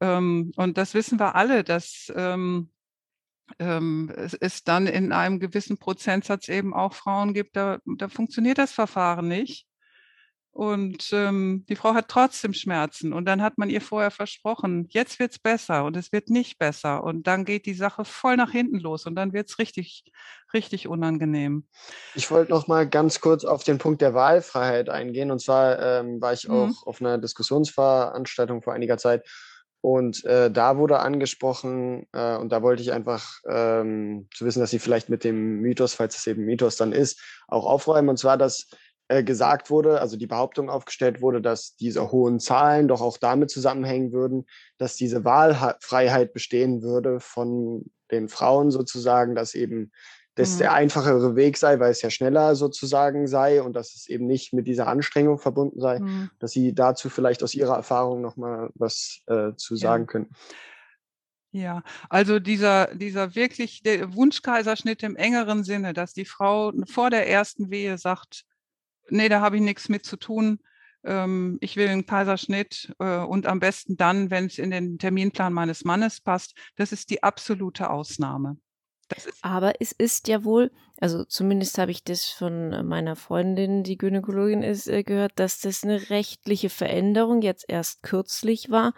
Ähm, 0.00 0.52
und 0.56 0.78
das 0.78 0.94
wissen 0.94 1.18
wir 1.18 1.34
alle, 1.34 1.64
dass 1.64 2.12
ähm, 2.14 2.70
ähm, 3.58 4.12
es, 4.16 4.34
es 4.34 4.64
dann 4.64 4.86
in 4.86 5.12
einem 5.12 5.40
gewissen 5.40 5.78
Prozentsatz 5.78 6.48
eben 6.48 6.74
auch 6.74 6.94
Frauen 6.94 7.34
gibt, 7.34 7.56
da, 7.56 7.78
da 7.84 8.08
funktioniert 8.08 8.58
das 8.58 8.72
Verfahren 8.72 9.28
nicht. 9.28 9.66
Und 10.56 11.10
ähm, 11.12 11.66
die 11.68 11.76
Frau 11.76 11.92
hat 11.92 12.08
trotzdem 12.08 12.54
Schmerzen. 12.54 13.12
Und 13.12 13.26
dann 13.26 13.42
hat 13.42 13.58
man 13.58 13.68
ihr 13.68 13.82
vorher 13.82 14.10
versprochen, 14.10 14.86
jetzt 14.88 15.18
wird's 15.18 15.38
besser 15.38 15.84
und 15.84 15.98
es 15.98 16.12
wird 16.12 16.30
nicht 16.30 16.58
besser. 16.58 17.04
Und 17.04 17.26
dann 17.26 17.44
geht 17.44 17.66
die 17.66 17.74
Sache 17.74 18.06
voll 18.06 18.38
nach 18.38 18.52
hinten 18.52 18.80
los 18.80 19.04
und 19.04 19.16
dann 19.16 19.34
wird's 19.34 19.58
richtig, 19.58 20.10
richtig 20.54 20.88
unangenehm. 20.88 21.66
Ich 22.14 22.30
wollte 22.30 22.52
noch 22.52 22.68
mal 22.68 22.88
ganz 22.88 23.20
kurz 23.20 23.44
auf 23.44 23.64
den 23.64 23.76
Punkt 23.76 24.00
der 24.00 24.14
Wahlfreiheit 24.14 24.88
eingehen. 24.88 25.30
Und 25.30 25.42
zwar 25.42 25.78
ähm, 25.78 26.22
war 26.22 26.32
ich 26.32 26.48
mhm. 26.48 26.54
auch 26.54 26.86
auf 26.86 27.02
einer 27.02 27.18
Diskussionsveranstaltung 27.18 28.62
vor 28.62 28.72
einiger 28.72 28.96
Zeit. 28.96 29.28
Und 29.82 30.24
äh, 30.24 30.50
da 30.50 30.78
wurde 30.78 31.00
angesprochen, 31.00 32.06
äh, 32.12 32.36
und 32.36 32.50
da 32.50 32.62
wollte 32.62 32.82
ich 32.82 32.92
einfach 32.92 33.40
ähm, 33.46 34.26
zu 34.34 34.46
wissen, 34.46 34.60
dass 34.60 34.70
Sie 34.70 34.78
vielleicht 34.78 35.10
mit 35.10 35.22
dem 35.22 35.60
Mythos, 35.60 35.92
falls 35.92 36.16
es 36.16 36.26
eben 36.26 36.46
Mythos 36.46 36.76
dann 36.76 36.92
ist, 36.92 37.20
auch 37.46 37.66
aufräumen. 37.66 38.08
Und 38.08 38.18
zwar, 38.18 38.38
dass 38.38 38.68
äh, 39.08 39.22
gesagt 39.22 39.70
wurde, 39.70 40.00
also 40.00 40.16
die 40.16 40.26
Behauptung 40.26 40.68
aufgestellt 40.68 41.20
wurde, 41.20 41.40
dass 41.40 41.76
diese 41.76 42.10
hohen 42.10 42.40
Zahlen 42.40 42.88
doch 42.88 43.00
auch 43.00 43.18
damit 43.18 43.50
zusammenhängen 43.50 44.12
würden, 44.12 44.46
dass 44.78 44.96
diese 44.96 45.24
Wahlfreiheit 45.24 46.32
bestehen 46.32 46.82
würde 46.82 47.20
von 47.20 47.84
den 48.10 48.28
Frauen 48.28 48.70
sozusagen, 48.70 49.34
dass 49.34 49.54
eben 49.54 49.92
das 50.34 50.54
mhm. 50.54 50.58
der 50.58 50.72
einfachere 50.74 51.34
Weg 51.34 51.56
sei, 51.56 51.80
weil 51.80 51.90
es 51.90 52.02
ja 52.02 52.10
schneller 52.10 52.54
sozusagen 52.56 53.26
sei 53.26 53.62
und 53.62 53.74
dass 53.74 53.94
es 53.94 54.08
eben 54.08 54.26
nicht 54.26 54.52
mit 54.52 54.66
dieser 54.66 54.86
Anstrengung 54.86 55.38
verbunden 55.38 55.80
sei, 55.80 56.00
mhm. 56.00 56.30
dass 56.38 56.52
Sie 56.52 56.74
dazu 56.74 57.08
vielleicht 57.08 57.42
aus 57.42 57.54
Ihrer 57.54 57.74
Erfahrung 57.74 58.20
nochmal 58.20 58.70
was 58.74 59.22
äh, 59.26 59.52
zu 59.56 59.76
sagen 59.76 60.04
ja. 60.04 60.06
könnten. 60.06 60.34
Ja, 61.52 61.82
also 62.10 62.38
dieser, 62.38 62.94
dieser 62.94 63.34
wirklich 63.34 63.82
der 63.82 64.14
Wunschkaiserschnitt 64.14 65.02
im 65.02 65.16
engeren 65.16 65.64
Sinne, 65.64 65.94
dass 65.94 66.12
die 66.12 66.26
Frau 66.26 66.72
vor 66.86 67.08
der 67.08 67.30
ersten 67.30 67.70
Wehe 67.70 67.96
sagt, 67.96 68.44
nee, 69.08 69.28
da 69.28 69.40
habe 69.40 69.56
ich 69.56 69.62
nichts 69.62 69.88
mit 69.88 70.04
zu 70.04 70.16
tun. 70.16 70.60
Ähm, 71.04 71.58
ich 71.60 71.76
will 71.76 71.88
einen 71.88 72.06
Kaiserschnitt 72.06 72.94
äh, 72.98 73.18
und 73.18 73.46
am 73.46 73.60
besten 73.60 73.96
dann, 73.96 74.30
wenn 74.30 74.46
es 74.46 74.58
in 74.58 74.70
den 74.70 74.98
Terminplan 74.98 75.52
meines 75.52 75.84
Mannes 75.84 76.20
passt. 76.20 76.54
Das 76.76 76.92
ist 76.92 77.10
die 77.10 77.22
absolute 77.22 77.90
Ausnahme. 77.90 78.56
Aber 79.40 79.80
es 79.80 79.92
ist 79.92 80.26
ja 80.26 80.44
wohl, 80.44 80.72
also 81.00 81.24
zumindest 81.24 81.78
habe 81.78 81.92
ich 81.92 82.02
das 82.02 82.26
von 82.26 82.86
meiner 82.86 83.14
Freundin, 83.14 83.84
die 83.84 83.98
Gynäkologin 83.98 84.62
ist, 84.62 84.88
äh, 84.88 85.04
gehört, 85.04 85.32
dass 85.36 85.60
das 85.60 85.84
eine 85.84 86.10
rechtliche 86.10 86.70
Veränderung 86.70 87.42
jetzt 87.42 87.66
erst 87.68 88.02
kürzlich 88.02 88.70
war, 88.70 88.94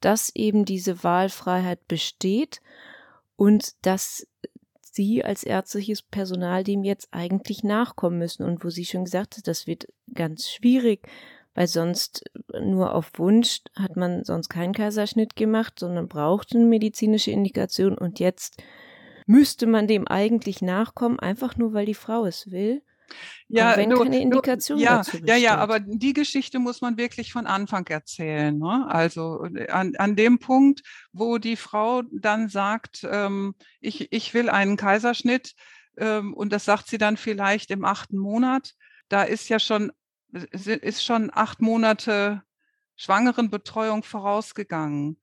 dass 0.00 0.30
eben 0.34 0.64
diese 0.64 1.02
Wahlfreiheit 1.02 1.88
besteht 1.88 2.60
und 3.34 3.74
dass 3.84 4.28
Sie 4.98 5.24
als 5.24 5.44
ärztliches 5.44 6.02
Personal 6.02 6.64
dem 6.64 6.82
jetzt 6.82 7.06
eigentlich 7.12 7.62
nachkommen 7.62 8.18
müssen. 8.18 8.42
Und 8.42 8.64
wo 8.64 8.68
sie 8.68 8.84
schon 8.84 9.04
gesagt 9.04 9.36
hat, 9.36 9.46
das 9.46 9.68
wird 9.68 9.86
ganz 10.12 10.50
schwierig, 10.50 11.06
weil 11.54 11.68
sonst 11.68 12.24
nur 12.60 12.96
auf 12.96 13.12
Wunsch 13.14 13.60
hat 13.76 13.94
man 13.94 14.24
sonst 14.24 14.48
keinen 14.48 14.74
Kaiserschnitt 14.74 15.36
gemacht, 15.36 15.78
sondern 15.78 16.08
braucht 16.08 16.52
eine 16.52 16.64
medizinische 16.64 17.30
Indikation. 17.30 17.96
Und 17.96 18.18
jetzt 18.18 18.60
müsste 19.26 19.68
man 19.68 19.86
dem 19.86 20.08
eigentlich 20.08 20.62
nachkommen, 20.62 21.20
einfach 21.20 21.56
nur 21.56 21.74
weil 21.74 21.86
die 21.86 21.94
Frau 21.94 22.24
es 22.24 22.50
will. 22.50 22.82
Ja, 23.48 23.76
wenn 23.76 23.88
nur, 23.88 24.02
keine 24.02 24.20
Indikation 24.20 24.78
nur, 24.78 24.84
ja, 24.84 24.96
dazu 24.98 25.12
besteht. 25.12 25.28
Ja, 25.28 25.36
ja, 25.36 25.56
aber 25.56 25.80
die 25.80 26.12
Geschichte 26.12 26.58
muss 26.58 26.80
man 26.80 26.98
wirklich 26.98 27.32
von 27.32 27.46
Anfang 27.46 27.86
erzählen. 27.86 28.56
Ne? 28.58 28.86
Also 28.88 29.44
äh, 29.44 29.68
an, 29.68 29.94
an 29.96 30.16
dem 30.16 30.38
Punkt, 30.38 30.82
wo 31.12 31.38
die 31.38 31.56
Frau 31.56 32.02
dann 32.12 32.48
sagt, 32.48 33.06
ähm, 33.10 33.54
ich, 33.80 34.12
ich 34.12 34.34
will 34.34 34.50
einen 34.50 34.76
Kaiserschnitt 34.76 35.54
ähm, 35.96 36.34
und 36.34 36.52
das 36.52 36.64
sagt 36.64 36.88
sie 36.88 36.98
dann 36.98 37.16
vielleicht 37.16 37.70
im 37.70 37.84
achten 37.84 38.18
Monat, 38.18 38.74
da 39.08 39.22
ist 39.22 39.48
ja 39.48 39.58
schon, 39.58 39.92
ist 40.30 41.04
schon 41.04 41.30
acht 41.32 41.62
Monate 41.62 42.42
Schwangerenbetreuung 42.96 44.02
vorausgegangen. 44.02 45.18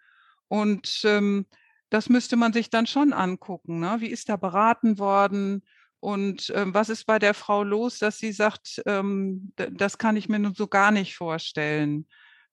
Und 0.47 1.01
ähm, 1.03 1.45
das 1.89 2.09
müsste 2.09 2.35
man 2.35 2.53
sich 2.53 2.69
dann 2.69 2.87
schon 2.87 3.13
angucken. 3.13 3.79
Ne? 3.79 3.97
Wie 3.99 4.07
ist 4.07 4.29
da 4.29 4.37
beraten 4.37 4.97
worden? 4.97 5.63
Und 6.05 6.53
ähm, 6.55 6.71
was 6.75 6.89
ist 6.89 7.07
bei 7.07 7.17
der 7.17 7.33
Frau 7.33 7.63
los, 7.63 7.97
dass 7.97 8.19
sie 8.19 8.31
sagt, 8.31 8.79
ähm, 8.85 9.51
das 9.55 9.97
kann 9.97 10.15
ich 10.15 10.29
mir 10.29 10.37
nun 10.37 10.53
so 10.53 10.67
gar 10.67 10.91
nicht 10.91 11.15
vorstellen, 11.15 12.05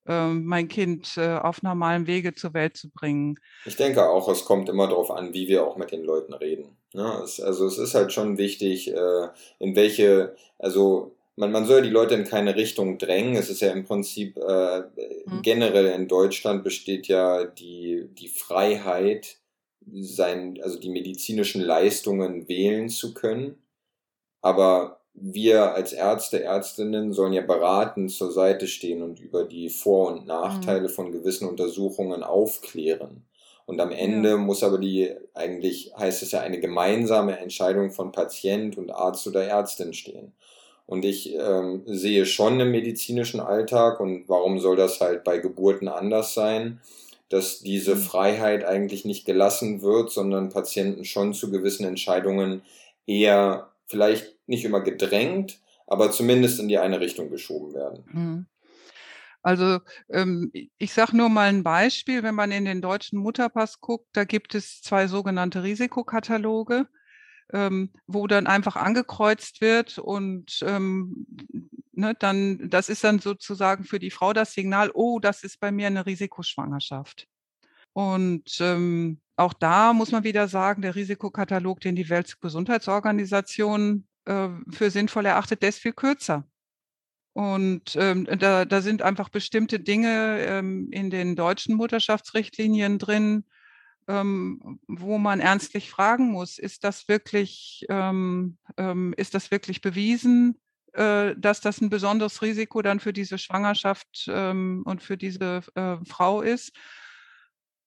ähm, 0.09 0.46
mein 0.46 0.68
Kind 0.68 1.18
äh, 1.18 1.34
auf 1.36 1.62
normalem 1.62 2.07
Wege 2.07 2.34
zur 2.34 2.55
Welt 2.55 2.78
zu 2.78 2.88
bringen? 2.88 3.38
Ich 3.66 3.76
denke 3.76 4.09
auch, 4.09 4.26
es 4.30 4.46
kommt 4.46 4.70
immer 4.70 4.88
darauf 4.88 5.11
an, 5.11 5.34
wie 5.34 5.48
wir 5.48 5.66
auch 5.66 5.76
mit 5.76 5.92
den 5.92 6.03
Leuten 6.03 6.32
reden. 6.32 6.78
Ne? 6.94 7.20
Es, 7.22 7.42
also 7.42 7.66
es 7.66 7.76
ist 7.76 7.94
halt 7.94 8.11
schon 8.14 8.38
wichtig, 8.38 8.90
äh, 8.90 9.28
in 9.59 9.76
welche, 9.76 10.34
also 10.59 11.14
man, 11.36 11.53
man 11.53 11.66
soll 11.66 11.82
die 11.82 11.90
Leute 11.90 12.14
in 12.14 12.24
keine 12.24 12.57
Richtung 12.57 12.96
drängen. 12.96 13.36
Es 13.36 13.50
ist 13.50 13.61
ja 13.61 13.70
im 13.70 13.84
Prinzip 13.84 14.38
äh, 14.38 14.78
mhm. 15.26 15.42
generell 15.42 15.88
in 15.88 16.09
Deutschland 16.09 16.64
besteht 16.64 17.07
ja 17.07 17.44
die, 17.44 18.09
die 18.12 18.28
Freiheit, 18.28 19.41
sein, 19.93 20.59
also 20.62 20.78
die 20.78 20.91
medizinischen 20.91 21.62
Leistungen 21.62 22.49
wählen 22.49 22.89
zu 22.89 23.14
können. 23.14 23.62
Aber 24.41 25.01
wir 25.14 25.74
als 25.74 25.93
Ärzte, 25.93 26.43
Ärztinnen 26.43 27.12
sollen 27.12 27.33
ja 27.33 27.43
beratend 27.43 28.11
zur 28.11 28.33
Seite 28.33 28.66
stehen 28.66 29.03
und 29.03 29.20
über 29.20 29.45
die 29.45 29.68
Vor- 29.68 30.12
und 30.12 30.26
Nachteile 30.26 30.89
mhm. 30.89 30.93
von 30.93 31.12
gewissen 31.12 31.49
Untersuchungen 31.49 32.22
aufklären. 32.22 33.24
Und 33.64 33.80
am 33.80 33.93
Ende 33.93 34.30
ja. 34.30 34.37
muss 34.37 34.62
aber 34.62 34.78
die, 34.78 35.11
eigentlich 35.35 35.93
heißt 35.97 36.22
es 36.22 36.33
ja, 36.33 36.41
eine 36.41 36.61
gemeinsame 36.61 37.39
Entscheidung 37.39 37.91
von 37.91 38.11
Patient 38.11 38.76
und 38.76 38.91
Arzt 38.91 39.26
oder 39.26 39.45
Ärztin 39.45 39.95
stehen. 39.95 40.33
Und 40.87 41.05
ich 41.05 41.35
ähm, 41.35 41.83
sehe 41.87 42.26
schon 42.26 42.59
im 42.59 42.70
medizinischen 42.70 43.41
Alltag, 43.41 44.01
und 44.01 44.28
warum 44.28 44.59
soll 44.59 44.76
das 44.76 45.01
halt 45.01 45.24
bei 45.24 45.39
Geburten 45.39 45.89
anders 45.89 46.35
sein, 46.35 46.80
dass 47.33 47.61
diese 47.61 47.95
mhm. 47.95 48.01
Freiheit 48.01 48.64
eigentlich 48.64 49.05
nicht 49.07 49.24
gelassen 49.24 49.80
wird, 49.80 50.11
sondern 50.11 50.51
Patienten 50.51 51.05
schon 51.05 51.33
zu 51.33 51.51
gewissen 51.51 51.87
Entscheidungen 51.87 52.62
eher 53.07 53.70
vielleicht 53.87 54.37
nicht 54.47 54.64
immer 54.64 54.83
gedrängt, 54.83 55.61
aber 55.87 56.11
zumindest 56.11 56.61
in 56.61 56.68
die 56.68 56.78
eine 56.78 57.01
Richtung 57.01 57.30
geschoben 57.30 57.72
werden. 57.72 58.05
Mhm. 58.12 58.47
Also 59.43 59.80
ähm, 60.11 60.53
ich 60.78 60.93
sage 60.93 61.16
nur 61.16 61.28
mal 61.28 61.49
ein 61.49 61.64
Beispiel, 61.64 62.22
wenn 62.22 62.35
man 62.35 62.53
in 62.53 62.64
den 62.64 62.80
deutschen 62.80 63.18
Mutterpass 63.18 63.80
guckt, 63.80 64.09
da 64.12 64.24
gibt 64.24 64.55
es 64.55 64.83
zwei 64.83 65.09
sogenannte 65.09 65.62
Risikokataloge, 65.62 66.87
ähm, 67.53 67.90
wo 68.07 68.26
dann 68.26 68.46
einfach 68.46 68.76
angekreuzt 68.76 69.61
wird 69.61 69.98
und 69.98 70.61
ähm, 70.66 71.26
ne, 71.92 72.14
dann, 72.18 72.68
das 72.70 72.88
ist 72.88 73.05
dann 73.05 73.18
sozusagen 73.18 73.84
für 73.84 73.98
die 73.98 74.11
Frau 74.11 74.32
das 74.32 74.55
Signal, 74.55 74.90
oh, 74.94 75.18
das 75.20 75.44
ist 75.44 75.61
bei 75.61 75.70
mir 75.70 75.86
eine 75.86 76.07
Risikoschwangerschaft. 76.07 77.26
Und 77.92 78.59
ähm, 78.61 79.20
auch 79.36 79.53
da 79.53 79.92
muss 79.92 80.12
man 80.12 80.24
wieder 80.24 80.48
sagen, 80.48 80.82
der 80.82 80.94
Risikokatalog, 80.94 81.80
den 81.80 81.96
die 81.96 82.09
Weltgesundheitsorganisation 82.09 84.07
äh, 84.24 84.48
für 84.70 84.90
sinnvoll 84.90 85.26
erachtet, 85.26 85.62
der 85.62 85.68
ist 85.70 85.78
viel 85.78 85.92
kürzer. 85.92 86.46
Und 87.34 87.96
ähm, 87.96 88.26
da, 88.38 88.64
da 88.64 88.82
sind 88.82 89.03
einfach 89.03 89.30
bestimmte 89.30 89.80
Dinge 89.80 90.38
ähm, 90.40 90.88
in 90.90 91.11
den 91.11 91.34
deutschen 91.34 91.76
Mutterschaftsrichtlinien 91.76 92.98
drin, 92.98 93.44
ähm, 94.09 94.80
wo 94.86 95.18
man 95.18 95.40
ernstlich 95.40 95.90
fragen 95.90 96.30
muss, 96.30 96.59
ist 96.59 96.84
das 96.84 97.09
wirklich, 97.09 97.86
ähm, 97.88 98.59
ähm, 98.76 99.14
ist 99.16 99.34
das 99.34 99.50
wirklich 99.50 99.80
bewiesen? 99.80 100.59
äh, 100.92 101.34
dass 101.36 101.61
das 101.61 101.80
ein 101.80 101.90
besonderes 101.90 102.42
Risiko 102.42 102.82
dann 102.82 103.00
für 103.00 103.12
diese 103.12 103.38
Schwangerschaft 103.38 104.26
ähm, 104.28 104.82
und 104.84 105.03
für 105.03 105.16
diese 105.16 105.62
äh, 105.74 105.96
Frau 106.05 106.42
ist? 106.42 106.72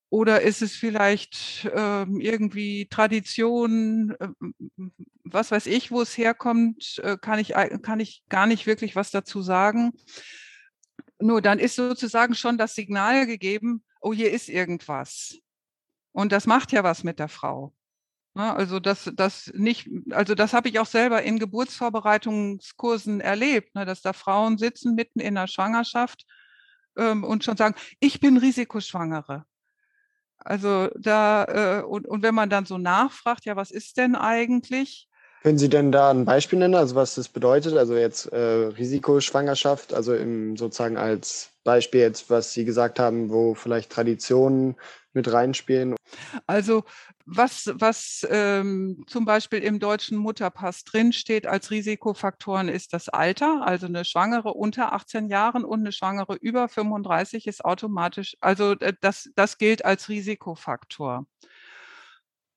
Oder 0.09 0.41
ist 0.41 0.61
es 0.61 0.76
vielleicht 0.76 1.70
ähm, 1.74 2.20
irgendwie 2.22 2.88
Tradition, 2.88 4.16
äh, 4.20 4.30
was 5.24 5.51
weiß 5.51 5.66
ich, 5.68 5.91
wo 5.91 6.01
es 6.01 6.18
herkommt, 6.18 6.99
äh, 7.03 7.18
kann, 7.18 7.39
ich, 7.39 7.53
kann 7.82 7.99
ich 7.99 8.24
gar 8.30 8.47
nicht 8.47 8.66
wirklich 8.66 8.95
was 8.95 9.11
dazu 9.11 9.41
sagen. 9.41 9.91
Nur 11.20 11.41
dann 11.41 11.59
ist 11.59 11.76
sozusagen 11.76 12.36
schon 12.36 12.57
das 12.57 12.76
Signal 12.76 13.26
gegeben, 13.26 13.84
oh, 13.99 14.13
hier 14.13 14.32
ist 14.32 14.49
irgendwas. 14.49 15.39
Und 16.16 16.32
das 16.32 16.47
macht 16.47 16.72
ja 16.72 16.82
was 16.86 17.03
mit 17.03 17.20
der 17.20 17.28
Frau. 17.28 17.74
Ne, 18.36 18.55
also 18.55 18.80
das, 18.80 19.11
das 19.16 19.51
nicht, 19.53 19.89
also 20.11 20.34
das 20.34 20.53
habe 20.53 20.70
ich 20.70 20.80
auch 20.80 20.86
selber 20.86 21.22
in 21.24 21.39
Geburtsvorbereitungskursen 21.39 23.20
erlebt, 23.20 23.76
ne, 23.76 23.84
dass 23.84 24.01
da 24.01 24.13
Frauen 24.13 24.57
sitzen 24.57 24.95
mitten 24.95 25.20
in 25.20 25.36
der 25.36 25.47
Schwangerschaft 25.47 26.26
ähm, 26.97 27.26
und 27.26 27.43
schon 27.43 27.57
sagen, 27.57 27.76
ich 27.99 28.22
bin 28.22 28.38
Risikoschwangere. 28.38 29.43
Also 30.38 30.88
da, 30.97 31.80
äh, 31.80 31.84
und, 31.84 32.07
und 32.07 32.24
wenn 32.24 32.36
man 32.36 32.49
dann 32.49 32.66
so 32.66 32.78
nachfragt, 32.78 33.43
ja, 33.43 33.57
was 33.57 33.72
ist 33.72 33.97
denn 33.97 34.16
eigentlich? 34.16 35.09
Können 35.46 35.60
Sie 35.60 35.70
denn 35.70 35.91
da 35.91 36.10
ein 36.10 36.26
Beispiel 36.26 36.58
nennen, 36.58 36.74
also 36.74 36.96
was 36.96 37.14
das 37.14 37.30
bedeutet? 37.30 37.78
Also 37.78 37.96
jetzt 37.96 38.26
äh, 38.34 38.36
Risikoschwangerschaft, 38.39 39.93
also 39.93 40.16
im, 40.16 40.58
sozusagen 40.58 40.98
als 40.98 41.52
Beispiel 41.64 42.00
jetzt, 42.00 42.32
was 42.32 42.52
Sie 42.54 42.66
gesagt 42.66 42.98
haben, 42.98 43.30
wo 43.30 43.54
vielleicht 43.54 43.91
Traditionen 43.91 44.76
mit 45.14 45.32
reinspielen? 45.32 45.96
Also 46.48 46.84
was, 47.28 47.72
was 47.76 48.26
ähm, 48.32 49.04
zum 49.06 49.26
Beispiel 49.26 49.60
im 49.60 49.78
deutschen 49.78 50.18
Mutterpass 50.18 50.84
drinsteht 50.84 51.46
als 51.46 51.70
Risikofaktoren 51.70 52.68
ist 52.68 52.91
das 52.93 53.10
Alter. 53.10 53.62
Also 53.68 53.86
eine 53.86 54.04
Schwangere 54.04 54.52
unter 54.52 54.93
18 54.93 55.30
Jahren 55.30 55.64
und 55.64 55.82
eine 55.82 55.91
Schwangere 55.91 56.38
über 56.41 56.68
35 56.70 57.46
ist 57.46 57.64
automatisch, 57.64 58.36
also 58.41 58.72
äh, 58.80 58.93
das, 59.00 59.30
das 59.36 59.60
gilt 59.60 59.86
als 59.86 60.10
Risikofaktor. 60.10 61.28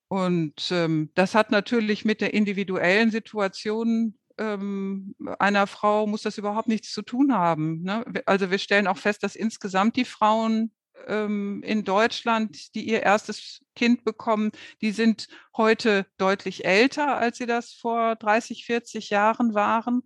Und 0.08 0.70
ähm, 0.70 1.10
das 1.14 1.34
hat 1.34 1.50
natürlich 1.50 2.04
mit 2.04 2.20
der 2.20 2.32
individuellen 2.32 3.10
Situation 3.10 4.18
ähm, 4.38 5.14
einer 5.38 5.66
Frau 5.66 6.06
muss 6.06 6.22
das 6.22 6.38
überhaupt 6.38 6.68
nichts 6.68 6.92
zu 6.92 7.02
tun 7.02 7.34
haben. 7.34 7.82
Ne? 7.82 8.04
Also 8.24 8.50
wir 8.50 8.58
stellen 8.58 8.86
auch 8.86 8.96
fest, 8.96 9.22
dass 9.22 9.36
insgesamt 9.36 9.96
die 9.96 10.04
Frauen 10.04 10.72
ähm, 11.06 11.62
in 11.64 11.84
Deutschland, 11.84 12.74
die 12.74 12.88
ihr 12.88 13.02
erstes 13.02 13.60
Kind 13.74 14.04
bekommen, 14.04 14.52
die 14.80 14.92
sind 14.92 15.28
heute 15.56 16.06
deutlich 16.16 16.64
älter, 16.64 17.16
als 17.18 17.38
sie 17.38 17.46
das 17.46 17.72
vor 17.72 18.16
30, 18.16 18.64
40 18.64 19.10
Jahren 19.10 19.54
waren. 19.54 20.02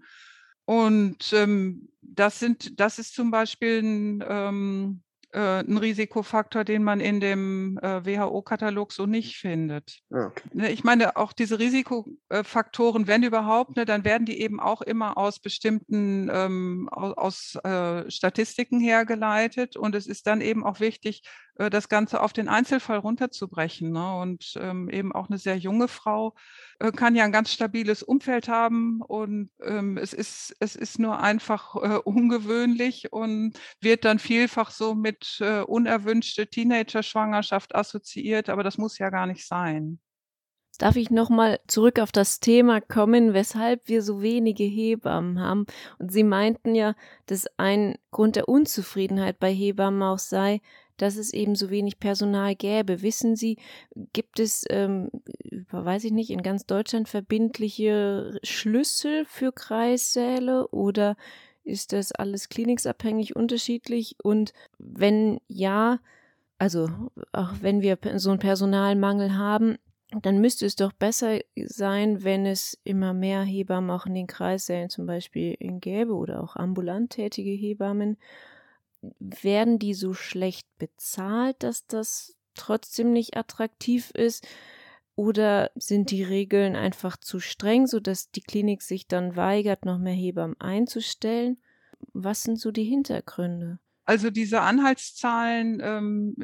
Und 0.65 1.33
ähm, 1.33 1.89
das 2.01 2.39
sind, 2.39 2.81
das 2.81 2.99
ist 2.99 3.15
zum 3.15 3.31
Beispiel 3.31 3.83
ein, 3.83 4.25
ähm, 4.27 5.03
äh, 5.33 5.61
ein 5.61 5.77
Risikofaktor, 5.77 6.65
den 6.65 6.83
man 6.83 7.01
in 7.01 7.21
dem 7.21 7.79
äh, 7.83 8.05
WHO-Katalog 8.05 8.93
so 8.93 9.07
nicht 9.07 9.37
findet. 9.37 10.01
Ah, 10.11 10.27
okay. 10.27 10.49
Ne, 10.53 10.71
ich 10.71 10.85
meine, 10.85 11.17
auch 11.17 11.33
diese 11.33 11.59
Risikofaktoren, 11.59 13.07
wenn 13.07 13.23
überhaupt, 13.23 13.77
ne, 13.77 13.85
dann 13.85 14.05
werden 14.05 14.27
die 14.27 14.41
eben 14.41 14.61
auch 14.61 14.83
immer 14.83 15.17
aus 15.17 15.41
bestimmten, 15.41 16.31
ähm, 16.33 16.89
aus, 16.91 17.17
aus 17.17 17.65
äh, 17.65 18.11
Statistiken 18.11 18.81
hergeleitet. 18.81 19.77
Und 19.77 19.95
es 19.95 20.07
ist 20.07 20.27
dann 20.27 20.41
eben 20.41 20.65
auch 20.65 20.81
wichtig, 20.81 21.23
das 21.55 21.89
Ganze 21.89 22.21
auf 22.21 22.33
den 22.33 22.49
Einzelfall 22.49 22.99
runterzubrechen. 22.99 23.93
Ne? 23.93 24.17
Und 24.17 24.55
ähm, 24.57 24.89
eben 24.89 25.13
auch 25.13 25.29
eine 25.29 25.39
sehr 25.39 25.57
junge 25.57 25.89
Frau 25.89 26.35
äh, 26.79 26.93
kann 26.93 27.15
ja 27.15 27.25
ein 27.25 27.33
ganz 27.33 27.53
stabiles 27.53 28.03
Umfeld 28.03 28.49
haben 28.49 29.01
und 29.03 29.51
ähm, 29.63 29.97
es, 29.99 30.13
ist, 30.13 30.57
es 30.61 30.77
ist 30.77 30.99
nur 30.99 31.21
einfach 31.21 31.77
äh, 31.83 31.99
ungewöhnlich 31.99 33.13
und 33.13 33.59
wird 33.81 34.05
dann 34.05 34.19
vielfach 34.19 34.71
so 34.71 34.95
mit 34.95 35.39
äh, 35.41 35.61
unerwünschte 35.61 36.47
Teenager-Schwangerschaft 36.47 37.75
assoziiert, 37.75 38.49
aber 38.49 38.63
das 38.63 38.79
muss 38.79 38.99
ja 38.99 39.11
gar 39.11 39.27
nicht 39.27 39.47
sein. 39.47 40.01
Darf 40.79 40.97
ich 40.97 41.11
nochmal 41.11 41.61
zurück 41.69 41.99
auf 42.01 42.13
das 42.13 42.41
Thema 42.41 42.81
kommen, 42.81 43.35
weshalb 43.35 43.89
wir 43.89 44.03
so 44.03 44.23
wenige 44.23 44.65
Hebammen 44.65 45.39
haben? 45.39 45.67
Und 45.99 46.11
Sie 46.11 46.25
meinten 46.25 46.75
ja, 46.75 46.95
dass 47.27 47.47
ein 47.59 47.99
Grund 48.11 48.37
der 48.37 48.49
Unzufriedenheit 48.49 49.39
bei 49.39 49.53
Hebammen 49.53 50.03
auch 50.03 50.19
sei, 50.19 50.61
dass 51.03 51.17
es 51.17 51.33
eben 51.33 51.57
so 51.57 51.69
wenig 51.69 51.99
Personal 51.99 52.55
gäbe. 52.55 53.03
Wissen 53.03 53.35
Sie, 53.35 53.59
gibt 54.13 54.39
es, 54.39 54.65
ähm, 54.71 55.11
weiß 55.73 56.05
ich 56.05 56.13
nicht, 56.13 56.31
in 56.31 56.45
ganz 56.45 56.65
Deutschland 56.65 57.09
verbindliche 57.09 58.39
Schlüssel 58.45 59.25
für 59.25 59.51
Kreissäle 59.51 60.69
oder 60.69 61.17
ist 61.65 61.93
das 61.93 62.13
alles 62.13 62.49
kliniksabhängig 62.49 63.35
unterschiedlich? 63.35 64.15
Und 64.23 64.53
wenn 64.79 65.41
ja, 65.49 65.99
also 66.59 66.89
auch 67.33 67.53
wenn 67.61 67.83
wir 67.83 67.99
so 68.17 68.31
einen 68.31 68.39
Personalmangel 68.39 69.37
haben, 69.37 69.79
dann 70.23 70.41
müsste 70.41 70.67
es 70.67 70.77
doch 70.77 70.93
besser 70.93 71.41
sein, 71.57 72.23
wenn 72.23 72.47
es 72.47 72.79
immer 72.85 73.13
mehr 73.13 73.43
Hebammen 73.43 73.91
auch 73.91 74.07
in 74.07 74.15
den 74.15 74.29
Kreissälen 74.29 74.89
zum 74.89 75.07
Beispiel 75.07 75.57
gäbe 75.59 76.15
oder 76.15 76.45
auch 76.45 76.55
ambulant 76.55 77.11
tätige 77.11 77.51
Hebammen 77.51 78.19
werden 79.19 79.79
die 79.79 79.95
so 79.95 80.15
schlecht 80.15 80.67
bezahlt, 80.79 81.63
dass 81.63 81.87
das 81.87 82.37
trotzdem 82.55 83.13
nicht 83.13 83.37
attraktiv 83.37 84.11
ist? 84.13 84.47
Oder 85.15 85.71
sind 85.75 86.11
die 86.11 86.23
Regeln 86.23 86.75
einfach 86.75 87.17
zu 87.17 87.39
streng, 87.39 87.87
sodass 87.87 88.31
die 88.31 88.41
Klinik 88.41 88.83
sich 88.83 89.07
dann 89.07 89.37
weigert, 89.37 89.85
noch 89.85 89.99
mehr 89.99 90.15
Hebammen 90.15 90.59
einzustellen? 90.61 91.59
Was 92.13 92.43
sind 92.43 92.59
so 92.59 92.71
die 92.71 92.85
Hintergründe? 92.85 93.79
Also 94.05 94.31
diese 94.31 94.63
Anhaltszahlen 94.63 95.81
ähm, 95.83 96.37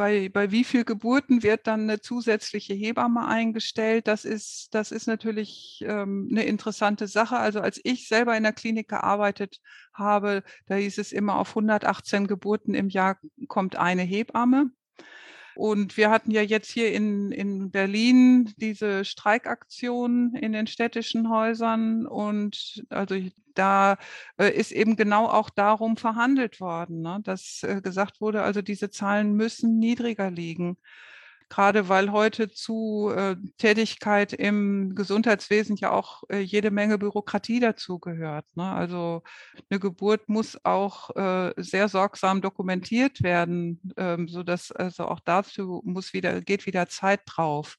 bei, 0.00 0.30
bei 0.30 0.50
wie 0.50 0.64
viel 0.64 0.86
Geburten 0.86 1.42
wird 1.42 1.66
dann 1.66 1.82
eine 1.82 2.00
zusätzliche 2.00 2.72
Hebamme 2.72 3.26
eingestellt? 3.26 4.08
Das 4.08 4.24
ist, 4.24 4.68
das 4.72 4.92
ist 4.92 5.06
natürlich 5.06 5.84
ähm, 5.86 6.26
eine 6.30 6.44
interessante 6.44 7.06
Sache. 7.06 7.36
Also 7.36 7.60
als 7.60 7.78
ich 7.84 8.08
selber 8.08 8.34
in 8.34 8.42
der 8.42 8.54
Klinik 8.54 8.88
gearbeitet 8.88 9.60
habe, 9.92 10.42
da 10.64 10.76
hieß 10.76 10.96
es 10.96 11.12
immer, 11.12 11.36
auf 11.36 11.50
118 11.50 12.26
Geburten 12.26 12.72
im 12.72 12.88
Jahr 12.88 13.18
kommt 13.46 13.76
eine 13.76 14.00
Hebamme. 14.00 14.70
Und 15.54 15.96
wir 15.96 16.10
hatten 16.10 16.30
ja 16.30 16.42
jetzt 16.42 16.70
hier 16.70 16.92
in, 16.92 17.32
in 17.32 17.70
Berlin 17.70 18.52
diese 18.56 19.04
Streikaktion 19.04 20.34
in 20.34 20.52
den 20.52 20.66
städtischen 20.66 21.30
Häusern. 21.30 22.06
Und 22.06 22.84
also 22.88 23.16
da 23.54 23.96
äh, 24.38 24.50
ist 24.50 24.72
eben 24.72 24.96
genau 24.96 25.26
auch 25.26 25.50
darum 25.50 25.96
verhandelt 25.96 26.60
worden, 26.60 27.02
ne, 27.02 27.20
dass 27.22 27.62
äh, 27.62 27.80
gesagt 27.82 28.20
wurde, 28.20 28.42
also 28.42 28.62
diese 28.62 28.90
Zahlen 28.90 29.34
müssen 29.34 29.78
niedriger 29.78 30.30
liegen 30.30 30.76
gerade 31.50 31.88
weil 31.88 32.12
heute 32.12 32.50
zu 32.50 33.12
äh, 33.14 33.36
Tätigkeit 33.58 34.32
im 34.32 34.94
Gesundheitswesen 34.94 35.76
ja 35.76 35.90
auch 35.90 36.22
äh, 36.30 36.38
jede 36.38 36.70
Menge 36.70 36.96
Bürokratie 36.96 37.60
dazugehört. 37.60 38.46
Ne? 38.54 38.64
Also 38.64 39.22
eine 39.68 39.80
Geburt 39.80 40.28
muss 40.28 40.64
auch 40.64 41.14
äh, 41.16 41.52
sehr 41.56 41.88
sorgsam 41.88 42.40
dokumentiert 42.40 43.22
werden, 43.22 43.80
ähm, 43.96 44.28
so 44.28 44.42
dass 44.42 44.70
also 44.72 45.06
auch 45.06 45.20
dazu 45.20 45.82
muss 45.84 46.14
wieder 46.14 46.40
geht 46.40 46.66
wieder 46.66 46.88
Zeit 46.88 47.20
drauf. 47.26 47.76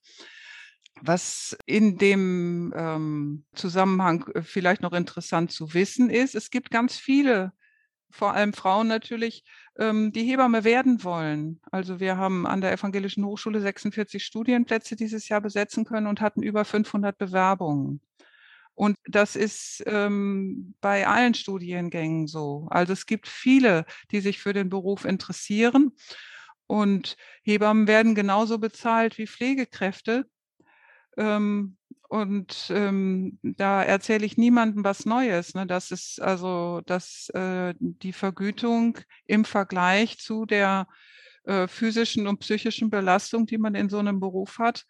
Was 1.02 1.58
in 1.66 1.98
dem 1.98 2.74
ähm, 2.76 3.46
Zusammenhang 3.56 4.28
äh, 4.36 4.42
vielleicht 4.42 4.82
noch 4.82 4.94
interessant 4.94 5.52
zu 5.52 5.74
wissen 5.74 6.10
ist, 6.10 6.36
es 6.36 6.52
gibt 6.52 6.70
ganz 6.70 6.98
viele 6.98 7.54
vor 8.12 8.34
allem 8.34 8.52
Frauen 8.52 8.88
natürlich, 8.88 9.46
ähm, 9.82 10.12
die 10.12 10.24
Hebamme 10.24 10.64
werden 10.64 11.04
wollen. 11.04 11.60
Also 11.72 12.00
wir 12.00 12.16
haben 12.16 12.46
an 12.46 12.62
der 12.62 12.72
Evangelischen 12.72 13.26
Hochschule 13.26 13.60
46 13.60 14.24
Studienplätze 14.24 14.96
dieses 14.96 15.28
Jahr 15.28 15.42
besetzen 15.42 15.86
können 15.86 16.06
und 16.06 16.22
hatten 16.22 16.44
über 16.44 16.66
500 16.66 17.18
Bewerbungen. 17.18 18.00
Und 18.76 18.98
das 19.06 19.36
ist 19.36 19.84
ähm, 19.88 20.76
bei 20.82 21.08
allen 21.08 21.34
Studiengängen 21.34 22.28
so. 22.28 22.68
Also 22.70 22.94
es 22.94 23.08
gibt 23.08 23.28
viele, 23.28 23.86
die 24.12 24.22
sich 24.22 24.40
für 24.40 24.54
den 24.54 24.70
Beruf 24.70 25.04
interessieren. 25.04 25.94
Und 26.68 27.18
Hebammen 27.44 27.88
werden 27.88 28.16
genauso 28.16 28.60
bezahlt 28.60 29.18
wie 29.18 29.28
Pflegekräfte. 29.28 30.26
Ähm, 31.18 31.78
und 32.12 32.70
ähm, 32.76 33.40
da 33.42 33.82
erzähle 33.82 34.26
ich 34.26 34.36
niemandem 34.36 34.84
was 34.84 35.06
Neues. 35.06 35.54
Ne? 35.54 35.66
Das 35.66 35.92
ist 35.92 36.22
also, 36.22 36.82
dass 36.86 37.30
äh, 37.30 37.74
die 37.80 38.12
Vergütung 38.12 38.98
im 39.28 39.46
Vergleich 39.46 40.20
zu 40.20 40.46
der 40.46 40.90
äh, 41.46 41.70
physischen 41.70 42.28
und 42.28 42.40
psychischen 42.40 42.90
Belastung, 42.90 43.46
die 43.46 43.58
man 43.58 43.76
in 43.76 43.88
so 43.88 43.98
einem 43.98 44.20
Beruf 44.20 44.60
hat, 44.60 44.84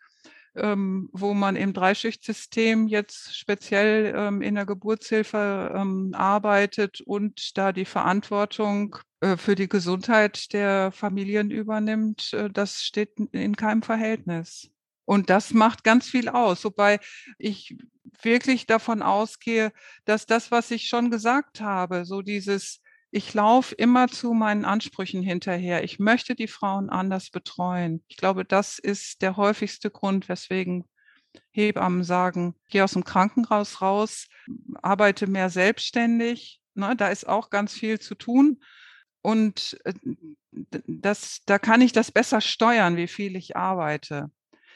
ähm, 0.55 1.09
wo 1.13 1.36
man 1.36 1.55
im 1.55 1.74
Dreischichtsystem 1.74 2.88
jetzt 2.88 3.38
speziell 3.38 4.15
ähm, 4.17 4.41
in 4.41 4.55
der 4.55 4.65
Geburtshilfe 4.65 5.74
ähm, 5.76 6.15
arbeitet 6.15 7.01
und 7.01 7.55
da 7.55 7.72
die 7.72 7.86
Verantwortung 7.86 8.95
äh, 9.19 9.38
für 9.38 9.53
die 9.53 9.69
Gesundheit 9.69 10.51
der 10.53 10.91
Familien 10.91 11.51
übernimmt, 11.51 12.34
äh, 12.34 12.49
das 12.49 12.82
steht 12.82 13.11
in 13.32 13.55
keinem 13.55 13.84
Verhältnis. 13.84 14.72
Und 15.12 15.30
das 15.30 15.53
macht 15.53 15.84
ganz 15.84 16.07
viel 16.07 16.30
aus, 16.30 16.64
wobei 16.64 17.01
ich 17.38 17.76
wirklich 18.22 18.66
davon 18.66 19.01
ausgehe, 19.01 19.74
dass 20.05 20.26
das, 20.26 20.51
was 20.51 20.72
ich 20.72 20.88
schon 20.88 21.12
gesagt 21.12 21.59
habe, 21.59 22.05
so 22.05 22.22
dieses, 22.22 22.80
ich 23.12 23.34
laufe 23.34 23.76
immer 23.76 24.07
zu 24.07 24.32
meinen 24.32 24.64
Ansprüchen 24.64 25.22
hinterher. 25.22 25.84
Ich 25.84 25.99
möchte 25.99 26.34
die 26.34 26.47
Frauen 26.47 26.89
anders 26.89 27.30
betreuen. 27.30 28.05
Ich 28.07 28.16
glaube, 28.16 28.45
das 28.45 28.80
ist 28.80 29.22
der 29.22 29.36
häufigste 29.36 29.91
Grund, 29.91 30.30
weswegen 30.30 30.86
Hebammen 31.49 32.05
sagen, 32.05 32.55
geh 32.70 32.82
aus 32.82 32.93
dem 32.93 33.03
Krankenhaus 33.03 33.82
raus, 33.82 34.30
arbeite 34.82 35.28
mehr 35.28 35.49
selbstständig. 35.49 36.62
Ne? 36.74 36.95
Da 36.95 37.09
ist 37.09 37.28
auch 37.28 37.49
ganz 37.49 37.74
viel 37.74 37.99
zu 37.99 38.16
tun. 38.16 38.64
Und 39.22 39.78
äh, 39.84 39.93
das, 40.88 41.41
da 41.45 41.59
kann 41.59 41.82
ich 41.82 41.91
das 41.91 42.14
besser 42.14 42.39
steuern, 42.39 42.95
wie 42.95 43.07
viel 43.07 43.36
ich 43.36 43.57
arbeite. 43.57 44.32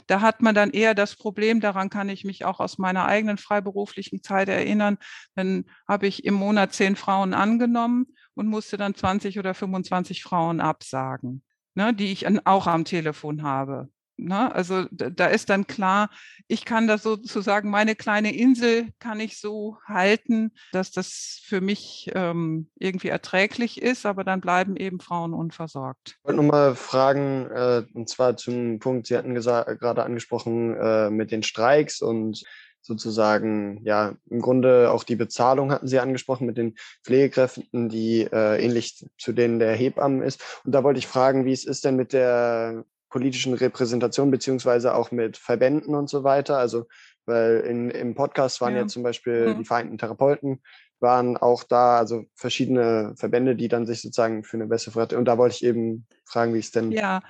Da 0.07 0.21
hat 0.21 0.41
man 0.41 0.55
dann 0.55 0.71
eher 0.71 0.93
das 0.93 1.15
Problem, 1.15 1.59
daran 1.61 1.89
kann 1.89 2.09
ich 2.09 2.23
mich 2.23 2.45
auch 2.45 2.59
aus 2.59 2.77
meiner 2.77 3.05
eigenen 3.05 3.37
freiberuflichen 3.37 4.21
Zeit 4.21 4.49
erinnern. 4.49 4.97
Dann 5.35 5.65
habe 5.87 6.07
ich 6.07 6.25
im 6.25 6.35
Monat 6.35 6.73
zehn 6.73 6.95
Frauen 6.95 7.33
angenommen 7.33 8.07
und 8.35 8.47
musste 8.47 8.77
dann 8.77 8.95
20 8.95 9.39
oder 9.39 9.53
25 9.53 10.23
Frauen 10.23 10.61
absagen, 10.61 11.43
ne, 11.73 11.93
die 11.93 12.11
ich 12.11 12.27
auch 12.45 12.67
am 12.67 12.85
Telefon 12.85 13.43
habe. 13.43 13.89
Ne? 14.17 14.53
Also 14.53 14.85
da 14.91 15.27
ist 15.27 15.49
dann 15.49 15.67
klar, 15.67 16.09
ich 16.47 16.65
kann 16.65 16.87
das 16.87 17.03
sozusagen, 17.03 17.69
meine 17.69 17.95
kleine 17.95 18.35
Insel 18.35 18.89
kann 18.99 19.19
ich 19.19 19.39
so 19.39 19.77
halten, 19.85 20.51
dass 20.71 20.91
das 20.91 21.41
für 21.43 21.61
mich 21.61 22.11
ähm, 22.13 22.69
irgendwie 22.79 23.09
erträglich 23.09 23.81
ist, 23.81 24.05
aber 24.05 24.23
dann 24.23 24.41
bleiben 24.41 24.77
eben 24.77 24.99
Frauen 24.99 25.33
unversorgt. 25.33 26.17
Ich 26.19 26.25
wollte 26.25 26.41
nochmal 26.41 26.75
fragen, 26.75 27.49
äh, 27.51 27.83
und 27.93 28.09
zwar 28.09 28.37
zum 28.37 28.79
Punkt, 28.79 29.07
Sie 29.07 29.17
hatten 29.17 29.35
gerade 29.35 30.03
angesprochen 30.03 30.75
äh, 30.75 31.09
mit 31.09 31.31
den 31.31 31.43
Streiks 31.43 32.01
und 32.01 32.43
sozusagen, 32.85 33.81
ja, 33.83 34.15
im 34.29 34.41
Grunde 34.41 34.91
auch 34.91 35.03
die 35.03 35.15
Bezahlung 35.15 35.71
hatten 35.71 35.87
Sie 35.87 35.99
angesprochen 35.99 36.45
mit 36.45 36.57
den 36.57 36.75
Pflegekräften, 37.03 37.89
die 37.89 38.21
äh, 38.31 38.63
ähnlich 38.63 39.03
zu 39.17 39.33
denen 39.33 39.57
der 39.59 39.73
Hebammen 39.73 40.21
ist. 40.21 40.41
Und 40.63 40.71
da 40.73 40.83
wollte 40.83 40.99
ich 40.99 41.07
fragen, 41.07 41.45
wie 41.45 41.51
es 41.51 41.65
ist 41.65 41.83
denn 41.83 41.95
mit 41.95 42.13
der 42.13 42.85
politischen 43.15 43.53
Repräsentation 43.53 44.29
beziehungsweise 44.29 44.93
auch 44.93 45.09
mit 45.09 45.37
Verbänden 45.37 45.95
und 45.95 46.09
so 46.09 46.25
weiter. 46.25 46.57
Also, 46.57 46.85
weil 47.25 47.61
in, 47.61 47.89
im 47.89 48.13
Podcast 48.13 48.59
waren 48.59 48.73
ja, 48.73 48.81
ja 48.81 48.87
zum 48.87 49.03
Beispiel 49.03 49.53
mhm. 49.53 49.59
die 49.59 49.63
Vereinten 49.63 49.97
Therapeuten, 49.97 50.61
waren 50.99 51.37
auch 51.37 51.63
da, 51.63 51.97
also 51.97 52.25
verschiedene 52.35 53.13
Verbände, 53.15 53.55
die 53.55 53.69
dann 53.69 53.85
sich 53.85 54.01
sozusagen 54.01 54.43
für 54.43 54.57
eine 54.57 54.67
bessere 54.67 54.91
Vertretung. 54.91 55.19
Und 55.19 55.25
da 55.29 55.37
wollte 55.37 55.55
ich 55.55 55.63
eben 55.63 56.05
fragen, 56.25 56.53
wie 56.53 56.59
es 56.59 56.71
denn. 56.71 56.91
Ja, 56.91 57.21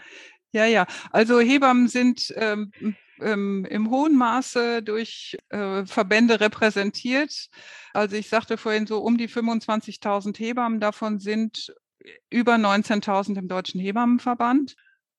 ja, 0.51 0.65
ja. 0.65 0.87
Also 1.11 1.39
Hebammen 1.39 1.87
sind 1.87 2.33
ähm, 2.35 2.71
ähm, 3.21 3.67
im 3.69 3.91
hohen 3.91 4.17
Maße 4.17 4.81
durch 4.81 5.37
äh, 5.49 5.85
Verbände 5.85 6.39
repräsentiert. 6.39 7.49
Also 7.93 8.15
ich 8.15 8.27
sagte 8.27 8.57
vorhin 8.57 8.87
so 8.87 9.03
um 9.03 9.19
die 9.19 9.29
25.000 9.29 10.35
Hebammen, 10.39 10.79
davon 10.79 11.19
sind 11.19 11.75
über 12.31 12.55
19.000 12.55 13.37
im 13.37 13.47
Deutschen 13.47 13.79
Hebammenverband. 13.79 14.75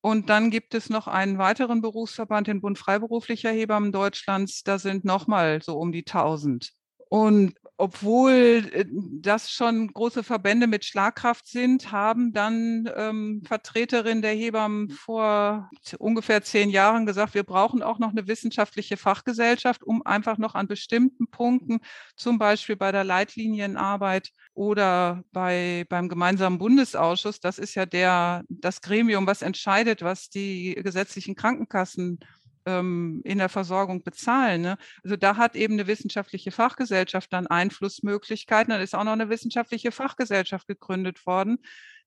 Und 0.07 0.31
dann 0.31 0.51
gibt 0.53 0.73
es 0.75 0.89
noch 0.89 1.09
einen 1.09 1.37
weiteren 1.37 1.81
Berufsverband, 1.81 2.47
den 2.47 2.61
Bund 2.61 2.79
Freiberuflicher 2.79 3.51
Hebammen 3.51 3.91
Deutschlands. 3.91 4.63
Da 4.63 4.79
sind 4.79 5.05
nochmal 5.05 5.61
so 5.63 5.77
um 5.77 5.91
die 5.91 6.07
1000. 6.07 6.76
Und 7.09 7.55
obwohl 7.79 8.71
äh, 8.73 8.87
das 8.89 9.51
schon 9.51 9.89
große 9.89 10.23
Verbände 10.23 10.67
mit 10.67 10.85
Schlagkraft 10.85 11.47
sind, 11.47 11.93
haben 11.93 12.33
dann 12.33 12.91
ähm, 12.97 13.43
Vertreterinnen 13.47 14.23
der 14.23 14.33
Hebammen 14.33 14.89
vor 14.91 15.71
ungefähr 15.99 16.43
zehn 16.43 16.71
Jahren 16.71 17.05
gesagt, 17.05 17.35
wir 17.35 17.43
brauchen 17.43 17.83
auch 17.83 17.99
noch 17.99 18.11
eine 18.11 18.27
wissenschaftliche 18.27 18.97
Fachgesellschaft, 18.97 19.83
um 19.83 20.05
einfach 20.07 20.39
noch 20.39 20.55
an 20.55 20.69
bestimmten 20.69 21.29
Punkten, 21.29 21.81
zum 22.17 22.39
Beispiel 22.39 22.77
bei 22.77 22.93
der 22.93 23.05
Leitlinienarbeit 23.05 24.31
oder 24.55 25.23
bei, 25.33 25.85
beim 25.91 26.09
gemeinsamen 26.09 26.59
Bundesausschuss, 26.59 27.41
das 27.41 27.59
ist 27.59 27.75
ja 27.75 27.85
der, 27.85 28.43
das 28.49 28.81
Gremium, 28.81 29.27
was 29.27 29.43
entscheidet, 29.43 30.01
was 30.01 30.31
die 30.31 30.75
gesetzlichen 30.83 31.35
Krankenkassen 31.35 32.21
ähm, 32.67 33.23
in 33.25 33.39
der 33.39 33.49
Versorgung 33.49 34.03
bezahlen. 34.03 34.63
Ne? 34.63 34.79
Also 35.03 35.17
da 35.17 35.37
hat 35.37 35.57
eben 35.57 35.75
eine 35.75 35.87
wissenschaftliche 35.87 36.51
Fachgesellschaft 36.51 37.33
dann 37.33 37.47
Einflussmöglichkeiten. 37.47 38.71
Dann 38.71 38.83
ist 38.83 38.95
auch 38.95 39.05
noch 39.05 39.13
eine 39.13 39.29
wissenschaftliche 39.31 39.93
Fachgesellschaft 39.93 40.67
gegründet 40.67 41.25
worden, 41.27 41.59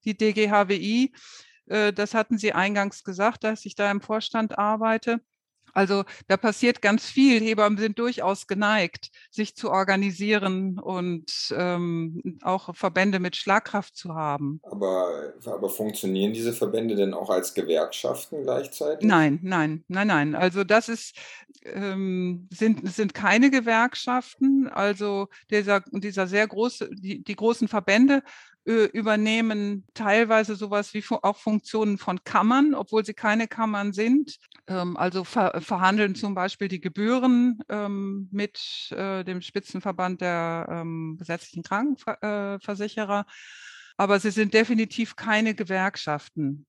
die 0.05 0.16
DGHWI. 0.16 1.14
Äh, 1.68 1.93
das 1.93 2.14
hatten 2.14 2.38
Sie 2.38 2.53
eingangs 2.53 3.03
gesagt, 3.03 3.43
dass 3.43 3.66
ich 3.66 3.76
da 3.76 3.89
im 3.89 4.01
Vorstand 4.01 4.57
arbeite. 4.57 5.22
Also 5.74 6.03
da 6.28 6.38
passiert 6.38 6.82
ganz 6.82 7.05
viel. 7.05 7.41
Hebammen 7.41 7.78
sind 7.78 7.99
durchaus 7.99 8.47
geneigt, 8.47 9.09
sich 9.30 9.55
zu 9.55 9.72
organisieren 9.72 10.80
und 10.80 11.26
ähm, 11.51 12.39
auch 12.41 12.76
Verbände 12.76 13.20
mit 13.20 13.36
Schlagkraft 13.36 13.95
zu 13.95 14.15
haben. 14.15 14.59
Aber, 14.63 15.34
aber 15.45 15.70
funktionieren 15.70 16.34
diese 16.34 16.53
Verbände 16.53 16.95
denn 16.95 17.13
auch 17.13 17.30
als 17.30 17.53
Gewerkschaften 17.53 18.43
gleichzeitig? 18.43 19.07
Nein, 19.07 19.39
nein, 19.41 19.84
nein, 19.88 20.07
nein. 20.07 20.36
Also 20.36 20.63
das 20.63 20.89
ist, 20.89 21.15
ähm, 21.63 22.47
sind, 22.51 22.89
sind 22.91 23.13
keine 23.13 23.49
Gewerkschaften. 23.49 24.67
Also 24.67 25.28
dieser, 25.49 25.82
dieser 25.91 26.28
sehr 26.28 26.47
große, 26.47 26.89
die, 26.91 27.24
die 27.24 27.36
großen 27.36 27.67
Verbände 27.67 28.24
übernehmen 28.70 29.86
teilweise 29.93 30.55
sowas 30.55 30.93
wie 30.93 31.03
auch 31.09 31.38
Funktionen 31.38 31.97
von 31.97 32.24
Kammern, 32.24 32.76
obwohl 32.76 33.03
sie 33.03 33.13
keine 33.13 33.47
Kammern 33.47 33.93
sind. 33.93 34.38
Ähm, 34.67 34.95
also 34.97 35.24
ver 35.24 35.59
verhandeln 35.61 36.15
zum 36.15 36.36
Beispiel 36.36 36.67
die 36.67 36.80
Gebühren 36.80 37.59
ähm, 37.70 38.30
mit 38.32 38.91
äh, 38.91 39.24
dem 39.24 39.41
Spitzenverband 39.41 40.22
der 40.22 40.67
ähm, 40.70 41.15
gesetzlichen 41.17 41.63
Krankenversicherer. 41.63 43.26
Aber 43.97 44.20
sie 44.20 44.32
sind 44.32 44.53
definitiv 44.53 45.15
keine 45.15 45.55
Gewerkschaften. 45.55 46.65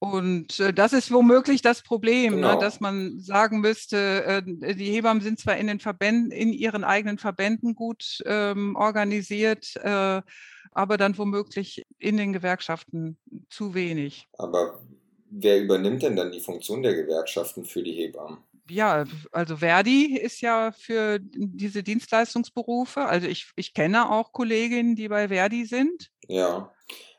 Und 0.00 0.58
äh, 0.60 0.72
das 0.72 0.94
ist 0.94 1.12
womöglich 1.12 1.60
das 1.60 1.82
Problem, 1.82 2.36
ne, 2.36 2.40
genau. 2.40 2.54
ne, 2.54 2.60
dass 2.60 2.80
man 2.80 3.20
sagen 3.20 3.60
müsste, 3.60 4.24
äh, 4.24 4.74
die 4.74 4.90
Hebammen 4.92 5.22
sind 5.22 5.38
zwar 5.38 5.58
in 5.58 5.66
den 5.66 5.78
Verbänden, 5.78 6.30
in 6.30 6.54
ihren 6.54 6.84
eigenen 6.84 7.18
Verbänden 7.18 7.74
gut 7.74 8.22
ähm, 8.24 8.76
organisiert, 8.76 9.76
äh, 9.76 10.22
aber 10.72 10.96
dann 10.96 11.16
womöglich 11.18 11.82
in 11.98 12.16
den 12.16 12.32
Gewerkschaften 12.32 13.16
zu 13.48 13.74
wenig. 13.74 14.28
Aber 14.38 14.80
wer 15.30 15.60
übernimmt 15.60 16.02
denn 16.02 16.16
dann 16.16 16.32
die 16.32 16.40
Funktion 16.40 16.82
der 16.82 16.94
Gewerkschaften 16.94 17.64
für 17.64 17.82
die 17.82 17.92
Hebammen? 17.92 18.38
Ja, 18.68 19.04
also 19.32 19.56
Verdi 19.56 20.16
ist 20.16 20.40
ja 20.40 20.70
für 20.72 21.18
diese 21.20 21.82
Dienstleistungsberufe. 21.82 23.00
Also 23.00 23.26
ich, 23.26 23.50
ich 23.56 23.74
kenne 23.74 24.10
auch 24.10 24.32
Kolleginnen, 24.32 24.94
die 24.94 25.08
bei 25.08 25.28
Verdi 25.28 25.64
sind. 25.64 26.10
Ja. 26.28 26.72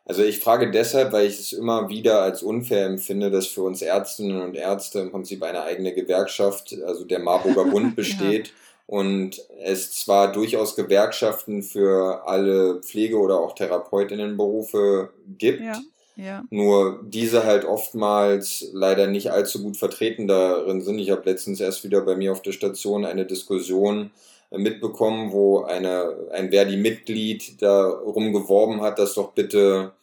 Also 0.05 0.23
ich 0.23 0.39
frage 0.39 0.71
deshalb, 0.71 1.11
weil 1.11 1.27
ich 1.27 1.39
es 1.39 1.51
immer 1.51 1.89
wieder 1.89 2.21
als 2.21 2.41
unfair 2.41 2.85
empfinde, 2.87 3.29
dass 3.31 3.47
für 3.47 3.63
uns 3.63 3.81
Ärztinnen 3.81 4.41
und 4.41 4.55
Ärzte 4.55 4.99
im 4.99 5.11
Prinzip 5.11 5.43
eine 5.43 5.61
eigene 5.61 5.93
Gewerkschaft, 5.93 6.75
also 6.85 7.03
der 7.05 7.19
Marburger 7.19 7.65
Bund 7.71 7.95
besteht 7.95 8.47
ja. 8.47 8.53
Und 8.91 9.41
es 9.63 9.93
zwar 9.93 10.33
durchaus 10.33 10.75
Gewerkschaften 10.75 11.63
für 11.63 12.27
alle 12.27 12.81
Pflege- 12.81 13.17
oder 13.17 13.39
auch 13.39 13.55
Therapeutinnenberufe 13.55 15.11
gibt, 15.37 15.61
ja. 15.61 15.79
Ja. 16.17 16.43
Nur 16.49 16.99
diese 17.03 17.45
halt 17.45 17.63
oftmals 17.63 18.69
leider 18.73 19.07
nicht 19.07 19.31
allzu 19.31 19.63
gut 19.63 19.77
vertreten 19.77 20.27
darin 20.27 20.81
sind. 20.81 20.99
Ich 20.99 21.09
habe 21.09 21.27
letztens 21.27 21.61
erst 21.61 21.85
wieder 21.85 22.01
bei 22.01 22.17
mir 22.17 22.33
auf 22.33 22.41
der 22.41 22.51
Station 22.51 23.05
eine 23.05 23.25
Diskussion 23.25 24.11
mitbekommen, 24.51 25.31
wo 25.31 25.63
eine, 25.63 26.13
ein 26.33 26.51
Verdi-Mitglied 26.51 27.61
darum 27.61 28.33
geworben 28.33 28.81
hat, 28.81 28.99
dass 28.99 29.13
doch 29.13 29.31
bitte 29.31 29.93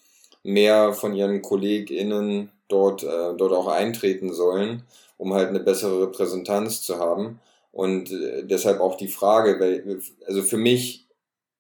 mehr 0.43 0.95
von 0.95 1.15
ihren 1.15 1.43
KollegInnen 1.43 2.51
dort, 2.69 3.03
äh, 3.03 3.35
dort 3.37 3.53
auch 3.53 3.69
eintreten 3.69 4.33
sollen, 4.33 4.85
um 5.19 5.35
halt 5.35 5.51
eine 5.51 5.61
bessere 5.61 6.05
Repräsentanz 6.05 6.81
zu 6.81 6.99
haben. 6.99 7.39
Und 7.79 8.11
äh, 8.11 8.43
deshalb 8.45 8.81
auch 8.81 8.97
die 8.97 9.07
Frage, 9.07 9.61
weil, 9.61 10.01
also 10.27 10.43
für 10.43 10.57
mich 10.57 11.07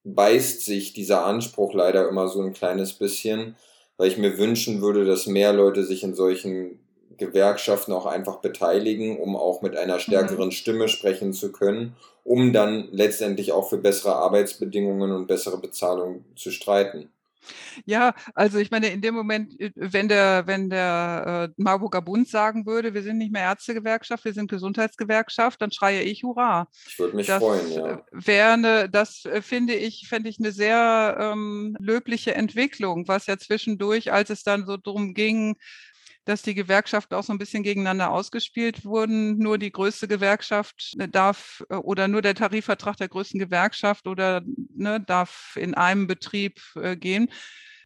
beißt 0.03 0.65
sich 0.65 0.93
dieser 0.93 1.25
Anspruch 1.25 1.75
leider 1.75 2.09
immer 2.09 2.27
so 2.27 2.43
ein 2.43 2.53
kleines 2.53 2.93
bisschen, 2.93 3.55
weil 3.97 4.09
ich 4.09 4.19
mir 4.19 4.37
wünschen 4.37 4.83
würde, 4.83 5.05
dass 5.05 5.29
mehr 5.29 5.53
Leute 5.53 5.85
sich 5.85 6.03
in 6.03 6.15
solchen 6.15 6.81
Gewerkschaften 7.19 7.93
auch 7.93 8.07
einfach 8.07 8.41
beteiligen, 8.41 9.21
um 9.21 9.37
auch 9.37 9.63
mit 9.63 9.77
einer 9.77 10.01
stärkeren 10.01 10.47
mhm. 10.47 10.53
Stimme 10.53 10.89
sprechen 10.89 11.33
zu 11.33 11.53
können, 11.53 11.95
um 12.25 12.53
dann 12.53 12.89
letztendlich 12.91 13.53
auch 13.53 13.69
für 13.69 13.79
bessere 13.79 14.17
Arbeitsbedingungen 14.17 15.13
und 15.13 15.29
bessere 15.29 15.59
Bezahlung 15.59 16.25
zu 16.35 16.51
streiten. 16.51 17.11
Ja, 17.85 18.15
also 18.35 18.59
ich 18.59 18.71
meine, 18.71 18.89
in 18.89 19.01
dem 19.01 19.15
Moment, 19.15 19.59
äh, 19.61 19.73
wenn 19.75 20.09
der, 20.09 20.47
wenn 20.47 20.71
der 20.71 21.49
äh, 21.57 21.63
Marburger 21.63 22.03
Bund 22.03 22.29
sagen 22.29 22.67
würde, 22.67 22.95
wir 22.95 23.03
sind 23.03 23.19
nicht 23.19 23.33
mehr 23.33 23.43
Ärztegewerkschaft, 23.43 24.25
wir 24.25 24.33
sind 24.33 24.51
Gesundheitsgewerkschaft, 24.51 25.61
dann 25.63 25.73
schreie 25.73 26.03
ich 26.03 26.23
Hurra. 26.23 26.69
Ich 26.87 26.99
würde 26.99 27.17
mich 27.17 27.27
das 27.27 27.39
freuen, 27.39 27.73
ja. 27.73 27.87
Äh, 27.93 27.99
wäre 28.13 28.53
eine, 28.53 28.89
das 28.89 29.25
äh, 29.25 29.43
finde 29.43 29.75
ich, 29.75 30.07
fände 30.09 30.29
ich 30.29 30.39
eine 30.39 30.53
sehr 30.53 31.17
ähm, 31.19 31.77
löbliche 31.81 32.35
Entwicklung, 32.35 33.09
was 33.09 33.27
ja 33.27 33.39
zwischendurch, 33.39 34.13
als 34.13 34.31
es 34.31 34.43
dann 34.43 34.67
so 34.67 34.77
drum 34.77 35.15
ging, 35.15 35.57
dass 36.29 36.43
die 36.43 36.55
Gewerkschaften 36.55 37.15
auch 37.15 37.23
so 37.23 37.33
ein 37.33 37.39
bisschen 37.39 37.63
gegeneinander 37.63 38.11
ausgespielt 38.11 38.85
wurden. 38.85 39.39
Nur 39.39 39.57
die 39.57 39.73
größte 39.73 40.07
Gewerkschaft 40.09 40.95
äh, 40.99 41.09
darf 41.09 41.65
äh, 41.71 41.77
oder 41.77 42.07
nur 42.07 42.21
der 42.21 42.35
Tarifvertrag 42.35 42.99
der 42.99 43.09
größten 43.09 43.41
Gewerkschaft 43.41 44.07
oder 44.07 44.43
ne, 44.75 45.01
darf 45.01 45.57
in 45.57 45.73
einem 45.73 46.07
Betrieb 46.07 46.61
äh, 46.77 46.97
gehen. 46.97 47.31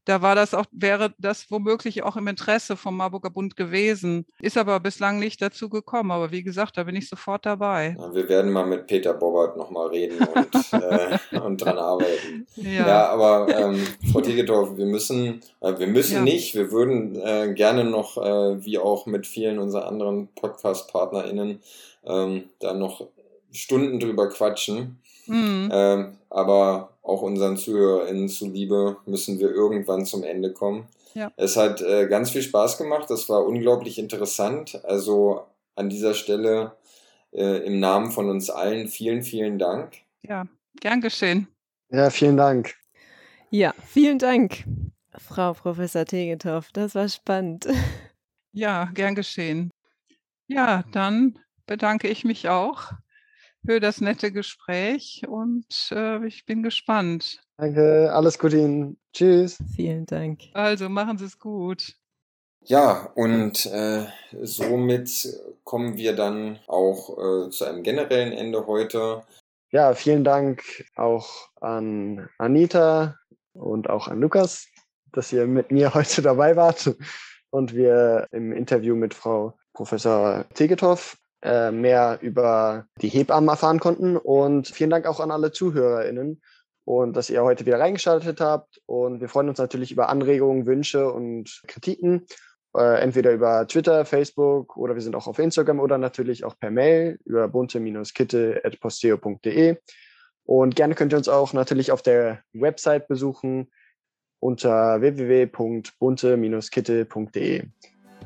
Da 0.05 0.21
war 0.21 0.35
das 0.35 0.53
auch, 0.53 0.67
wäre 0.73 1.15
das 1.19 1.51
womöglich 1.51 2.03
auch 2.03 2.17
im 2.17 2.27
Interesse 2.27 2.77
vom 2.77 2.97
Marburger 2.97 3.31
Bund 3.31 3.57
gewesen. 3.57 4.27
Ist 4.41 4.59
aber 4.59 4.81
bislang 4.81 5.19
nicht 5.19 5.41
dazu 5.41 5.69
gekommen. 5.69 6.11
Aber 6.11 6.33
wie 6.33 6.43
gesagt, 6.43 6.77
da 6.77 6.85
bin 6.85 6.97
ich 6.97 7.09
sofort 7.09 7.47
dabei. 7.47 7.95
Ja, 7.99 8.15
wir 8.15 8.29
werden 8.29 8.51
mal 8.51 8.67
mit 8.67 8.87
Peter 8.89 9.15
Bobbert 9.15 9.57
nochmal 9.57 9.89
reden 9.89 10.19
und, 10.19 10.73
äh, 10.73 11.39
und 11.39 11.63
dran 11.63 11.79
arbeiten. 11.79 12.47
Ja, 12.57 12.71
ja 12.71 13.09
aber 13.09 13.49
ähm, 13.57 13.87
Frau 14.11 14.21
Tegetorf, 14.21 14.77
wir 14.77 14.87
müssen, 14.87 15.41
äh, 15.61 15.79
wir 15.79 15.87
müssen 15.87 16.15
ja. 16.15 16.23
nicht, 16.23 16.55
wir 16.55 16.73
würden 16.73 17.15
äh, 17.21 17.53
gerne 17.55 17.85
noch, 17.85 18.17
äh, 18.17 18.65
wie 18.65 18.79
auch 18.79 19.07
mit 19.07 19.27
vielen 19.27 19.59
unserer 19.59 19.87
anderen 19.87 20.29
Podcast-PartnerInnen, 20.35 21.61
ähm, 22.05 22.45
da 22.59 22.75
noch 22.75 23.07
Stunden 23.53 24.01
drüber 24.01 24.29
quatschen. 24.31 24.99
Mhm. 25.27 25.71
Ähm, 25.73 26.19
aber 26.31 26.91
auch 27.03 27.23
unseren 27.23 27.57
ZuhörerInnen 27.57 28.29
zuliebe 28.29 28.97
müssen 29.07 29.39
wir 29.39 29.51
irgendwann 29.51 30.07
zum 30.07 30.25
Ende 30.25 30.53
kommen. 30.53 30.87
Ja. 31.15 31.31
Es 31.37 31.57
hat 31.57 31.83
äh, 31.83 32.07
ganz 32.09 32.31
viel 32.31 32.43
Spaß 32.43 32.79
gemacht. 32.79 33.11
Das 33.11 33.29
war 33.29 33.45
unglaublich 33.45 33.99
interessant. 33.99 34.81
Also 34.85 35.43
an 35.75 35.89
dieser 35.89 36.15
Stelle 36.15 36.77
äh, 37.33 37.67
im 37.67 37.81
Namen 37.81 38.11
von 38.11 38.31
uns 38.31 38.51
allen 38.51 38.89
vielen, 38.89 39.23
vielen 39.23 39.59
Dank. 39.59 39.95
Ja, 40.23 40.47
gern 40.81 41.01
geschehen. 41.01 41.49
Ja, 41.91 42.11
vielen 42.11 42.37
Dank. 42.37 42.75
Ja, 43.51 43.75
vielen 43.87 44.19
Dank, 44.19 44.65
Frau 45.19 45.53
Professor 45.53 46.07
Tegethoff. 46.07 46.71
Das 46.73 46.95
war 46.95 47.09
spannend. 47.09 47.69
Ja, 48.53 48.91
gern 48.95 49.15
geschehen. 49.15 49.71
Ja, 50.47 50.85
dann 50.93 51.39
bedanke 51.67 52.09
ich 52.09 52.25
mich 52.25 52.49
auch 52.49 52.93
für 53.65 53.81
das 53.81 54.01
nette 54.01 54.33
Gespräch 54.33 55.23
und 55.29 55.67
äh, 55.93 56.25
ich 56.27 56.45
bin 56.47 56.63
gespannt. 56.63 57.41
Danke, 57.57 58.11
alles 58.13 58.39
Gute 58.39 58.59
Ihnen. 58.59 58.99
Tschüss. 59.13 59.59
Vielen 59.77 60.07
Dank. 60.07 60.41
Also 60.53 60.89
machen 60.89 61.19
Sie 61.19 61.25
es 61.25 61.39
gut. 61.39 61.95
Ja, 62.65 63.11
und 63.15 63.67
äh, 63.67 64.07
somit 64.43 65.29
kommen 65.65 65.97
wir 65.97 66.15
dann 66.15 66.59
auch 66.67 67.19
äh, 67.19 67.51
zu 67.51 67.65
einem 67.65 67.83
generellen 67.83 68.33
Ende 68.33 68.67
heute. 68.67 69.23
Ja, 69.71 69.95
vielen 69.95 70.23
Dank 70.23 70.85
auch 70.95 71.49
an 71.61 72.29
Anita 72.39 73.17
und 73.53 73.91
auch 73.91 74.09
an 74.09 74.21
Lukas, 74.21 74.69
dass 75.13 75.33
ihr 75.33 75.47
mit 75.47 75.71
mir 75.71 75.95
heute 75.95 76.23
dabei 76.23 76.57
wart 76.57 76.95
und 77.51 77.75
wir 77.75 78.29
im 78.31 78.53
Interview 78.53 78.95
mit 78.95 79.15
Frau 79.15 79.55
Professor 79.73 80.45
Tegetow 80.55 81.17
äh, 81.43 81.71
mehr 81.71 82.19
über 82.21 82.87
die 83.01 83.09
Hebammen 83.09 83.49
erfahren 83.49 83.81
konnten. 83.81 84.17
Und 84.17 84.69
vielen 84.69 84.91
Dank 84.91 85.07
auch 85.07 85.21
an 85.21 85.31
alle 85.31 85.53
ZuhörerInnen 85.53 86.43
und 86.85 87.17
dass 87.17 87.31
ihr 87.31 87.43
heute 87.43 87.65
wieder 87.67 87.81
reingeschaltet 87.81 88.41
habt. 88.41 88.81
Und 88.87 89.21
wir 89.21 89.29
freuen 89.29 89.49
uns 89.49 89.59
natürlich 89.59 89.91
über 89.93 90.09
Anregungen, 90.09 90.67
Wünsche 90.67 91.13
und 91.13 91.63
Kritiken. 91.67 92.27
Äh, 92.75 93.03
entweder 93.03 93.33
über 93.33 93.67
Twitter, 93.67 94.07
Facebook 94.07 94.77
oder 94.77 94.95
wir 94.95 95.03
sind 95.03 95.15
auch 95.15 95.27
auf 95.27 95.39
Instagram 95.39 95.81
oder 95.81 95.99
natürlich 95.99 96.45
auch 96.45 96.59
per 96.59 96.71
Mail 96.71 97.19
über 97.25 97.49
bunte-kitte.posteo.de. 97.49 99.77
Und 100.45 100.75
gerne 100.75 100.95
könnt 100.95 101.13
ihr 101.13 101.19
uns 101.19 101.29
auch 101.29 101.53
natürlich 101.53 101.93
auf 101.93 102.01
der 102.03 102.41
Website 102.53 103.07
besuchen 103.09 103.71
unter 104.41 105.01
www.bunte-kitte.de. 105.01 107.63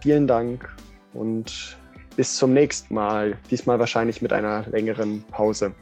Vielen 0.00 0.26
Dank 0.26 0.74
und 1.12 1.76
bis 2.16 2.36
zum 2.36 2.52
nächsten 2.52 2.94
Mal. 2.94 3.36
Diesmal 3.50 3.78
wahrscheinlich 3.78 4.22
mit 4.22 4.32
einer 4.32 4.64
längeren 4.70 5.22
Pause. 5.30 5.72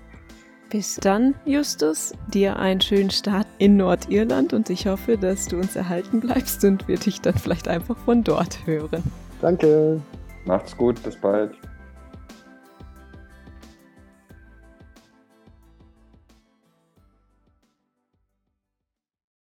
Bis 0.70 0.96
dann, 0.96 1.34
Justus. 1.44 2.12
Dir 2.32 2.56
einen 2.56 2.80
schönen 2.80 3.10
Start 3.10 3.46
in 3.58 3.76
Nordirland 3.76 4.52
und 4.52 4.68
ich 4.70 4.86
hoffe, 4.86 5.16
dass 5.16 5.46
du 5.46 5.56
uns 5.56 5.76
erhalten 5.76 6.20
bleibst 6.20 6.64
und 6.64 6.88
wir 6.88 6.98
dich 6.98 7.20
dann 7.20 7.34
vielleicht 7.34 7.68
einfach 7.68 7.96
von 7.98 8.24
dort 8.24 8.66
hören. 8.66 9.02
Danke. 9.40 10.00
Macht's 10.46 10.76
gut, 10.76 11.02
bis 11.02 11.16
bald. 11.16 11.52